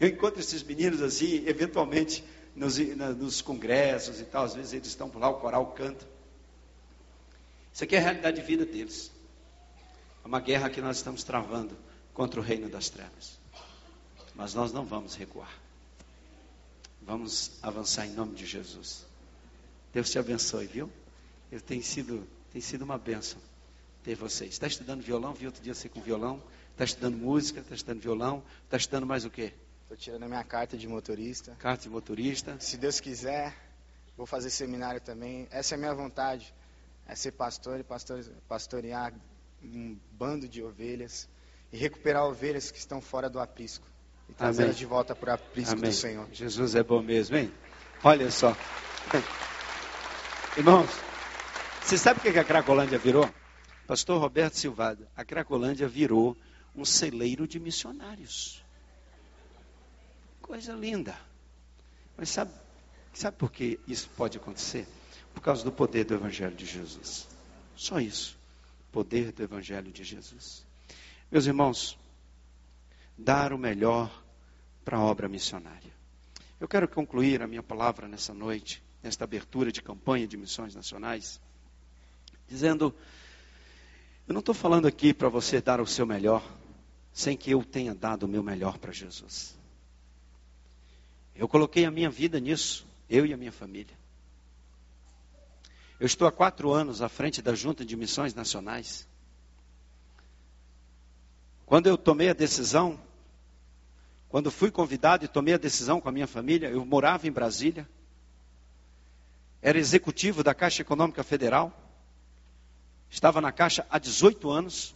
Eu 0.00 0.08
encontro 0.08 0.40
esses 0.40 0.62
meninos 0.62 1.02
assim, 1.02 1.46
eventualmente, 1.46 2.24
nos, 2.54 2.78
nos 2.78 3.42
congressos 3.42 4.20
e 4.20 4.24
tal. 4.24 4.44
Às 4.44 4.54
vezes 4.54 4.72
eles 4.72 4.88
estão 4.88 5.08
por 5.08 5.18
lá, 5.18 5.28
o 5.28 5.38
coral 5.38 5.66
canta. 5.72 6.06
Isso 7.72 7.84
aqui 7.84 7.94
é 7.94 7.98
a 7.98 8.02
realidade 8.02 8.40
de 8.40 8.46
vida 8.46 8.64
deles. 8.64 9.10
É 10.24 10.26
uma 10.26 10.40
guerra 10.40 10.70
que 10.70 10.80
nós 10.80 10.96
estamos 10.96 11.22
travando 11.22 11.76
contra 12.14 12.40
o 12.40 12.42
reino 12.42 12.68
das 12.68 12.88
trevas. 12.88 13.38
Mas 14.34 14.54
nós 14.54 14.72
não 14.72 14.84
vamos 14.84 15.14
recuar. 15.14 15.52
Vamos 17.02 17.52
avançar 17.62 18.06
em 18.06 18.12
nome 18.12 18.34
de 18.34 18.46
Jesus. 18.46 19.04
Deus 19.92 20.10
te 20.10 20.18
abençoe, 20.18 20.66
viu? 20.66 20.90
Eu 21.52 21.60
tenho 21.60 21.82
sido, 21.82 22.26
tem 22.52 22.60
sido 22.60 22.82
uma 22.82 22.98
bênção 22.98 23.38
ter 24.06 24.14
vocês. 24.14 24.52
Está 24.52 24.68
estudando 24.68 25.02
violão? 25.02 25.34
Vi 25.34 25.46
outro 25.46 25.60
dia 25.60 25.74
você 25.74 25.88
com 25.88 26.00
violão. 26.00 26.40
Está 26.70 26.84
estudando 26.84 27.16
música? 27.16 27.58
Está 27.58 27.74
estudando 27.74 28.00
violão? 28.00 28.40
Está 28.62 28.76
estudando 28.76 29.04
mais 29.04 29.24
o 29.24 29.30
quê? 29.30 29.52
Estou 29.82 29.96
tirando 29.96 30.22
a 30.22 30.28
minha 30.28 30.44
carta 30.44 30.76
de 30.76 30.86
motorista. 30.86 31.56
Carta 31.58 31.82
de 31.82 31.90
motorista. 31.90 32.56
Se 32.60 32.76
Deus 32.76 33.00
quiser, 33.00 33.52
vou 34.16 34.24
fazer 34.24 34.50
seminário 34.50 35.00
também. 35.00 35.48
Essa 35.50 35.74
é 35.74 35.76
a 35.76 35.78
minha 35.78 35.92
vontade. 35.92 36.54
É 37.04 37.16
ser 37.16 37.32
pastor 37.32 37.80
e 37.80 37.82
pastor, 37.82 38.24
pastorear 38.48 39.12
um 39.60 39.98
bando 40.12 40.48
de 40.48 40.62
ovelhas 40.62 41.28
e 41.72 41.76
recuperar 41.76 42.26
ovelhas 42.26 42.70
que 42.70 42.78
estão 42.78 43.00
fora 43.00 43.28
do 43.28 43.40
aprisco 43.40 43.86
e 44.28 44.34
trazê-las 44.34 44.76
de 44.76 44.86
volta 44.86 45.16
para 45.16 45.32
o 45.32 45.34
aprisco 45.34 45.72
Amém. 45.72 45.90
do 45.90 45.96
Senhor. 45.96 46.28
Jesus 46.32 46.76
é 46.76 46.82
bom 46.84 47.02
mesmo, 47.02 47.36
hein? 47.36 47.52
Olha 48.04 48.30
só. 48.30 48.56
Irmãos, 50.56 50.90
você 51.82 51.98
sabe 51.98 52.20
o 52.20 52.22
que 52.22 52.38
a 52.38 52.44
Cracolândia 52.44 52.98
virou? 52.98 53.28
Pastor 53.86 54.20
Roberto 54.20 54.54
Silvado, 54.54 55.06
a 55.16 55.24
Cracolândia 55.24 55.86
virou 55.86 56.36
um 56.74 56.84
celeiro 56.84 57.46
de 57.46 57.60
missionários. 57.60 58.62
Coisa 60.42 60.72
linda. 60.74 61.16
Mas 62.16 62.30
sabe, 62.30 62.52
sabe 63.14 63.36
por 63.36 63.50
que 63.50 63.78
isso 63.86 64.08
pode 64.16 64.38
acontecer? 64.38 64.86
Por 65.32 65.40
causa 65.40 65.62
do 65.62 65.70
poder 65.70 66.04
do 66.04 66.14
Evangelho 66.14 66.56
de 66.56 66.66
Jesus. 66.66 67.28
Só 67.76 68.00
isso. 68.00 68.36
Poder 68.90 69.32
do 69.32 69.42
Evangelho 69.42 69.92
de 69.92 70.02
Jesus. 70.02 70.66
Meus 71.30 71.46
irmãos, 71.46 71.98
dar 73.16 73.52
o 73.52 73.58
melhor 73.58 74.10
para 74.84 74.96
a 74.96 75.02
obra 75.02 75.28
missionária. 75.28 75.94
Eu 76.58 76.66
quero 76.66 76.88
concluir 76.88 77.42
a 77.42 77.46
minha 77.46 77.62
palavra 77.62 78.08
nessa 78.08 78.32
noite, 78.32 78.82
nesta 79.02 79.24
abertura 79.24 79.70
de 79.70 79.82
campanha 79.82 80.26
de 80.26 80.36
missões 80.36 80.74
nacionais, 80.74 81.40
dizendo: 82.48 82.94
eu 84.26 84.32
não 84.32 84.40
estou 84.40 84.54
falando 84.54 84.86
aqui 84.86 85.14
para 85.14 85.28
você 85.28 85.60
dar 85.60 85.80
o 85.80 85.86
seu 85.86 86.04
melhor, 86.04 86.42
sem 87.12 87.36
que 87.36 87.50
eu 87.50 87.64
tenha 87.64 87.94
dado 87.94 88.24
o 88.24 88.28
meu 88.28 88.42
melhor 88.42 88.78
para 88.78 88.92
Jesus. 88.92 89.56
Eu 91.34 91.46
coloquei 91.46 91.84
a 91.84 91.90
minha 91.90 92.10
vida 92.10 92.40
nisso, 92.40 92.86
eu 93.08 93.24
e 93.24 93.32
a 93.32 93.36
minha 93.36 93.52
família. 93.52 93.96
Eu 96.00 96.06
estou 96.06 96.26
há 96.26 96.32
quatro 96.32 96.72
anos 96.72 97.00
à 97.00 97.08
frente 97.08 97.40
da 97.40 97.54
Junta 97.54 97.84
de 97.84 97.96
Missões 97.96 98.34
Nacionais. 98.34 99.08
Quando 101.64 101.86
eu 101.86 101.96
tomei 101.96 102.28
a 102.28 102.34
decisão, 102.34 103.00
quando 104.28 104.50
fui 104.50 104.70
convidado 104.70 105.24
e 105.24 105.28
tomei 105.28 105.54
a 105.54 105.58
decisão 105.58 106.00
com 106.00 106.08
a 106.08 106.12
minha 106.12 106.26
família, 106.26 106.68
eu 106.68 106.84
morava 106.84 107.26
em 107.26 107.32
Brasília, 107.32 107.88
era 109.62 109.78
executivo 109.78 110.42
da 110.42 110.54
Caixa 110.54 110.82
Econômica 110.82 111.22
Federal, 111.22 111.85
estava 113.10 113.40
na 113.40 113.52
Caixa 113.52 113.86
há 113.90 113.98
18 113.98 114.50
anos, 114.50 114.94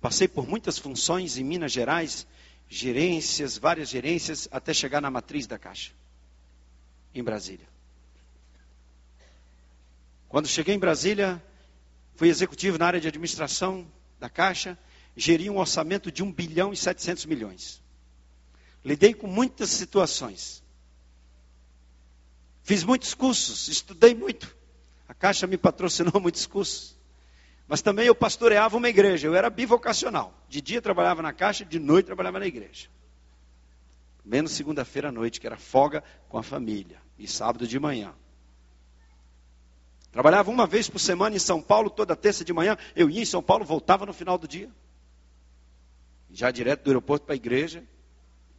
passei 0.00 0.28
por 0.28 0.46
muitas 0.46 0.78
funções 0.78 1.36
em 1.36 1.44
Minas 1.44 1.72
Gerais, 1.72 2.26
gerências, 2.68 3.56
várias 3.56 3.88
gerências, 3.88 4.48
até 4.50 4.72
chegar 4.72 5.00
na 5.00 5.10
matriz 5.10 5.46
da 5.46 5.58
Caixa, 5.58 5.92
em 7.14 7.22
Brasília. 7.22 7.68
Quando 10.28 10.48
cheguei 10.48 10.74
em 10.74 10.78
Brasília, 10.78 11.42
fui 12.16 12.28
executivo 12.28 12.76
na 12.78 12.86
área 12.86 13.00
de 13.00 13.08
administração 13.08 13.86
da 14.18 14.28
Caixa, 14.28 14.78
geri 15.16 15.48
um 15.48 15.58
orçamento 15.58 16.10
de 16.10 16.22
1 16.22 16.32
bilhão 16.32 16.72
e 16.72 16.76
700 16.76 17.24
milhões. 17.26 17.80
Lidei 18.84 19.14
com 19.14 19.26
muitas 19.26 19.70
situações. 19.70 20.62
Fiz 22.62 22.82
muitos 22.82 23.14
cursos, 23.14 23.68
estudei 23.68 24.14
muito. 24.14 24.54
A 25.08 25.14
Caixa 25.14 25.46
me 25.46 25.56
patrocinou 25.56 26.18
muitos 26.20 26.46
cursos. 26.46 26.96
Mas 27.66 27.80
também 27.80 28.06
eu 28.06 28.14
pastoreava 28.14 28.76
uma 28.76 28.88
igreja, 28.88 29.26
eu 29.26 29.34
era 29.34 29.48
bivocacional. 29.48 30.34
De 30.48 30.60
dia 30.60 30.82
trabalhava 30.82 31.22
na 31.22 31.32
Caixa, 31.32 31.64
de 31.64 31.78
noite 31.78 32.06
trabalhava 32.06 32.38
na 32.38 32.46
igreja. 32.46 32.88
Menos 34.24 34.52
segunda-feira 34.52 35.08
à 35.08 35.12
noite, 35.12 35.40
que 35.40 35.46
era 35.46 35.56
folga 35.56 36.02
com 36.28 36.38
a 36.38 36.42
família. 36.42 37.00
E 37.18 37.26
sábado 37.28 37.66
de 37.66 37.78
manhã. 37.78 38.14
Trabalhava 40.10 40.50
uma 40.50 40.66
vez 40.66 40.88
por 40.88 40.98
semana 40.98 41.36
em 41.36 41.40
São 41.40 41.60
Paulo, 41.60 41.90
toda 41.90 42.14
terça 42.14 42.44
de 42.44 42.52
manhã. 42.52 42.76
Eu 42.94 43.10
ia 43.10 43.22
em 43.22 43.26
São 43.26 43.42
Paulo, 43.42 43.64
voltava 43.64 44.06
no 44.06 44.12
final 44.12 44.38
do 44.38 44.46
dia. 44.46 44.70
Já 46.30 46.50
direto 46.50 46.84
do 46.84 46.90
aeroporto 46.90 47.26
para 47.26 47.34
a 47.34 47.36
igreja, 47.36 47.84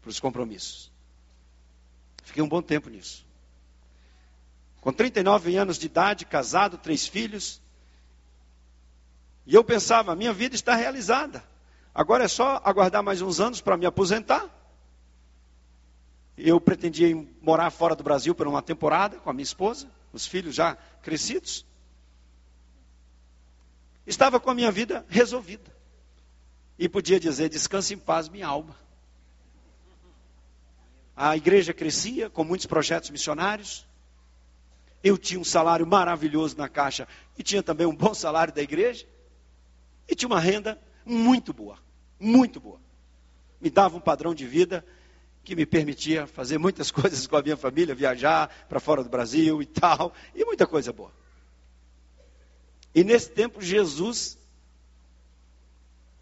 para 0.01 0.09
os 0.09 0.19
compromissos. 0.19 0.91
Fiquei 2.23 2.43
um 2.43 2.47
bom 2.49 2.61
tempo 2.61 2.89
nisso. 2.89 3.25
Com 4.81 4.91
39 4.91 5.55
anos 5.55 5.79
de 5.79 5.85
idade, 5.85 6.25
casado, 6.25 6.77
três 6.77 7.07
filhos. 7.07 7.61
E 9.45 9.53
eu 9.53 9.63
pensava, 9.63 10.15
minha 10.15 10.33
vida 10.33 10.55
está 10.55 10.75
realizada. 10.75 11.43
Agora 11.93 12.23
é 12.23 12.27
só 12.27 12.61
aguardar 12.63 13.03
mais 13.03 13.21
uns 13.21 13.39
anos 13.39 13.61
para 13.61 13.77
me 13.77 13.85
aposentar. 13.85 14.49
Eu 16.37 16.59
pretendia 16.59 17.15
morar 17.41 17.69
fora 17.69 17.95
do 17.95 18.03
Brasil 18.03 18.35
por 18.35 18.47
uma 18.47 18.61
temporada 18.61 19.17
com 19.17 19.29
a 19.29 19.33
minha 19.33 19.43
esposa, 19.43 19.89
os 20.11 20.25
filhos 20.25 20.55
já 20.55 20.75
crescidos. 21.01 21.65
Estava 24.05 24.39
com 24.39 24.49
a 24.49 24.53
minha 24.53 24.71
vida 24.71 25.05
resolvida. 25.07 25.73
E 26.77 26.89
podia 26.89 27.19
dizer: 27.19 27.47
descanse 27.49 27.93
em 27.93 27.97
paz, 27.97 28.27
minha 28.27 28.47
alma. 28.47 28.75
A 31.15 31.37
igreja 31.37 31.73
crescia 31.73 32.29
com 32.29 32.43
muitos 32.43 32.65
projetos 32.65 33.09
missionários. 33.09 33.87
Eu 35.01 35.17
tinha 35.17 35.39
um 35.39 35.45
salário 35.45 35.87
maravilhoso 35.87 36.57
na 36.57 36.67
caixa 36.67 37.07
e 37.37 37.43
tinha 37.43 37.63
também 37.63 37.87
um 37.87 37.95
bom 37.95 38.13
salário 38.13 38.53
da 38.53 38.61
igreja. 38.61 39.07
E 40.07 40.15
tinha 40.15 40.27
uma 40.27 40.39
renda 40.39 40.79
muito 41.05 41.53
boa, 41.53 41.77
muito 42.19 42.59
boa. 42.59 42.79
Me 43.59 43.69
dava 43.69 43.97
um 43.97 44.01
padrão 44.01 44.33
de 44.33 44.45
vida 44.45 44.85
que 45.43 45.55
me 45.55 45.65
permitia 45.65 46.25
fazer 46.27 46.57
muitas 46.57 46.89
coisas 46.91 47.25
com 47.27 47.37
a 47.37 47.41
minha 47.41 47.57
família, 47.57 47.95
viajar 47.95 48.49
para 48.67 48.79
fora 48.79 49.03
do 49.03 49.09
Brasil 49.09 49.61
e 49.61 49.65
tal, 49.65 50.13
e 50.33 50.43
muita 50.43 50.65
coisa 50.65 50.91
boa. 50.91 51.11
E 52.93 53.03
nesse 53.03 53.29
tempo 53.29 53.61
Jesus 53.61 54.37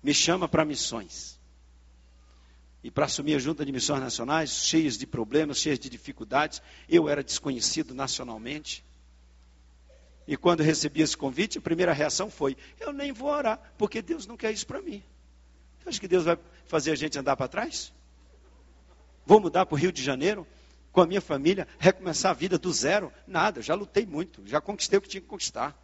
me 0.01 0.13
chama 0.13 0.47
para 0.47 0.65
missões 0.65 1.39
e 2.83 2.91
para 2.91 3.05
assumir 3.05 3.35
a 3.35 3.39
junta 3.39 3.65
de 3.65 3.71
missões 3.71 4.01
nacionais, 4.01 4.65
cheias 4.65 4.97
de 4.97 5.07
problemas, 5.07 5.59
cheias 5.59 5.79
de 5.79 5.89
dificuldades. 5.89 6.61
Eu 6.89 7.07
era 7.07 7.23
desconhecido 7.23 7.93
nacionalmente. 7.93 8.83
E 10.27 10.37
quando 10.37 10.63
recebi 10.63 11.01
esse 11.01 11.17
convite, 11.17 11.57
a 11.57 11.61
primeira 11.61 11.93
reação 11.93 12.29
foi: 12.29 12.55
eu 12.79 12.93
nem 12.93 13.11
vou 13.11 13.29
orar, 13.29 13.59
porque 13.77 14.01
Deus 14.01 14.25
não 14.25 14.37
quer 14.37 14.51
isso 14.51 14.65
para 14.65 14.81
mim. 14.81 15.03
Você 15.79 15.89
acha 15.89 15.99
que 15.99 16.07
Deus 16.07 16.23
vai 16.23 16.37
fazer 16.65 16.91
a 16.91 16.95
gente 16.95 17.19
andar 17.19 17.35
para 17.35 17.47
trás? 17.47 17.93
Vou 19.25 19.39
mudar 19.39 19.65
para 19.65 19.75
o 19.75 19.77
Rio 19.77 19.91
de 19.91 20.01
Janeiro 20.01 20.47
com 20.91 21.01
a 21.01 21.07
minha 21.07 21.21
família, 21.21 21.67
recomeçar 21.77 22.31
a 22.31 22.33
vida 22.33 22.57
do 22.57 22.71
zero? 22.71 23.11
Nada, 23.27 23.61
já 23.61 23.73
lutei 23.75 24.05
muito, 24.05 24.45
já 24.45 24.61
conquistei 24.61 24.99
o 24.99 25.01
que 25.01 25.09
tinha 25.09 25.21
que 25.21 25.27
conquistar. 25.27 25.77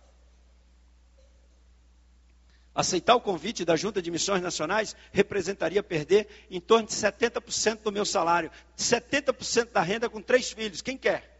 Aceitar 2.73 3.15
o 3.15 3.21
convite 3.21 3.65
da 3.65 3.75
Junta 3.75 4.01
de 4.01 4.09
Missões 4.09 4.41
Nacionais 4.41 4.95
representaria 5.11 5.83
perder 5.83 6.27
em 6.49 6.61
torno 6.61 6.87
de 6.87 6.93
70% 6.93 7.81
do 7.81 7.91
meu 7.91 8.05
salário, 8.05 8.51
70% 8.77 9.71
da 9.71 9.81
renda 9.81 10.09
com 10.09 10.21
três 10.21 10.51
filhos. 10.51 10.81
Quem 10.81 10.97
quer? 10.97 11.38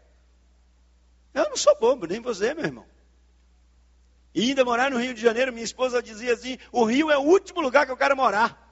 Eu 1.34 1.48
não 1.48 1.56
sou 1.56 1.78
bobo, 1.78 2.06
nem 2.06 2.20
você, 2.20 2.54
meu 2.54 2.64
irmão. 2.64 2.86
E 4.34 4.48
ainda 4.48 4.64
morar 4.64 4.90
no 4.90 4.98
Rio 4.98 5.14
de 5.14 5.20
Janeiro, 5.20 5.52
minha 5.52 5.64
esposa 5.64 6.02
dizia 6.02 6.32
assim: 6.32 6.58
o 6.70 6.84
Rio 6.84 7.10
é 7.10 7.18
o 7.18 7.22
último 7.22 7.60
lugar 7.60 7.86
que 7.86 7.92
eu 7.92 7.96
quero 7.96 8.16
morar. 8.16 8.68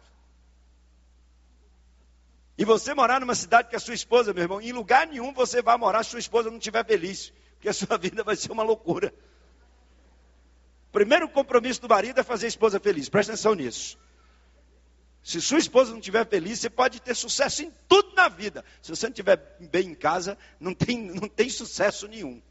E 2.56 2.64
você 2.64 2.92
morar 2.92 3.20
numa 3.20 3.36
cidade 3.36 3.68
que 3.68 3.76
a 3.76 3.80
sua 3.80 3.94
esposa, 3.94 4.32
meu 4.32 4.42
irmão, 4.42 4.60
em 4.60 4.72
lugar 4.72 5.06
nenhum 5.06 5.32
você 5.32 5.62
vai 5.62 5.76
morar 5.76 6.02
se 6.02 6.10
sua 6.10 6.18
esposa 6.18 6.50
não 6.50 6.58
estiver 6.58 6.84
feliz, 6.84 7.32
porque 7.54 7.68
a 7.68 7.72
sua 7.72 7.96
vida 7.98 8.24
vai 8.24 8.34
ser 8.34 8.50
uma 8.50 8.64
loucura. 8.64 9.14
Primeiro 10.90 11.28
compromisso 11.28 11.80
do 11.80 11.88
marido 11.88 12.18
é 12.18 12.22
fazer 12.24 12.46
a 12.46 12.48
esposa 12.48 12.80
feliz. 12.80 13.08
Presta 13.08 13.32
atenção 13.32 13.54
nisso. 13.54 13.98
Se 15.22 15.40
sua 15.40 15.58
esposa 15.58 15.90
não 15.90 15.98
estiver 15.98 16.26
feliz, 16.26 16.58
você 16.58 16.70
pode 16.70 17.00
ter 17.00 17.14
sucesso 17.14 17.62
em 17.62 17.72
tudo 17.88 18.14
na 18.14 18.28
vida. 18.28 18.64
Se 18.80 18.90
você 18.90 19.06
não 19.06 19.12
estiver 19.12 19.36
bem 19.70 19.88
em 19.88 19.94
casa, 19.94 20.38
não 20.58 20.74
tem, 20.74 20.98
não 20.98 21.28
tem 21.28 21.50
sucesso 21.50 22.08
nenhum. 22.08 22.42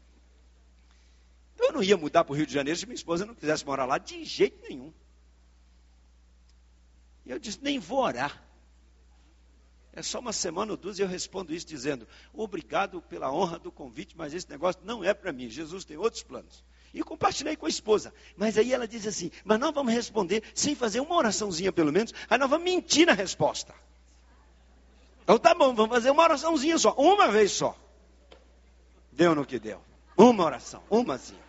Eu 1.58 1.72
não 1.72 1.82
ia 1.82 1.96
mudar 1.96 2.24
para 2.24 2.32
o 2.32 2.36
Rio 2.36 2.46
de 2.46 2.52
Janeiro 2.52 2.78
se 2.78 2.86
minha 2.86 2.94
esposa 2.94 3.26
não 3.26 3.34
quisesse 3.34 3.66
morar 3.66 3.84
lá 3.84 3.98
de 3.98 4.24
jeito 4.24 4.62
nenhum. 4.68 4.92
E 7.26 7.30
eu 7.30 7.38
disse, 7.38 7.58
nem 7.60 7.78
vou 7.78 7.98
orar. 7.98 8.42
É 9.92 10.02
só 10.02 10.20
uma 10.20 10.32
semana 10.32 10.70
ou 10.72 10.76
duas 10.76 10.98
e 10.98 11.02
eu 11.02 11.08
respondo 11.08 11.52
isso 11.52 11.66
dizendo, 11.66 12.06
obrigado 12.32 13.02
pela 13.02 13.32
honra 13.32 13.58
do 13.58 13.72
convite, 13.72 14.16
mas 14.16 14.32
esse 14.32 14.48
negócio 14.48 14.80
não 14.84 15.02
é 15.02 15.12
para 15.12 15.32
mim. 15.32 15.50
Jesus 15.50 15.84
tem 15.84 15.96
outros 15.96 16.22
planos. 16.22 16.64
E 16.94 17.02
compartilhei 17.02 17.56
com 17.56 17.66
a 17.66 17.68
esposa. 17.68 18.14
Mas 18.36 18.56
aí 18.56 18.72
ela 18.72 18.88
diz 18.88 19.06
assim: 19.06 19.30
Mas 19.44 19.58
nós 19.58 19.74
vamos 19.74 19.92
responder 19.92 20.42
sem 20.54 20.74
fazer 20.74 21.00
uma 21.00 21.16
oraçãozinha 21.16 21.70
pelo 21.70 21.92
menos. 21.92 22.14
Aí 22.30 22.38
nós 22.38 22.48
vamos 22.48 22.64
mentir 22.64 23.06
na 23.06 23.12
resposta. 23.12 23.74
Então 25.22 25.38
tá 25.38 25.54
bom, 25.54 25.74
vamos 25.74 25.94
fazer 25.94 26.10
uma 26.10 26.22
oraçãozinha 26.22 26.78
só, 26.78 26.94
uma 26.96 27.28
vez 27.28 27.52
só. 27.52 27.76
Deu 29.12 29.34
no 29.34 29.44
que 29.44 29.58
deu. 29.58 29.82
Uma 30.16 30.44
oração, 30.44 30.82
umazinha. 30.88 31.47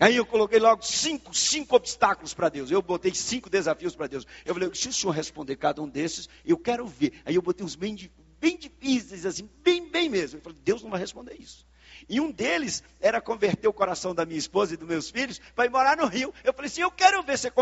Aí 0.00 0.16
eu 0.16 0.24
coloquei 0.24 0.58
logo 0.58 0.82
cinco, 0.82 1.34
cinco 1.34 1.76
obstáculos 1.76 2.32
para 2.32 2.48
Deus. 2.48 2.70
Eu 2.70 2.80
botei 2.80 3.14
cinco 3.14 3.50
desafios 3.50 3.94
para 3.94 4.06
Deus. 4.06 4.26
Eu 4.46 4.54
falei, 4.54 4.70
se 4.72 4.88
o 4.88 4.92
senhor 4.94 5.12
responder 5.12 5.56
cada 5.56 5.82
um 5.82 5.88
desses, 5.88 6.26
eu 6.42 6.56
quero 6.56 6.86
ver. 6.86 7.20
Aí 7.26 7.34
eu 7.34 7.42
botei 7.42 7.64
uns 7.64 7.76
bem, 7.76 8.10
bem 8.40 8.56
difíceis, 8.56 9.26
assim, 9.26 9.48
bem, 9.62 9.90
bem 9.90 10.08
mesmo. 10.08 10.38
Eu 10.38 10.42
falei, 10.42 10.58
Deus 10.64 10.82
não 10.82 10.90
vai 10.90 10.98
responder 10.98 11.36
isso. 11.38 11.66
E 12.08 12.18
um 12.18 12.30
deles 12.30 12.82
era 12.98 13.20
converter 13.20 13.68
o 13.68 13.74
coração 13.74 14.14
da 14.14 14.24
minha 14.24 14.38
esposa 14.38 14.72
e 14.72 14.76
dos 14.78 14.88
meus 14.88 15.10
filhos 15.10 15.38
para 15.54 15.66
ir 15.66 15.70
morar 15.70 15.98
no 15.98 16.06
Rio. 16.06 16.32
Eu 16.42 16.54
falei 16.54 16.70
assim: 16.70 16.80
eu 16.80 16.90
quero 16.90 17.22
ver 17.22 17.36
você 17.36 17.52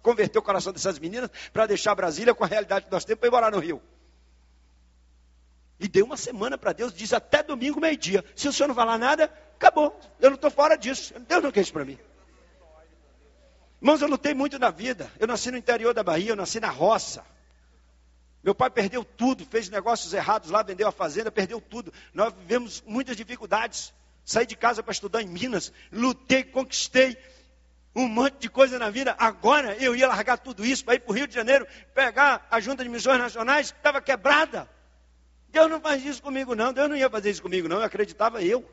converter 0.00 0.38
o 0.38 0.42
coração 0.42 0.72
dessas 0.72 0.96
meninas 1.00 1.28
para 1.52 1.66
deixar 1.66 1.92
Brasília 1.96 2.32
com 2.32 2.44
a 2.44 2.46
realidade 2.46 2.84
que 2.84 2.92
nós 2.92 3.04
temos 3.04 3.18
para 3.18 3.28
ir 3.28 3.32
morar 3.32 3.50
no 3.50 3.58
Rio. 3.58 3.82
E 5.80 5.86
dei 5.86 6.02
uma 6.02 6.16
semana 6.16 6.58
para 6.58 6.72
Deus, 6.72 6.92
diz 6.92 7.12
até 7.12 7.42
domingo, 7.42 7.80
meio-dia. 7.80 8.24
Se 8.34 8.48
o 8.48 8.52
senhor 8.52 8.68
não 8.68 8.74
falar 8.74 8.98
nada, 8.98 9.32
acabou. 9.54 9.98
Eu 10.20 10.30
não 10.30 10.34
estou 10.34 10.50
fora 10.50 10.76
disso. 10.76 11.14
Deus 11.20 11.42
não 11.42 11.52
quer 11.52 11.60
isso 11.60 11.72
para 11.72 11.84
mim. 11.84 11.98
Irmãos, 13.80 14.02
eu 14.02 14.08
lutei 14.08 14.34
muito 14.34 14.58
na 14.58 14.70
vida. 14.70 15.10
Eu 15.20 15.26
nasci 15.28 15.50
no 15.50 15.56
interior 15.56 15.94
da 15.94 16.02
Bahia, 16.02 16.30
eu 16.30 16.36
nasci 16.36 16.58
na 16.58 16.68
roça. 16.68 17.24
Meu 18.42 18.54
pai 18.54 18.70
perdeu 18.70 19.04
tudo, 19.04 19.44
fez 19.44 19.68
negócios 19.68 20.12
errados 20.12 20.50
lá, 20.50 20.62
vendeu 20.62 20.88
a 20.88 20.92
fazenda, 20.92 21.30
perdeu 21.30 21.60
tudo. 21.60 21.92
Nós 22.12 22.32
vivemos 22.32 22.82
muitas 22.86 23.16
dificuldades. 23.16 23.92
Saí 24.24 24.46
de 24.46 24.56
casa 24.56 24.82
para 24.82 24.92
estudar 24.92 25.22
em 25.22 25.26
Minas, 25.28 25.72
lutei, 25.92 26.44
conquistei 26.44 27.16
um 27.94 28.06
monte 28.08 28.38
de 28.38 28.48
coisa 28.48 28.78
na 28.78 28.90
vida. 28.90 29.14
Agora 29.18 29.74
eu 29.76 29.94
ia 29.94 30.06
largar 30.06 30.38
tudo 30.38 30.64
isso 30.64 30.84
para 30.84 30.94
ir 30.94 31.00
para 31.00 31.10
o 31.10 31.14
Rio 31.14 31.26
de 31.26 31.34
Janeiro, 31.34 31.66
pegar 31.94 32.46
a 32.50 32.60
Junta 32.60 32.82
de 32.82 32.90
Missões 32.90 33.18
Nacionais, 33.18 33.70
que 33.70 33.78
estava 33.78 34.00
quebrada. 34.00 34.68
Deus 35.48 35.70
não 35.70 35.80
faz 35.80 36.04
isso 36.04 36.22
comigo, 36.22 36.54
não. 36.54 36.72
Deus 36.72 36.88
não 36.88 36.96
ia 36.96 37.10
fazer 37.10 37.30
isso 37.30 37.42
comigo, 37.42 37.68
não. 37.68 37.78
Eu 37.78 37.84
acreditava 37.84 38.42
eu. 38.42 38.64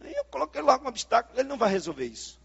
Aí 0.00 0.12
eu 0.12 0.24
coloquei 0.24 0.60
logo 0.60 0.84
um 0.84 0.88
obstáculo, 0.88 1.38
ele 1.38 1.48
não 1.48 1.56
vai 1.56 1.70
resolver 1.70 2.04
isso. 2.04 2.40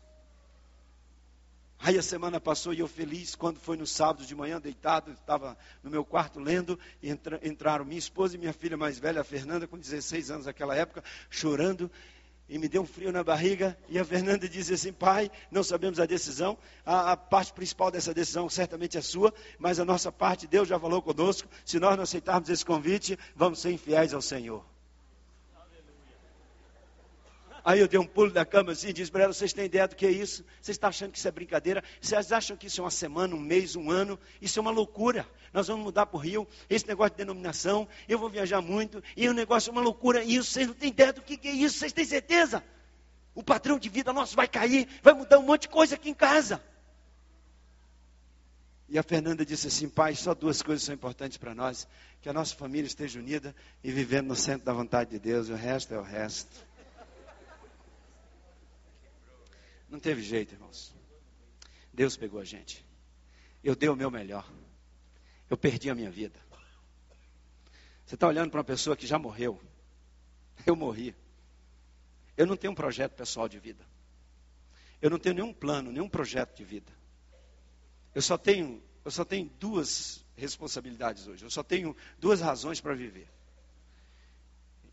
Aí 1.84 1.98
a 1.98 2.02
semana 2.04 2.40
passou 2.40 2.74
e 2.74 2.80
eu 2.80 2.88
feliz, 2.88 3.34
quando 3.34 3.60
foi 3.60 3.76
no 3.76 3.88
sábado 3.88 4.24
de 4.24 4.36
manhã, 4.36 4.62
deitado, 4.62 5.12
estava 5.14 5.58
no 5.82 5.90
meu 5.90 6.06
quarto 6.06 6.40
lendo, 6.40 6.78
e 7.02 7.10
entra, 7.10 7.40
entraram 7.44 7.84
minha 7.84 7.98
esposa 7.98 8.36
e 8.36 8.38
minha 8.38 8.54
filha 8.54 8.78
mais 8.78 9.00
velha, 9.00 9.22
a 9.22 9.24
Fernanda, 9.24 9.68
com 9.68 9.80
16 9.80 10.30
anos 10.30 10.46
naquela 10.46 10.76
época, 10.76 11.04
chorando, 11.28 11.90
e 12.52 12.58
me 12.58 12.68
deu 12.68 12.82
um 12.82 12.86
frio 12.86 13.14
na 13.14 13.24
barriga, 13.24 13.78
e 13.88 13.98
a 13.98 14.04
Fernanda 14.04 14.48
disse 14.48 14.74
assim, 14.74 14.92
pai, 14.92 15.32
não 15.50 15.64
sabemos 15.64 16.02
a 16.02 16.06
decisão, 16.06 16.58
a, 16.86 17.14
a, 17.14 17.18
parte 17.18 17.54
principal 17.54 17.90
dessa 17.90 18.14
decisão 18.14 18.50
certamente 18.50 18.98
é 18.98 19.02
sua, 19.02 19.34
mas 19.58 19.80
a 19.80 19.86
nossa 19.86 20.12
parte, 20.12 20.48
Deus 20.48 20.68
já 20.68 20.78
falou 20.78 21.02
conosco, 21.02 21.48
se 21.64 21.80
nós 21.80 21.96
não 21.96 22.04
aceitarmos 22.04 22.50
esse 22.50 22.66
convite, 22.66 23.18
vamos 23.38 23.62
ser 23.62 23.72
infiéis 23.72 24.14
ao 24.14 24.22
Senhor. 24.22 24.66
Aí 27.64 27.80
eu 27.80 27.88
dei 27.88 28.00
um 28.00 28.06
pulo 28.06 28.32
da 28.32 28.46
cama 28.46 28.72
assim 28.72 28.90
e 28.90 28.94
disse 28.94 29.12
para 29.12 29.24
ela: 29.24 29.34
Vocês 29.34 29.54
têm 29.54 29.66
ideia 29.66 29.88
do 29.88 29.96
que 29.96 30.06
é 30.06 30.12
isso? 30.12 30.44
Vocês 30.62 30.76
estão 30.76 30.90
achando 30.90 31.12
que 31.12 31.18
isso 31.18 31.28
é 31.28 31.32
brincadeira? 31.32 31.84
Vocês 32.00 32.32
acham 32.32 32.58
que 32.58 32.68
isso 32.68 32.82
é 32.82 32.84
uma 32.84 32.92
semana, 32.92 33.36
um 33.36 33.40
mês, 33.40 33.76
um 33.76 33.92
ano? 33.92 34.20
Isso 34.42 34.58
é 34.58 34.62
uma 34.62 34.72
loucura. 34.72 35.28
Nós 35.54 35.68
vamos 35.68 35.84
mudar 35.84 36.06
para 36.06 36.18
o 36.18 36.20
Rio. 36.20 36.48
Esse 36.70 36.88
negócio 36.88 37.12
de 37.12 37.18
denominação, 37.18 37.88
eu 38.08 38.18
vou 38.18 38.30
viajar 38.30 38.62
muito. 38.62 39.04
E 39.16 39.28
o 39.30 39.34
negócio 39.34 39.70
é 39.70 39.72
uma 39.72 39.82
loucura. 39.82 40.24
E 40.24 40.38
vocês 40.38 40.68
não 40.68 40.74
têm 40.74 40.90
ideia 40.90 41.14
do 41.14 41.22
que 41.22 41.40
é 41.48 41.52
isso? 41.52 41.78
Vocês 41.78 41.94
têm 41.94 42.06
certeza? 42.06 42.64
O 43.36 43.44
padrão 43.44 43.78
de 43.80 43.90
vida 43.90 44.12
nosso 44.12 44.36
vai 44.36 44.48
cair, 44.48 44.88
vai 45.02 45.14
mudar 45.14 45.40
um 45.40 45.44
monte 45.44 45.64
de 45.64 45.70
coisa 45.70 45.96
aqui 45.96 46.10
em 46.10 46.14
casa. 46.14 46.62
E 48.92 49.00
a 49.00 49.04
Fernanda 49.04 49.46
disse 49.46 49.68
assim: 49.68 49.88
Pai, 49.88 50.14
só 50.16 50.34
duas 50.36 50.62
coisas 50.62 50.84
são 50.84 50.94
importantes 50.94 51.38
para 51.38 51.56
nós: 51.56 51.88
que 52.22 52.28
a 52.28 52.34
nossa 52.34 52.54
família 52.54 52.86
esteja 52.86 53.20
unida 53.20 53.56
e 53.82 53.90
vivendo 53.90 54.28
no 54.28 54.36
centro 54.36 54.66
da 54.66 54.74
vontade 54.74 55.12
de 55.12 55.20
Deus. 55.20 55.48
O 55.48 55.56
resto 55.56 55.94
é 55.94 55.98
o 55.98 56.04
resto. 56.04 56.71
Não 59.92 60.00
teve 60.00 60.24
jeito, 60.24 60.54
irmãos. 60.54 60.96
Deus 61.94 62.16
pegou 62.16 62.40
a 62.40 62.46
gente. 62.46 62.84
Eu 63.62 63.76
dei 63.76 63.90
o 63.90 63.96
meu 63.96 64.10
melhor. 64.10 64.50
Eu 65.50 65.58
perdi 65.58 65.90
a 65.90 65.94
minha 65.94 66.10
vida. 66.10 66.40
Você 68.06 68.16
está 68.16 68.26
olhando 68.26 68.50
para 68.50 68.60
uma 68.60 68.64
pessoa 68.64 68.96
que 68.96 69.06
já 69.06 69.20
morreu. 69.20 69.62
Eu 70.66 70.78
morri. 70.78 71.14
Eu 72.38 72.48
não 72.48 72.56
tenho 72.56 72.72
um 72.72 72.76
projeto 72.76 73.16
pessoal 73.16 73.50
de 73.50 73.60
vida. 73.60 73.86
Eu 75.02 75.10
não 75.10 75.20
tenho 75.20 75.36
nenhum 75.36 75.54
plano, 75.54 75.92
nenhum 75.92 76.08
projeto 76.08 76.56
de 76.56 76.64
vida. 76.64 76.92
Eu 78.16 78.22
só 78.22 78.38
tenho, 78.38 78.82
eu 79.04 79.12
só 79.12 79.26
tenho 79.26 79.50
duas 79.60 80.24
responsabilidades 80.38 81.28
hoje. 81.28 81.44
Eu 81.44 81.50
só 81.50 81.64
tenho 81.64 81.96
duas 82.18 82.40
razões 82.40 82.80
para 82.80 82.94
viver. 82.94 83.28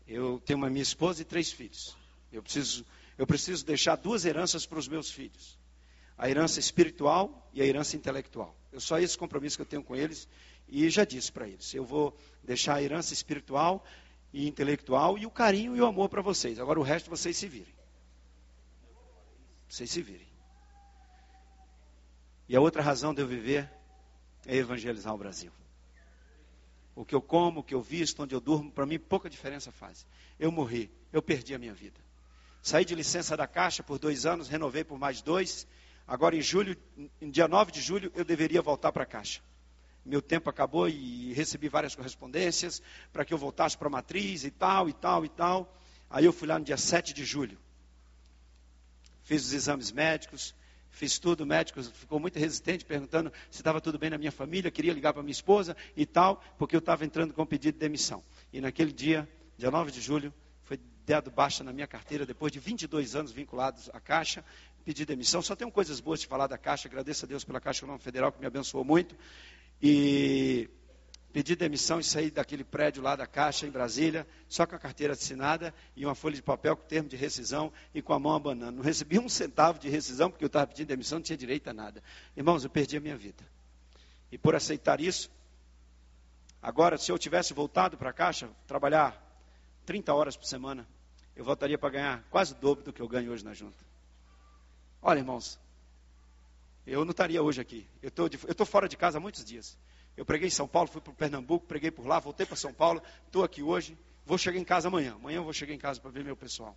Eu 0.05 0.41
tenho 0.41 0.59
uma 0.59 0.69
minha 0.69 0.83
esposa 0.83 1.21
e 1.21 1.25
três 1.25 1.51
filhos. 1.51 1.95
Eu 2.31 2.43
preciso 2.43 2.85
eu 3.19 3.27
preciso 3.27 3.65
deixar 3.65 3.97
duas 3.97 4.23
heranças 4.23 4.65
para 4.65 4.79
os 4.79 4.87
meus 4.87 5.11
filhos: 5.11 5.59
a 6.17 6.29
herança 6.29 6.57
espiritual 6.57 7.51
e 7.53 7.61
a 7.61 7.65
herança 7.65 7.97
intelectual. 7.97 8.55
Eu 8.71 8.79
só 8.79 8.97
esse 8.97 9.17
compromisso 9.17 9.57
que 9.57 9.61
eu 9.61 9.65
tenho 9.65 9.83
com 9.83 9.93
eles 9.93 10.25
e 10.69 10.89
já 10.89 11.03
disse 11.03 11.29
para 11.29 11.45
eles: 11.45 11.73
eu 11.73 11.83
vou 11.83 12.17
deixar 12.41 12.75
a 12.75 12.81
herança 12.81 13.13
espiritual 13.13 13.83
e 14.31 14.47
intelectual 14.47 15.17
e 15.17 15.25
o 15.25 15.29
carinho 15.29 15.75
e 15.75 15.81
o 15.81 15.85
amor 15.85 16.07
para 16.07 16.21
vocês. 16.21 16.59
Agora 16.59 16.79
o 16.79 16.83
resto 16.83 17.09
vocês 17.09 17.35
se 17.35 17.45
virem. 17.45 17.75
Vocês 19.67 19.91
se 19.91 20.01
virem. 20.01 20.29
E 22.47 22.55
a 22.55 22.61
outra 22.61 22.81
razão 22.81 23.13
de 23.13 23.21
eu 23.21 23.27
viver 23.27 23.69
é 24.45 24.55
evangelizar 24.55 25.13
o 25.13 25.17
Brasil. 25.17 25.51
O 26.95 27.03
que 27.03 27.13
eu 27.13 27.21
como, 27.21 27.59
o 27.59 27.63
que 27.63 27.75
eu 27.75 27.81
visto, 27.81 28.23
onde 28.23 28.33
eu 28.33 28.39
durmo, 28.39 28.71
para 28.71 28.85
mim 28.85 28.97
pouca 28.97 29.29
diferença 29.29 29.73
faz. 29.73 30.07
Eu 30.39 30.53
morri, 30.53 30.89
eu 31.11 31.21
perdi 31.21 31.53
a 31.53 31.59
minha 31.59 31.73
vida. 31.73 32.08
Saí 32.61 32.83
de 32.83 32.93
licença 32.93 33.37
da 33.37 33.47
Caixa 33.47 33.81
por 33.81 33.97
dois 33.97 34.25
anos, 34.25 34.47
renovei 34.47 34.83
por 34.83 34.99
mais 34.99 35.21
dois. 35.21 35.65
Agora, 36.07 36.35
em 36.35 36.41
julho, 36.41 36.75
em 37.21 37.29
dia 37.29 37.47
9 37.47 37.71
de 37.71 37.81
julho, 37.81 38.11
eu 38.15 38.25
deveria 38.25 38.61
voltar 38.61 38.91
para 38.91 39.03
a 39.03 39.05
Caixa. 39.05 39.41
Meu 40.05 40.21
tempo 40.21 40.49
acabou 40.49 40.89
e 40.89 41.33
recebi 41.33 41.69
várias 41.69 41.95
correspondências 41.95 42.81
para 43.13 43.23
que 43.23 43.33
eu 43.33 43.37
voltasse 43.37 43.77
para 43.77 43.87
a 43.87 43.91
matriz 43.91 44.43
e 44.43 44.51
tal, 44.51 44.89
e 44.89 44.93
tal, 44.93 45.23
e 45.23 45.29
tal. 45.29 45.77
Aí 46.09 46.25
eu 46.25 46.33
fui 46.33 46.47
lá 46.47 46.57
no 46.57 46.65
dia 46.65 46.77
7 46.77 47.13
de 47.13 47.23
julho. 47.23 47.57
Fiz 49.23 49.45
os 49.45 49.53
exames 49.53 49.91
médicos, 49.91 50.55
fiz 50.89 51.19
tudo, 51.19 51.41
o 51.41 51.45
médico 51.45 51.83
ficou 51.83 52.19
muito 52.19 52.39
resistente, 52.39 52.83
perguntando 52.83 53.31
se 53.51 53.59
estava 53.59 53.79
tudo 53.79 53.99
bem 53.99 54.09
na 54.09 54.17
minha 54.17 54.31
família, 54.31 54.71
queria 54.71 54.91
ligar 54.91 55.13
para 55.13 55.21
minha 55.21 55.31
esposa 55.31 55.77
e 55.95 56.05
tal, 56.05 56.43
porque 56.57 56.75
eu 56.75 56.79
estava 56.79 57.05
entrando 57.05 57.33
com 57.33 57.45
pedido 57.45 57.75
de 57.75 57.79
demissão. 57.79 58.23
E 58.51 58.59
naquele 58.59 58.91
dia, 58.91 59.29
dia 59.55 59.69
9 59.69 59.91
de 59.91 60.01
julho, 60.01 60.33
dado 61.09 61.31
baixa 61.31 61.63
na 61.63 61.73
minha 61.73 61.87
carteira 61.87 62.23
depois 62.23 62.51
de 62.51 62.59
22 62.59 63.15
anos 63.15 63.31
vinculados 63.31 63.89
à 63.91 63.99
Caixa, 63.99 64.45
pedi 64.85 65.05
demissão. 65.05 65.41
Só 65.41 65.55
tenho 65.55 65.71
coisas 65.71 65.99
boas 65.99 66.19
de 66.19 66.27
falar 66.27 66.45
da 66.45 66.57
Caixa, 66.57 66.87
agradeço 66.87 67.25
a 67.25 67.27
Deus 67.27 67.43
pela 67.43 67.59
Caixa 67.59 67.79
Econômica 67.79 68.03
Federal 68.03 68.31
que 68.31 68.39
me 68.39 68.45
abençoou 68.45 68.85
muito. 68.85 69.15
E 69.81 70.69
pedi 71.33 71.55
demissão 71.55 71.99
e 71.99 72.03
saí 72.03 72.29
daquele 72.29 72.63
prédio 72.63 73.01
lá 73.01 73.15
da 73.15 73.25
Caixa 73.25 73.65
em 73.65 73.71
Brasília, 73.71 74.27
só 74.47 74.67
com 74.67 74.75
a 74.75 74.79
carteira 74.79 75.13
assinada 75.13 75.73
e 75.95 76.05
uma 76.05 76.13
folha 76.13 76.35
de 76.35 76.43
papel 76.43 76.77
com 76.77 76.85
termo 76.85 77.09
de 77.09 77.15
rescisão 77.15 77.73
e 77.91 78.03
com 78.03 78.13
a 78.13 78.19
mão 78.19 78.35
abanando. 78.35 78.77
Não 78.77 78.83
recebi 78.83 79.17
um 79.17 79.27
centavo 79.27 79.79
de 79.79 79.89
rescisão 79.89 80.29
porque 80.29 80.43
eu 80.43 80.47
estava 80.47 80.67
pedindo 80.67 80.89
demissão, 80.89 81.17
não 81.17 81.23
tinha 81.23 81.37
direito 81.37 81.67
a 81.71 81.73
nada. 81.73 82.03
Irmãos, 82.37 82.63
eu 82.63 82.69
perdi 82.69 82.97
a 82.97 82.99
minha 82.99 83.17
vida. 83.17 83.43
E 84.31 84.37
por 84.37 84.53
aceitar 84.53 85.01
isso, 85.01 85.31
agora 86.61 86.99
se 86.99 87.11
eu 87.11 87.17
tivesse 87.17 87.51
voltado 87.51 87.97
para 87.97 88.11
a 88.11 88.13
Caixa, 88.13 88.47
trabalhar 88.67 89.25
30 89.87 90.13
horas 90.13 90.37
por 90.37 90.45
semana, 90.45 90.87
eu 91.39 91.45
voltaria 91.45 91.77
para 91.77 91.89
ganhar 91.89 92.23
quase 92.29 92.51
o 92.51 92.55
dobro 92.57 92.83
do 92.83 92.91
que 92.91 93.01
eu 93.01 93.07
ganho 93.07 93.31
hoje 93.31 93.45
na 93.45 93.53
junta. 93.53 93.77
Olha, 95.01 95.19
irmãos, 95.19 95.57
eu 96.85 97.05
não 97.05 97.11
estaria 97.11 97.41
hoje 97.41 97.61
aqui. 97.61 97.87
Eu 98.01 98.11
estou 98.49 98.65
fora 98.65 98.89
de 98.89 98.97
casa 98.97 99.19
há 99.19 99.21
muitos 99.21 99.45
dias. 99.45 99.77
Eu 100.17 100.25
preguei 100.25 100.49
em 100.49 100.51
São 100.51 100.67
Paulo, 100.67 100.89
fui 100.89 100.99
para 100.99 101.13
Pernambuco, 101.13 101.65
preguei 101.65 101.91
por 101.91 102.05
lá, 102.05 102.19
voltei 102.19 102.45
para 102.45 102.57
São 102.57 102.73
Paulo, 102.73 103.01
estou 103.25 103.41
aqui 103.45 103.63
hoje, 103.63 103.97
vou 104.25 104.37
chegar 104.37 104.59
em 104.59 104.65
casa 104.65 104.89
amanhã. 104.89 105.13
Amanhã 105.13 105.37
eu 105.37 105.45
vou 105.45 105.53
chegar 105.53 105.73
em 105.73 105.77
casa 105.77 106.01
para 106.01 106.11
ver 106.11 106.25
meu 106.25 106.35
pessoal. 106.35 106.75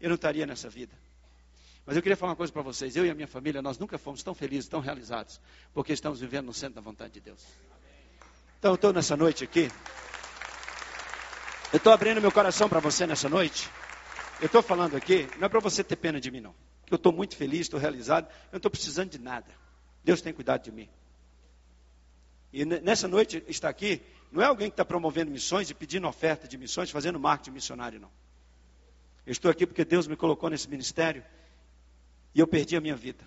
Eu 0.00 0.08
não 0.08 0.16
estaria 0.16 0.44
nessa 0.44 0.68
vida. 0.68 0.98
Mas 1.86 1.94
eu 1.94 2.02
queria 2.02 2.16
falar 2.16 2.32
uma 2.32 2.36
coisa 2.36 2.52
para 2.52 2.62
vocês. 2.62 2.96
Eu 2.96 3.06
e 3.06 3.10
a 3.10 3.14
minha 3.14 3.28
família, 3.28 3.62
nós 3.62 3.78
nunca 3.78 3.96
fomos 3.96 4.24
tão 4.24 4.34
felizes, 4.34 4.68
tão 4.68 4.80
realizados, 4.80 5.40
porque 5.72 5.92
estamos 5.92 6.18
vivendo 6.18 6.46
no 6.46 6.52
centro 6.52 6.74
da 6.74 6.80
vontade 6.80 7.14
de 7.14 7.20
Deus. 7.20 7.46
Então 8.58 8.72
eu 8.72 8.74
estou 8.74 8.92
nessa 8.92 9.16
noite 9.16 9.44
aqui. 9.44 9.70
Eu 11.72 11.78
estou 11.78 11.92
abrindo 11.92 12.20
meu 12.20 12.30
coração 12.30 12.68
para 12.68 12.78
você 12.78 13.06
nessa 13.06 13.28
noite. 13.28 13.68
Eu 14.40 14.46
estou 14.46 14.62
falando 14.62 14.96
aqui, 14.96 15.28
não 15.38 15.46
é 15.46 15.48
para 15.48 15.58
você 15.58 15.82
ter 15.82 15.96
pena 15.96 16.20
de 16.20 16.30
mim, 16.30 16.40
não. 16.40 16.54
Eu 16.88 16.96
estou 16.96 17.12
muito 17.12 17.36
feliz, 17.36 17.62
estou 17.62 17.80
realizado, 17.80 18.28
eu 18.28 18.52
não 18.52 18.56
estou 18.58 18.70
precisando 18.70 19.10
de 19.10 19.18
nada. 19.18 19.50
Deus 20.04 20.20
tem 20.20 20.32
cuidado 20.32 20.62
de 20.62 20.70
mim. 20.70 20.88
E 22.52 22.64
nessa 22.64 23.08
noite 23.08 23.42
está 23.48 23.68
aqui, 23.68 24.00
não 24.30 24.40
é 24.40 24.46
alguém 24.46 24.70
que 24.70 24.74
está 24.74 24.84
promovendo 24.84 25.30
missões 25.30 25.68
e 25.68 25.74
pedindo 25.74 26.06
oferta 26.06 26.46
de 26.46 26.56
missões, 26.56 26.90
fazendo 26.90 27.18
marketing 27.18 27.50
missionário, 27.50 27.98
não. 27.98 28.10
Eu 29.26 29.32
estou 29.32 29.50
aqui 29.50 29.66
porque 29.66 29.84
Deus 29.84 30.06
me 30.06 30.14
colocou 30.14 30.48
nesse 30.48 30.70
ministério 30.70 31.24
e 32.32 32.38
eu 32.38 32.46
perdi 32.46 32.76
a 32.76 32.80
minha 32.80 32.94
vida. 32.94 33.24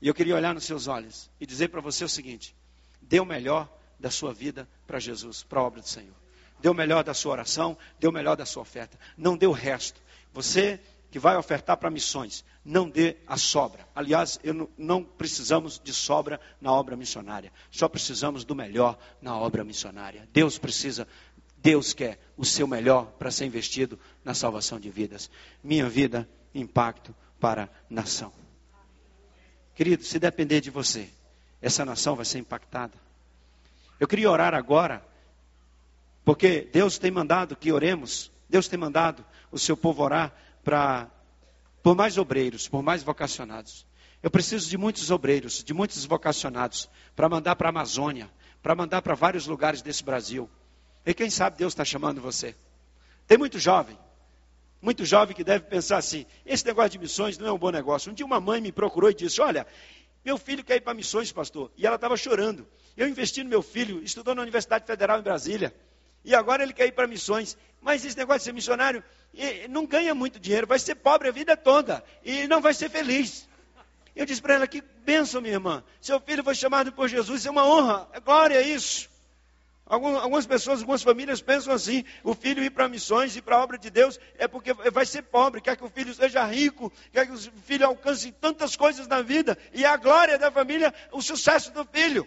E 0.00 0.08
eu 0.08 0.14
queria 0.14 0.34
olhar 0.34 0.54
nos 0.54 0.64
seus 0.64 0.86
olhos 0.86 1.30
e 1.38 1.44
dizer 1.44 1.68
para 1.68 1.80
você 1.82 2.04
o 2.04 2.08
seguinte: 2.08 2.56
dê 3.02 3.20
o 3.20 3.26
melhor 3.26 3.70
da 4.00 4.10
sua 4.10 4.32
vida 4.32 4.66
para 4.86 4.98
Jesus, 4.98 5.42
para 5.42 5.60
a 5.60 5.62
obra 5.62 5.82
do 5.82 5.88
Senhor 5.88 6.21
dê 6.62 6.68
o 6.68 6.74
melhor 6.74 7.02
da 7.02 7.12
sua 7.12 7.32
oração, 7.32 7.76
dê 7.98 8.06
o 8.06 8.12
melhor 8.12 8.36
da 8.36 8.46
sua 8.46 8.62
oferta. 8.62 8.96
Não 9.16 9.36
dê 9.36 9.46
o 9.46 9.52
resto. 9.52 10.00
Você 10.32 10.80
que 11.10 11.18
vai 11.18 11.36
ofertar 11.36 11.76
para 11.76 11.90
missões, 11.90 12.42
não 12.64 12.88
dê 12.88 13.16
a 13.26 13.36
sobra. 13.36 13.86
Aliás, 13.94 14.40
não, 14.42 14.68
não 14.78 15.04
precisamos 15.04 15.78
de 15.78 15.92
sobra 15.92 16.40
na 16.60 16.72
obra 16.72 16.96
missionária. 16.96 17.52
Só 17.70 17.88
precisamos 17.88 18.44
do 18.44 18.54
melhor 18.54 18.96
na 19.20 19.36
obra 19.36 19.64
missionária. 19.64 20.26
Deus 20.32 20.56
precisa, 20.56 21.06
Deus 21.58 21.92
quer 21.92 22.18
o 22.36 22.44
seu 22.44 22.66
melhor 22.66 23.06
para 23.18 23.30
ser 23.30 23.44
investido 23.44 23.98
na 24.24 24.32
salvação 24.32 24.80
de 24.80 24.88
vidas. 24.88 25.28
Minha 25.62 25.88
vida, 25.88 26.26
impacto 26.54 27.14
para 27.40 27.64
a 27.64 27.68
nação. 27.90 28.32
Querido, 29.74 30.04
se 30.04 30.18
depender 30.18 30.60
de 30.60 30.70
você, 30.70 31.10
essa 31.60 31.84
nação 31.84 32.14
vai 32.14 32.24
ser 32.24 32.38
impactada. 32.38 32.94
Eu 33.98 34.08
queria 34.08 34.30
orar 34.30 34.54
agora 34.54 35.11
porque 36.24 36.68
Deus 36.72 36.98
tem 36.98 37.10
mandado 37.10 37.56
que 37.56 37.72
oremos, 37.72 38.30
Deus 38.48 38.68
tem 38.68 38.78
mandado 38.78 39.24
o 39.50 39.58
seu 39.58 39.76
povo 39.76 40.02
orar 40.02 40.32
para 40.62 41.10
por 41.82 41.96
mais 41.96 42.16
obreiros, 42.16 42.68
por 42.68 42.82
mais 42.82 43.02
vocacionados. 43.02 43.86
Eu 44.22 44.30
preciso 44.30 44.68
de 44.68 44.78
muitos 44.78 45.10
obreiros, 45.10 45.64
de 45.64 45.74
muitos 45.74 46.04
vocacionados, 46.04 46.88
para 47.16 47.28
mandar 47.28 47.56
para 47.56 47.68
a 47.68 47.70
Amazônia, 47.70 48.30
para 48.62 48.74
mandar 48.74 49.02
para 49.02 49.14
vários 49.14 49.48
lugares 49.48 49.82
desse 49.82 50.04
Brasil. 50.04 50.48
E 51.04 51.12
quem 51.12 51.28
sabe 51.28 51.58
Deus 51.58 51.72
está 51.72 51.84
chamando 51.84 52.20
você. 52.20 52.54
Tem 53.26 53.36
muito 53.36 53.58
jovem, 53.58 53.98
muito 54.80 55.04
jovem 55.04 55.34
que 55.34 55.42
deve 55.42 55.64
pensar 55.64 55.96
assim: 55.96 56.24
esse 56.46 56.64
negócio 56.64 56.90
de 56.90 56.98
missões 57.00 57.36
não 57.36 57.48
é 57.48 57.52
um 57.52 57.58
bom 57.58 57.70
negócio. 57.70 58.12
Um 58.12 58.14
dia 58.14 58.24
uma 58.24 58.40
mãe 58.40 58.60
me 58.60 58.70
procurou 58.70 59.10
e 59.10 59.14
disse: 59.14 59.40
Olha, 59.40 59.66
meu 60.24 60.38
filho 60.38 60.62
quer 60.62 60.76
ir 60.76 60.82
para 60.82 60.94
missões, 60.94 61.32
pastor. 61.32 61.72
E 61.76 61.84
ela 61.84 61.96
estava 61.96 62.16
chorando. 62.16 62.66
Eu 62.96 63.08
investi 63.08 63.42
no 63.42 63.50
meu 63.50 63.62
filho, 63.62 64.02
estudou 64.04 64.34
na 64.34 64.42
Universidade 64.42 64.86
Federal 64.86 65.18
em 65.18 65.22
Brasília. 65.22 65.74
E 66.24 66.34
agora 66.34 66.62
ele 66.62 66.72
quer 66.72 66.86
ir 66.86 66.92
para 66.92 67.06
missões. 67.06 67.56
Mas 67.80 68.04
esse 68.04 68.16
negócio 68.16 68.40
de 68.40 68.44
ser 68.44 68.52
missionário 68.52 69.02
não 69.70 69.86
ganha 69.86 70.14
muito 70.14 70.38
dinheiro, 70.38 70.66
vai 70.66 70.78
ser 70.78 70.94
pobre 70.94 71.28
a 71.28 71.32
vida 71.32 71.56
toda 71.56 72.04
e 72.24 72.46
não 72.46 72.60
vai 72.60 72.74
ser 72.74 72.90
feliz. 72.90 73.48
Eu 74.14 74.26
disse 74.26 74.42
para 74.42 74.54
ela: 74.54 74.66
que 74.66 74.82
bênção, 75.04 75.40
minha 75.40 75.54
irmã. 75.54 75.82
Seu 76.00 76.20
filho 76.20 76.44
foi 76.44 76.54
chamado 76.54 76.92
por 76.92 77.08
Jesus, 77.08 77.46
é 77.46 77.50
uma 77.50 77.66
honra, 77.66 78.08
é 78.12 78.20
glória 78.20 78.56
é 78.56 78.62
isso. 78.62 79.10
Algumas 79.84 80.46
pessoas, 80.46 80.80
algumas 80.80 81.02
famílias 81.02 81.42
pensam 81.42 81.74
assim: 81.74 82.04
o 82.22 82.34
filho 82.34 82.62
ir 82.62 82.70
para 82.70 82.88
missões 82.88 83.36
e 83.36 83.42
para 83.42 83.56
a 83.56 83.62
obra 83.62 83.76
de 83.76 83.90
Deus 83.90 84.18
é 84.38 84.46
porque 84.46 84.72
vai 84.72 85.04
ser 85.04 85.22
pobre, 85.22 85.60
quer 85.60 85.76
que 85.76 85.84
o 85.84 85.90
filho 85.90 86.14
seja 86.14 86.44
rico, 86.44 86.92
quer 87.12 87.26
que 87.26 87.32
o 87.32 87.38
filho 87.66 87.86
alcance 87.86 88.30
tantas 88.32 88.76
coisas 88.76 89.08
na 89.08 89.22
vida, 89.22 89.58
e 89.72 89.84
a 89.84 89.96
glória 89.96 90.38
da 90.38 90.50
família, 90.50 90.94
o 91.10 91.20
sucesso 91.20 91.72
do 91.72 91.84
filho. 91.84 92.26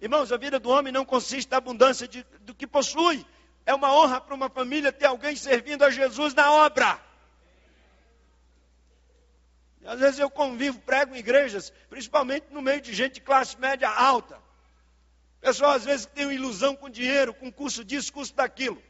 Irmãos, 0.00 0.32
a 0.32 0.36
vida 0.36 0.58
do 0.58 0.70
homem 0.70 0.92
não 0.92 1.04
consiste 1.04 1.50
na 1.50 1.58
abundância 1.58 2.08
de, 2.08 2.24
do 2.40 2.54
que 2.54 2.66
possui. 2.66 3.24
É 3.66 3.74
uma 3.74 3.94
honra 3.94 4.20
para 4.20 4.34
uma 4.34 4.48
família 4.48 4.90
ter 4.90 5.06
alguém 5.06 5.36
servindo 5.36 5.84
a 5.84 5.90
Jesus 5.90 6.32
na 6.34 6.50
obra. 6.50 6.98
Às 9.84 10.00
vezes 10.00 10.18
eu 10.18 10.30
convivo, 10.30 10.78
prego 10.80 11.14
em 11.14 11.18
igrejas, 11.18 11.72
principalmente 11.88 12.46
no 12.50 12.62
meio 12.62 12.80
de 12.80 12.92
gente 12.92 13.14
de 13.14 13.20
classe 13.20 13.58
média 13.58 13.88
alta. 13.88 14.38
Pessoal, 15.40 15.72
às 15.72 15.84
vezes, 15.84 16.06
tem 16.06 16.26
uma 16.26 16.34
ilusão 16.34 16.76
com 16.76 16.90
dinheiro, 16.90 17.32
com 17.32 17.50
curso 17.50 17.82
disso, 17.82 18.12
curso 18.12 18.34
daquilo. 18.34 18.82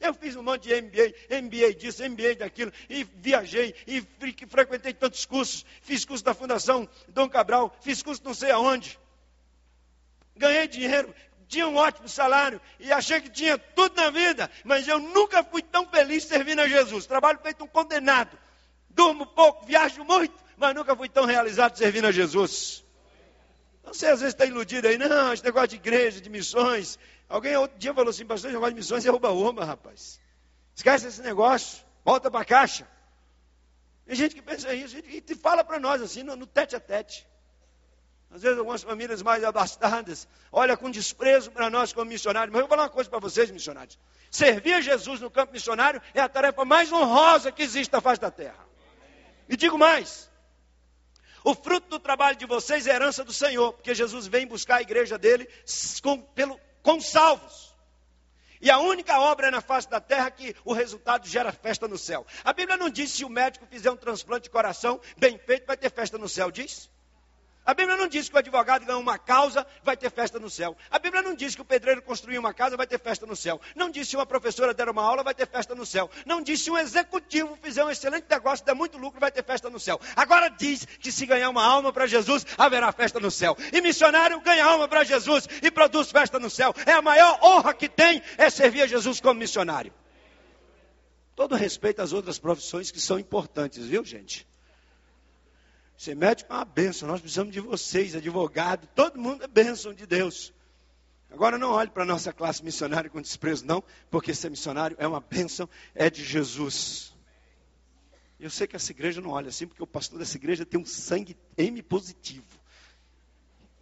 Eu 0.00 0.14
fiz 0.14 0.36
um 0.36 0.42
monte 0.42 0.68
de 0.68 0.80
MBA, 0.80 1.42
MBA 1.42 1.74
disso, 1.74 2.02
MBA 2.08 2.36
daquilo, 2.36 2.72
e 2.88 3.04
viajei, 3.04 3.74
e 3.86 4.00
frequentei 4.46 4.94
tantos 4.94 5.26
cursos. 5.26 5.64
Fiz 5.82 6.04
curso 6.04 6.24
da 6.24 6.32
Fundação 6.32 6.88
Dom 7.08 7.28
Cabral, 7.28 7.76
fiz 7.82 8.02
curso 8.02 8.22
não 8.24 8.32
sei 8.32 8.50
aonde. 8.50 8.98
Ganhei 10.40 10.66
dinheiro, 10.66 11.14
tinha 11.46 11.68
um 11.68 11.76
ótimo 11.76 12.08
salário, 12.08 12.58
e 12.78 12.90
achei 12.90 13.20
que 13.20 13.28
tinha 13.28 13.58
tudo 13.58 13.94
na 13.94 14.08
vida, 14.08 14.50
mas 14.64 14.88
eu 14.88 14.98
nunca 14.98 15.44
fui 15.44 15.60
tão 15.60 15.86
feliz 15.86 16.24
servindo 16.24 16.60
a 16.60 16.66
Jesus. 16.66 17.04
Trabalho 17.04 17.38
feito 17.42 17.62
um 17.62 17.66
condenado. 17.66 18.38
Durmo 18.88 19.26
pouco, 19.26 19.66
viajo 19.66 20.02
muito, 20.02 20.34
mas 20.56 20.74
nunca 20.74 20.96
fui 20.96 21.10
tão 21.10 21.26
realizado 21.26 21.76
servindo 21.76 22.06
a 22.06 22.12
Jesus. 22.12 22.82
Você 23.84 24.06
às 24.06 24.20
vezes 24.20 24.34
está 24.34 24.46
iludido 24.46 24.88
aí, 24.88 24.96
não, 24.96 25.30
esse 25.30 25.44
negócio 25.44 25.68
de 25.68 25.76
igreja, 25.76 26.22
de 26.22 26.30
missões. 26.30 26.98
Alguém 27.28 27.54
outro 27.56 27.78
dia 27.78 27.92
falou 27.92 28.08
assim, 28.08 28.24
pastor, 28.24 28.48
esse 28.48 28.54
negócio 28.54 28.74
de 28.74 28.80
missões 28.80 29.04
é 29.04 29.10
rouba-oba, 29.10 29.62
rapaz. 29.62 30.18
Esquece 30.74 31.08
esse 31.08 31.20
negócio, 31.20 31.84
volta 32.02 32.30
para 32.30 32.40
a 32.40 32.44
caixa. 32.46 32.88
Tem 34.06 34.16
gente 34.16 34.34
que 34.34 34.40
pensa 34.40 34.72
isso 34.72 34.96
e 34.96 35.34
fala 35.34 35.62
para 35.62 35.78
nós 35.78 36.00
assim, 36.00 36.22
no, 36.22 36.34
no 36.34 36.46
tete 36.46 36.74
a 36.74 36.80
tete. 36.80 37.28
Às 38.30 38.42
vezes 38.42 38.58
algumas 38.58 38.82
famílias 38.82 39.22
mais 39.22 39.42
abastadas 39.42 40.28
olham 40.52 40.76
com 40.76 40.88
desprezo 40.88 41.50
para 41.50 41.68
nós 41.68 41.92
como 41.92 42.08
missionários. 42.08 42.52
Mas 42.52 42.60
eu 42.60 42.68
vou 42.68 42.76
falar 42.76 42.84
uma 42.84 42.94
coisa 42.94 43.10
para 43.10 43.18
vocês, 43.18 43.50
missionários. 43.50 43.98
Servir 44.30 44.74
a 44.74 44.80
Jesus 44.80 45.20
no 45.20 45.30
campo 45.30 45.52
missionário 45.52 46.00
é 46.14 46.20
a 46.20 46.28
tarefa 46.28 46.64
mais 46.64 46.92
honrosa 46.92 47.50
que 47.50 47.62
existe 47.62 47.92
na 47.92 48.00
face 48.00 48.20
da 48.20 48.30
terra. 48.30 48.64
E 49.48 49.56
digo 49.56 49.76
mais: 49.76 50.30
o 51.42 51.54
fruto 51.54 51.88
do 51.88 51.98
trabalho 51.98 52.36
de 52.36 52.46
vocês 52.46 52.86
é 52.86 52.94
herança 52.94 53.24
do 53.24 53.32
Senhor, 53.32 53.72
porque 53.72 53.94
Jesus 53.94 54.28
vem 54.28 54.46
buscar 54.46 54.76
a 54.76 54.82
igreja 54.82 55.18
dele 55.18 55.48
com, 56.00 56.20
pelo, 56.20 56.60
com 56.82 57.00
salvos. 57.00 57.74
E 58.60 58.70
a 58.70 58.78
única 58.78 59.18
obra 59.18 59.48
é 59.48 59.50
na 59.50 59.62
face 59.62 59.88
da 59.88 60.00
terra 60.00 60.30
que 60.30 60.54
o 60.64 60.72
resultado 60.72 61.26
gera 61.26 61.50
festa 61.50 61.88
no 61.88 61.98
céu. 61.98 62.24
A 62.44 62.52
Bíblia 62.52 62.76
não 62.76 62.90
diz 62.90 63.10
se 63.10 63.24
o 63.24 63.28
médico 63.28 63.66
fizer 63.66 63.90
um 63.90 63.96
transplante 63.96 64.44
de 64.44 64.50
coração 64.50 65.00
bem 65.16 65.38
feito, 65.38 65.66
vai 65.66 65.76
ter 65.76 65.90
festa 65.90 66.16
no 66.16 66.28
céu, 66.28 66.50
diz? 66.50 66.88
A 67.70 67.74
Bíblia 67.74 67.96
não 67.96 68.08
diz 68.08 68.28
que 68.28 68.34
o 68.34 68.38
advogado 68.40 68.84
ganhou 68.84 69.00
uma 69.00 69.16
causa, 69.16 69.64
vai 69.84 69.96
ter 69.96 70.10
festa 70.10 70.40
no 70.40 70.50
céu. 70.50 70.76
A 70.90 70.98
Bíblia 70.98 71.22
não 71.22 71.36
diz 71.36 71.54
que 71.54 71.62
o 71.62 71.64
pedreiro 71.64 72.02
construiu 72.02 72.40
uma 72.40 72.52
casa, 72.52 72.76
vai 72.76 72.84
ter 72.84 72.98
festa 72.98 73.24
no 73.24 73.36
céu. 73.36 73.60
Não 73.76 73.88
diz 73.88 74.08
se 74.08 74.16
uma 74.16 74.26
professora 74.26 74.74
der 74.74 74.88
uma 74.88 75.04
aula, 75.04 75.22
vai 75.22 75.32
ter 75.32 75.46
festa 75.46 75.72
no 75.72 75.86
céu. 75.86 76.10
Não 76.26 76.42
diz 76.42 76.62
se 76.62 76.68
um 76.68 76.76
executivo 76.76 77.56
fizer 77.62 77.84
um 77.84 77.88
excelente 77.88 78.26
negócio, 78.28 78.66
der 78.66 78.74
muito 78.74 78.98
lucro, 78.98 79.20
vai 79.20 79.30
ter 79.30 79.44
festa 79.44 79.70
no 79.70 79.78
céu. 79.78 80.00
Agora 80.16 80.48
diz 80.48 80.84
que 80.84 81.12
se 81.12 81.24
ganhar 81.24 81.48
uma 81.48 81.64
alma 81.64 81.92
para 81.92 82.08
Jesus, 82.08 82.44
haverá 82.58 82.90
festa 82.90 83.20
no 83.20 83.30
céu. 83.30 83.56
E 83.72 83.80
missionário 83.80 84.40
ganha 84.40 84.64
alma 84.64 84.88
para 84.88 85.04
Jesus 85.04 85.46
e 85.62 85.70
produz 85.70 86.10
festa 86.10 86.40
no 86.40 86.50
céu. 86.50 86.74
É 86.84 86.90
a 86.90 87.00
maior 87.00 87.38
honra 87.40 87.72
que 87.72 87.88
tem, 87.88 88.20
é 88.36 88.50
servir 88.50 88.82
a 88.82 88.86
Jesus 88.88 89.20
como 89.20 89.38
missionário. 89.38 89.94
Todo 91.36 91.54
respeito 91.54 92.02
às 92.02 92.12
outras 92.12 92.36
profissões 92.36 92.90
que 92.90 93.00
são 93.00 93.16
importantes, 93.16 93.86
viu 93.86 94.04
gente? 94.04 94.49
Ser 96.00 96.16
médico 96.16 96.50
é 96.50 96.56
uma 96.56 96.64
bênção, 96.64 97.06
nós 97.06 97.20
precisamos 97.20 97.52
de 97.52 97.60
vocês, 97.60 98.16
advogado, 98.16 98.88
todo 98.94 99.20
mundo 99.20 99.44
é 99.44 99.46
bênção 99.46 99.92
de 99.92 100.06
Deus. 100.06 100.50
Agora 101.30 101.58
não 101.58 101.72
olhe 101.72 101.90
para 101.90 102.04
a 102.04 102.06
nossa 102.06 102.32
classe 102.32 102.64
missionária 102.64 103.10
com 103.10 103.20
desprezo, 103.20 103.66
não, 103.66 103.84
porque 104.10 104.32
ser 104.32 104.48
missionário 104.48 104.96
é 104.98 105.06
uma 105.06 105.20
bênção, 105.20 105.68
é 105.94 106.08
de 106.08 106.24
Jesus. 106.24 107.14
Eu 108.38 108.48
sei 108.48 108.66
que 108.66 108.74
essa 108.74 108.90
igreja 108.90 109.20
não 109.20 109.28
olha 109.28 109.50
assim, 109.50 109.66
porque 109.66 109.82
o 109.82 109.86
pastor 109.86 110.18
dessa 110.18 110.38
igreja 110.38 110.64
tem 110.64 110.80
um 110.80 110.86
sangue 110.86 111.36
M 111.58 111.82
positivo. 111.82 112.48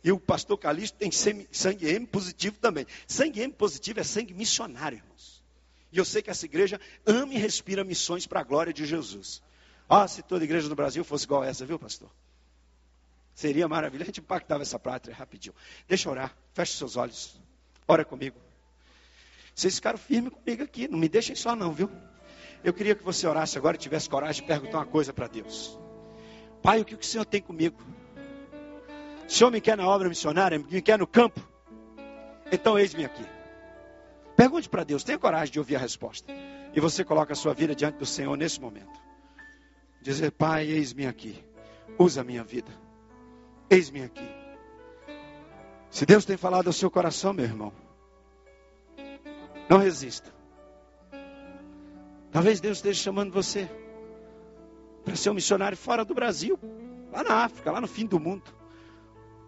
E 0.03 0.11
o 0.11 0.19
pastor 0.19 0.59
Calixto 0.59 0.99
tem 0.99 1.12
sangue 1.12 1.87
M 1.87 2.05
positivo 2.05 2.59
também. 2.59 2.85
Sangue 3.07 3.43
M 3.43 3.55
positivo 3.55 4.01
é 4.01 4.03
sangue 4.03 4.35
missionário, 4.35 4.99
irmãos. 4.99 5.41
E 5.93 5.99
eu 5.99 6.05
sei 6.05 6.21
que 6.21 6.31
essa 6.31 6.47
igreja 6.47 6.81
ama 7.07 7.33
e 7.35 7.39
respira 7.39 7.85
missões 7.85 8.27
para 8.27 8.41
a 8.41 8.45
glória 8.45 8.73
de 8.73 8.85
Jesus. 8.85 9.41
Ah, 9.89 10.07
se 10.07 10.22
toda 10.22 10.45
igreja 10.45 10.68
do 10.68 10.74
Brasil 10.74 11.03
fosse 11.03 11.24
igual 11.24 11.43
a 11.43 11.47
essa, 11.47 11.64
viu, 11.64 11.78
pastor? 11.78 12.11
Seria 13.34 13.66
maravilhoso. 13.68 14.03
A 14.03 14.07
gente 14.07 14.20
impactava 14.20 14.62
essa 14.62 14.78
pátria 14.78 15.14
rapidinho. 15.14 15.55
Deixa 15.86 16.09
eu 16.09 16.12
orar. 16.12 16.36
Feche 16.53 16.76
seus 16.76 16.97
olhos. 16.97 17.41
Ora 17.86 18.05
comigo. 18.05 18.36
Vocês 19.55 19.76
ficaram 19.76 19.97
firmes 19.97 20.32
comigo 20.32 20.62
aqui. 20.62 20.89
Não 20.89 20.99
me 20.99 21.09
deixem 21.09 21.34
só, 21.34 21.57
não, 21.57 21.72
viu? 21.72 21.91
Eu 22.62 22.74
queria 22.74 22.95
que 22.95 23.03
você 23.05 23.26
orasse 23.26 23.57
agora 23.57 23.76
e 23.76 23.78
tivesse 23.78 24.11
coragem 24.11 24.43
de 24.43 24.49
perguntar 24.49 24.78
uma 24.78 24.86
coisa 24.86 25.12
para 25.12 25.28
Deus. 25.28 25.78
Pai, 26.61 26.80
o 26.80 26.84
que 26.84 26.95
o 26.95 27.03
Senhor 27.03 27.24
tem 27.24 27.41
comigo? 27.41 27.80
O 29.26 29.30
Senhor 29.30 29.51
me 29.51 29.61
quer 29.61 29.76
na 29.76 29.86
obra 29.86 30.09
missionária, 30.09 30.59
me 30.59 30.82
quer 30.82 30.99
no 30.99 31.07
campo? 31.07 31.41
Então 32.51 32.78
eis-me 32.78 33.05
aqui. 33.05 33.24
Pergunte 34.36 34.68
para 34.68 34.84
Deus, 34.84 35.05
tenha 35.05 35.18
coragem 35.18 35.53
de 35.53 35.59
ouvir 35.59 35.76
a 35.76 35.78
resposta. 35.78 36.32
E 36.74 36.80
você 36.80 37.05
coloca 37.05 37.32
a 37.32 37.36
sua 37.36 37.55
vida 37.55 37.74
diante 37.74 37.99
do 37.99 38.07
Senhor 38.07 38.36
nesse 38.36 38.61
momento. 38.61 39.07
Dizer, 40.01 40.30
Pai, 40.30 40.66
eis-me 40.66 41.07
aqui. 41.07 41.44
Usa 41.99 42.20
a 42.20 42.24
minha 42.24 42.44
vida. 42.44 42.70
Eis-me 43.68 44.03
aqui. 44.03 44.28
Se 45.90 46.07
Deus 46.07 46.24
tem 46.24 46.36
falado 46.36 46.66
ao 46.68 46.72
seu 46.72 46.90
coração, 46.90 47.32
meu 47.32 47.44
irmão, 47.44 47.72
não 49.68 49.78
resista. 49.78 50.32
Talvez 52.30 52.61
Deus 52.61 52.78
esteja 52.78 53.03
chamando 53.03 53.32
você 53.32 53.68
para 55.05 55.16
ser 55.16 55.30
um 55.30 55.34
missionário 55.34 55.76
fora 55.76 56.05
do 56.05 56.14
Brasil, 56.14 56.59
lá 57.11 57.24
na 57.24 57.44
África, 57.44 57.72
lá 57.72 57.80
no 57.80 57.88
fim 57.88 58.07
do 58.07 58.20
mundo, 58.20 58.53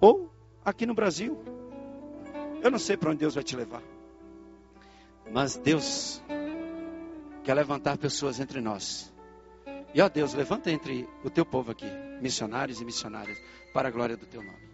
ou 0.00 0.32
aqui 0.64 0.86
no 0.86 0.94
Brasil. 0.94 1.38
Eu 2.62 2.70
não 2.70 2.78
sei 2.78 2.96
para 2.96 3.10
onde 3.10 3.20
Deus 3.20 3.34
vai 3.34 3.44
te 3.44 3.54
levar, 3.54 3.82
mas 5.30 5.56
Deus 5.56 6.22
quer 7.44 7.54
levantar 7.54 7.96
pessoas 7.98 8.40
entre 8.40 8.60
nós 8.60 9.12
e 9.94 10.00
ó 10.00 10.08
Deus, 10.08 10.34
levanta 10.34 10.70
entre 10.70 11.08
o 11.24 11.30
teu 11.30 11.44
povo 11.44 11.70
aqui, 11.70 11.86
missionários 12.20 12.80
e 12.80 12.84
missionárias, 12.84 13.38
para 13.72 13.88
a 13.88 13.90
glória 13.90 14.16
do 14.16 14.26
teu 14.26 14.42
nome. 14.42 14.70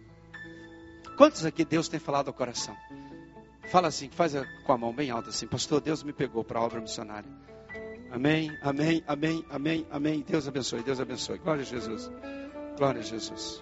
Quantos 1.17 1.45
aqui 1.45 1.65
Deus 1.65 1.87
tem 1.87 1.99
falado 1.99 2.27
ao 2.27 2.33
coração? 2.33 2.75
Fala 3.71 3.87
assim, 3.87 4.09
faz 4.09 4.33
com 4.65 4.73
a 4.73 4.77
mão 4.77 4.93
bem 4.93 5.09
alta 5.09 5.29
assim, 5.29 5.47
pastor, 5.47 5.81
Deus 5.81 6.03
me 6.03 6.13
pegou 6.13 6.43
para 6.43 6.59
a 6.59 6.63
obra 6.63 6.79
missionária. 6.79 7.29
Amém, 8.11 8.55
amém, 8.61 9.03
amém, 9.05 9.45
amém, 9.49 9.87
amém. 9.91 10.25
Deus 10.25 10.47
abençoe, 10.47 10.81
Deus 10.81 10.99
abençoe. 10.99 11.37
Glória 11.39 11.61
a 11.61 11.65
Jesus. 11.65 12.09
Glória 12.77 13.01
a 13.01 13.03
Jesus. 13.03 13.61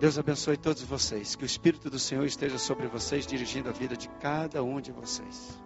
Deus 0.00 0.18
abençoe 0.18 0.56
todos 0.56 0.82
vocês. 0.82 1.36
Que 1.36 1.44
o 1.44 1.46
Espírito 1.46 1.88
do 1.88 1.98
Senhor 1.98 2.24
esteja 2.24 2.58
sobre 2.58 2.86
vocês, 2.88 3.26
dirigindo 3.26 3.68
a 3.68 3.72
vida 3.72 3.96
de 3.96 4.08
cada 4.20 4.62
um 4.62 4.80
de 4.80 4.90
vocês. 4.90 5.56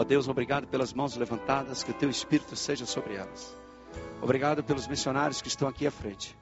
Ó 0.00 0.04
Deus, 0.04 0.28
obrigado 0.28 0.66
pelas 0.66 0.94
mãos 0.94 1.14
levantadas, 1.14 1.84
que 1.84 1.90
o 1.90 1.94
teu 1.94 2.08
Espírito 2.08 2.56
seja 2.56 2.86
sobre 2.86 3.16
elas. 3.16 3.54
Obrigado 4.22 4.64
pelos 4.64 4.88
missionários 4.88 5.42
que 5.42 5.48
estão 5.48 5.68
aqui 5.68 5.86
à 5.86 5.90
frente. 5.90 6.34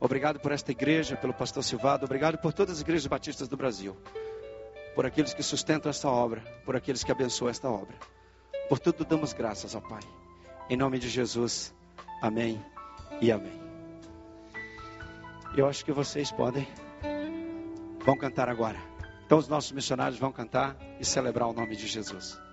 Obrigado 0.00 0.40
por 0.40 0.50
esta 0.50 0.72
igreja, 0.72 1.16
pelo 1.16 1.32
pastor 1.32 1.62
Silvado. 1.62 2.04
Obrigado 2.04 2.36
por 2.38 2.52
todas 2.52 2.74
as 2.74 2.80
igrejas 2.80 3.06
batistas 3.06 3.46
do 3.46 3.56
Brasil. 3.56 3.96
por 4.96 5.06
aqueles 5.06 5.32
que 5.32 5.42
sustentam 5.42 5.88
esta 5.88 6.08
obra, 6.08 6.40
por 6.64 6.74
aqueles 6.74 7.04
que 7.04 7.12
abençoam 7.12 7.48
esta 7.48 7.70
obra. 7.70 7.96
Por 8.68 8.80
tudo 8.80 9.04
damos 9.04 9.32
graças 9.32 9.76
ao 9.76 9.82
Pai. 9.82 10.02
Em 10.68 10.76
nome 10.76 10.98
de 10.98 11.08
Jesus. 11.08 11.72
Amém 12.20 12.60
e 13.20 13.30
amém. 13.30 13.60
Eu 15.56 15.68
acho 15.68 15.84
que 15.84 15.92
vocês 15.92 16.32
podem. 16.32 16.66
Vão 18.04 18.18
cantar 18.18 18.48
agora. 18.48 18.80
Então 19.24 19.38
os 19.38 19.46
nossos 19.46 19.70
missionários 19.70 20.18
vão 20.18 20.32
cantar 20.32 20.76
e 20.98 21.04
celebrar 21.04 21.48
o 21.48 21.52
nome 21.52 21.76
de 21.76 21.86
Jesus. 21.86 22.44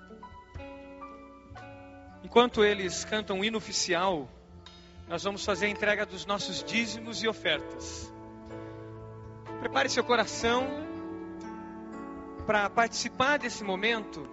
Enquanto 2.23 2.63
eles 2.63 3.03
cantam 3.03 3.41
o 3.41 3.45
hino 3.45 3.57
oficial, 3.57 4.29
nós 5.09 5.23
vamos 5.23 5.43
fazer 5.43 5.65
a 5.65 5.69
entrega 5.69 6.05
dos 6.05 6.25
nossos 6.25 6.63
dízimos 6.63 7.21
e 7.21 7.27
ofertas. 7.27 8.11
Prepare 9.59 9.89
seu 9.89 10.03
coração 10.03 10.65
para 12.47 12.69
participar 12.69 13.37
desse 13.37 13.63
momento, 13.63 14.27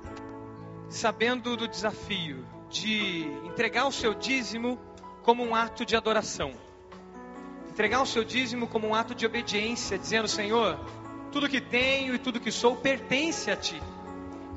sabendo 0.88 1.56
do 1.56 1.66
desafio 1.66 2.46
de 2.68 3.24
entregar 3.44 3.86
o 3.86 3.92
seu 3.92 4.14
dízimo 4.14 4.78
como 5.22 5.44
um 5.44 5.54
ato 5.54 5.84
de 5.84 5.96
adoração. 5.96 6.52
Entregar 7.68 8.00
o 8.02 8.06
seu 8.06 8.24
dízimo 8.24 8.68
como 8.68 8.88
um 8.88 8.94
ato 8.94 9.14
de 9.14 9.26
obediência, 9.26 9.98
dizendo: 9.98 10.28
Senhor, 10.28 10.78
tudo 11.32 11.48
que 11.48 11.60
tenho 11.60 12.14
e 12.14 12.18
tudo 12.18 12.40
que 12.40 12.52
sou 12.52 12.76
pertence 12.76 13.50
a 13.50 13.56
Ti. 13.56 13.80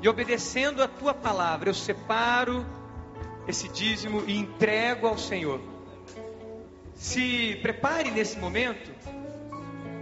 E 0.00 0.08
obedecendo 0.08 0.82
a 0.82 0.88
Tua 0.88 1.14
palavra, 1.14 1.70
eu 1.70 1.74
separo 1.74 2.64
esse 3.46 3.68
dízimo 3.68 4.24
e 4.26 4.36
entrego 4.36 5.06
ao 5.06 5.18
Senhor. 5.18 5.60
Se 6.94 7.56
prepare 7.62 8.10
nesse 8.10 8.38
momento, 8.38 8.90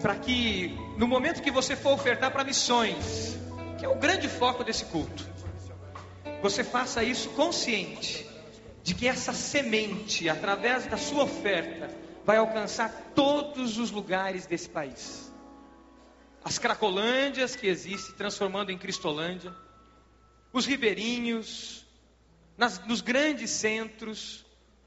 para 0.00 0.16
que 0.16 0.76
no 0.96 1.06
momento 1.06 1.42
que 1.42 1.50
você 1.50 1.74
for 1.74 1.92
ofertar 1.92 2.30
para 2.30 2.44
missões, 2.44 3.38
que 3.78 3.84
é 3.84 3.88
o 3.88 3.96
grande 3.96 4.28
foco 4.28 4.62
desse 4.62 4.84
culto, 4.86 5.26
você 6.42 6.64
faça 6.64 7.02
isso 7.02 7.30
consciente 7.30 8.26
de 8.82 8.94
que 8.94 9.06
essa 9.06 9.32
semente, 9.32 10.28
através 10.28 10.86
da 10.86 10.96
sua 10.96 11.24
oferta, 11.24 11.88
vai 12.24 12.36
alcançar 12.36 13.12
todos 13.14 13.78
os 13.78 13.90
lugares 13.90 14.46
desse 14.46 14.68
país. 14.68 15.32
As 16.44 16.58
Cracolândias 16.58 17.54
que 17.54 17.68
existem, 17.68 18.16
transformando 18.16 18.70
em 18.72 18.78
Cristolândia, 18.78 19.54
os 20.52 20.66
ribeirinhos, 20.66 21.81
nas, 22.56 22.84
nos 22.86 23.00
grandes 23.00 23.50
centros, 23.50 24.44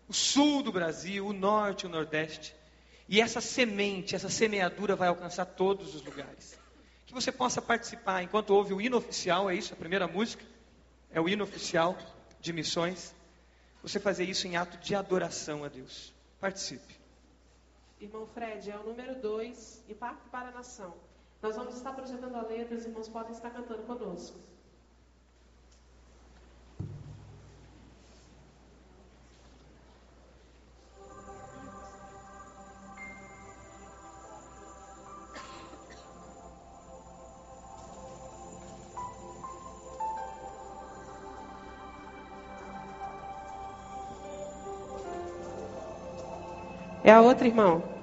o 0.07 0.13
sul 0.13 0.61
do 0.61 0.71
Brasil, 0.71 1.25
o 1.25 1.33
norte, 1.33 1.85
o 1.85 1.89
nordeste. 1.89 2.55
E 3.07 3.21
essa 3.21 3.41
semente, 3.41 4.15
essa 4.15 4.29
semeadura 4.29 4.95
vai 4.95 5.07
alcançar 5.07 5.45
todos 5.45 5.93
os 5.93 6.03
lugares. 6.03 6.59
Que 7.05 7.13
você 7.13 7.31
possa 7.31 7.61
participar 7.61 8.23
enquanto 8.23 8.49
ouve 8.51 8.73
o 8.73 8.81
hino 8.81 8.97
oficial, 8.97 9.49
é 9.49 9.55
isso, 9.55 9.73
a 9.73 9.77
primeira 9.77 10.07
música, 10.07 10.43
é 11.11 11.21
o 11.21 11.29
hino 11.29 11.43
oficial 11.43 11.97
de 12.39 12.51
missões 12.51 13.15
você 13.85 13.99
fazer 13.99 14.23
isso 14.23 14.47
em 14.47 14.57
ato 14.57 14.77
de 14.79 14.95
adoração 14.95 15.63
a 15.63 15.67
Deus. 15.67 16.11
Participe. 16.39 16.99
Irmão 18.01 18.25
Fred, 18.25 18.71
é 18.71 18.77
o 18.77 18.83
número 18.83 19.21
2, 19.21 19.83
Impacto 19.87 20.27
para 20.31 20.49
a 20.49 20.51
Nação. 20.51 20.95
Nós 21.39 21.55
vamos 21.55 21.75
estar 21.75 21.93
projetando 21.93 22.35
a 22.35 22.41
letra, 22.41 22.75
os 22.75 22.83
irmãos 22.83 23.07
podem 23.07 23.31
estar 23.31 23.51
cantando 23.51 23.83
conosco. 23.83 24.39
É 47.05 47.11
a 47.11 47.21
outra, 47.21 47.47
irmão. 47.47 47.94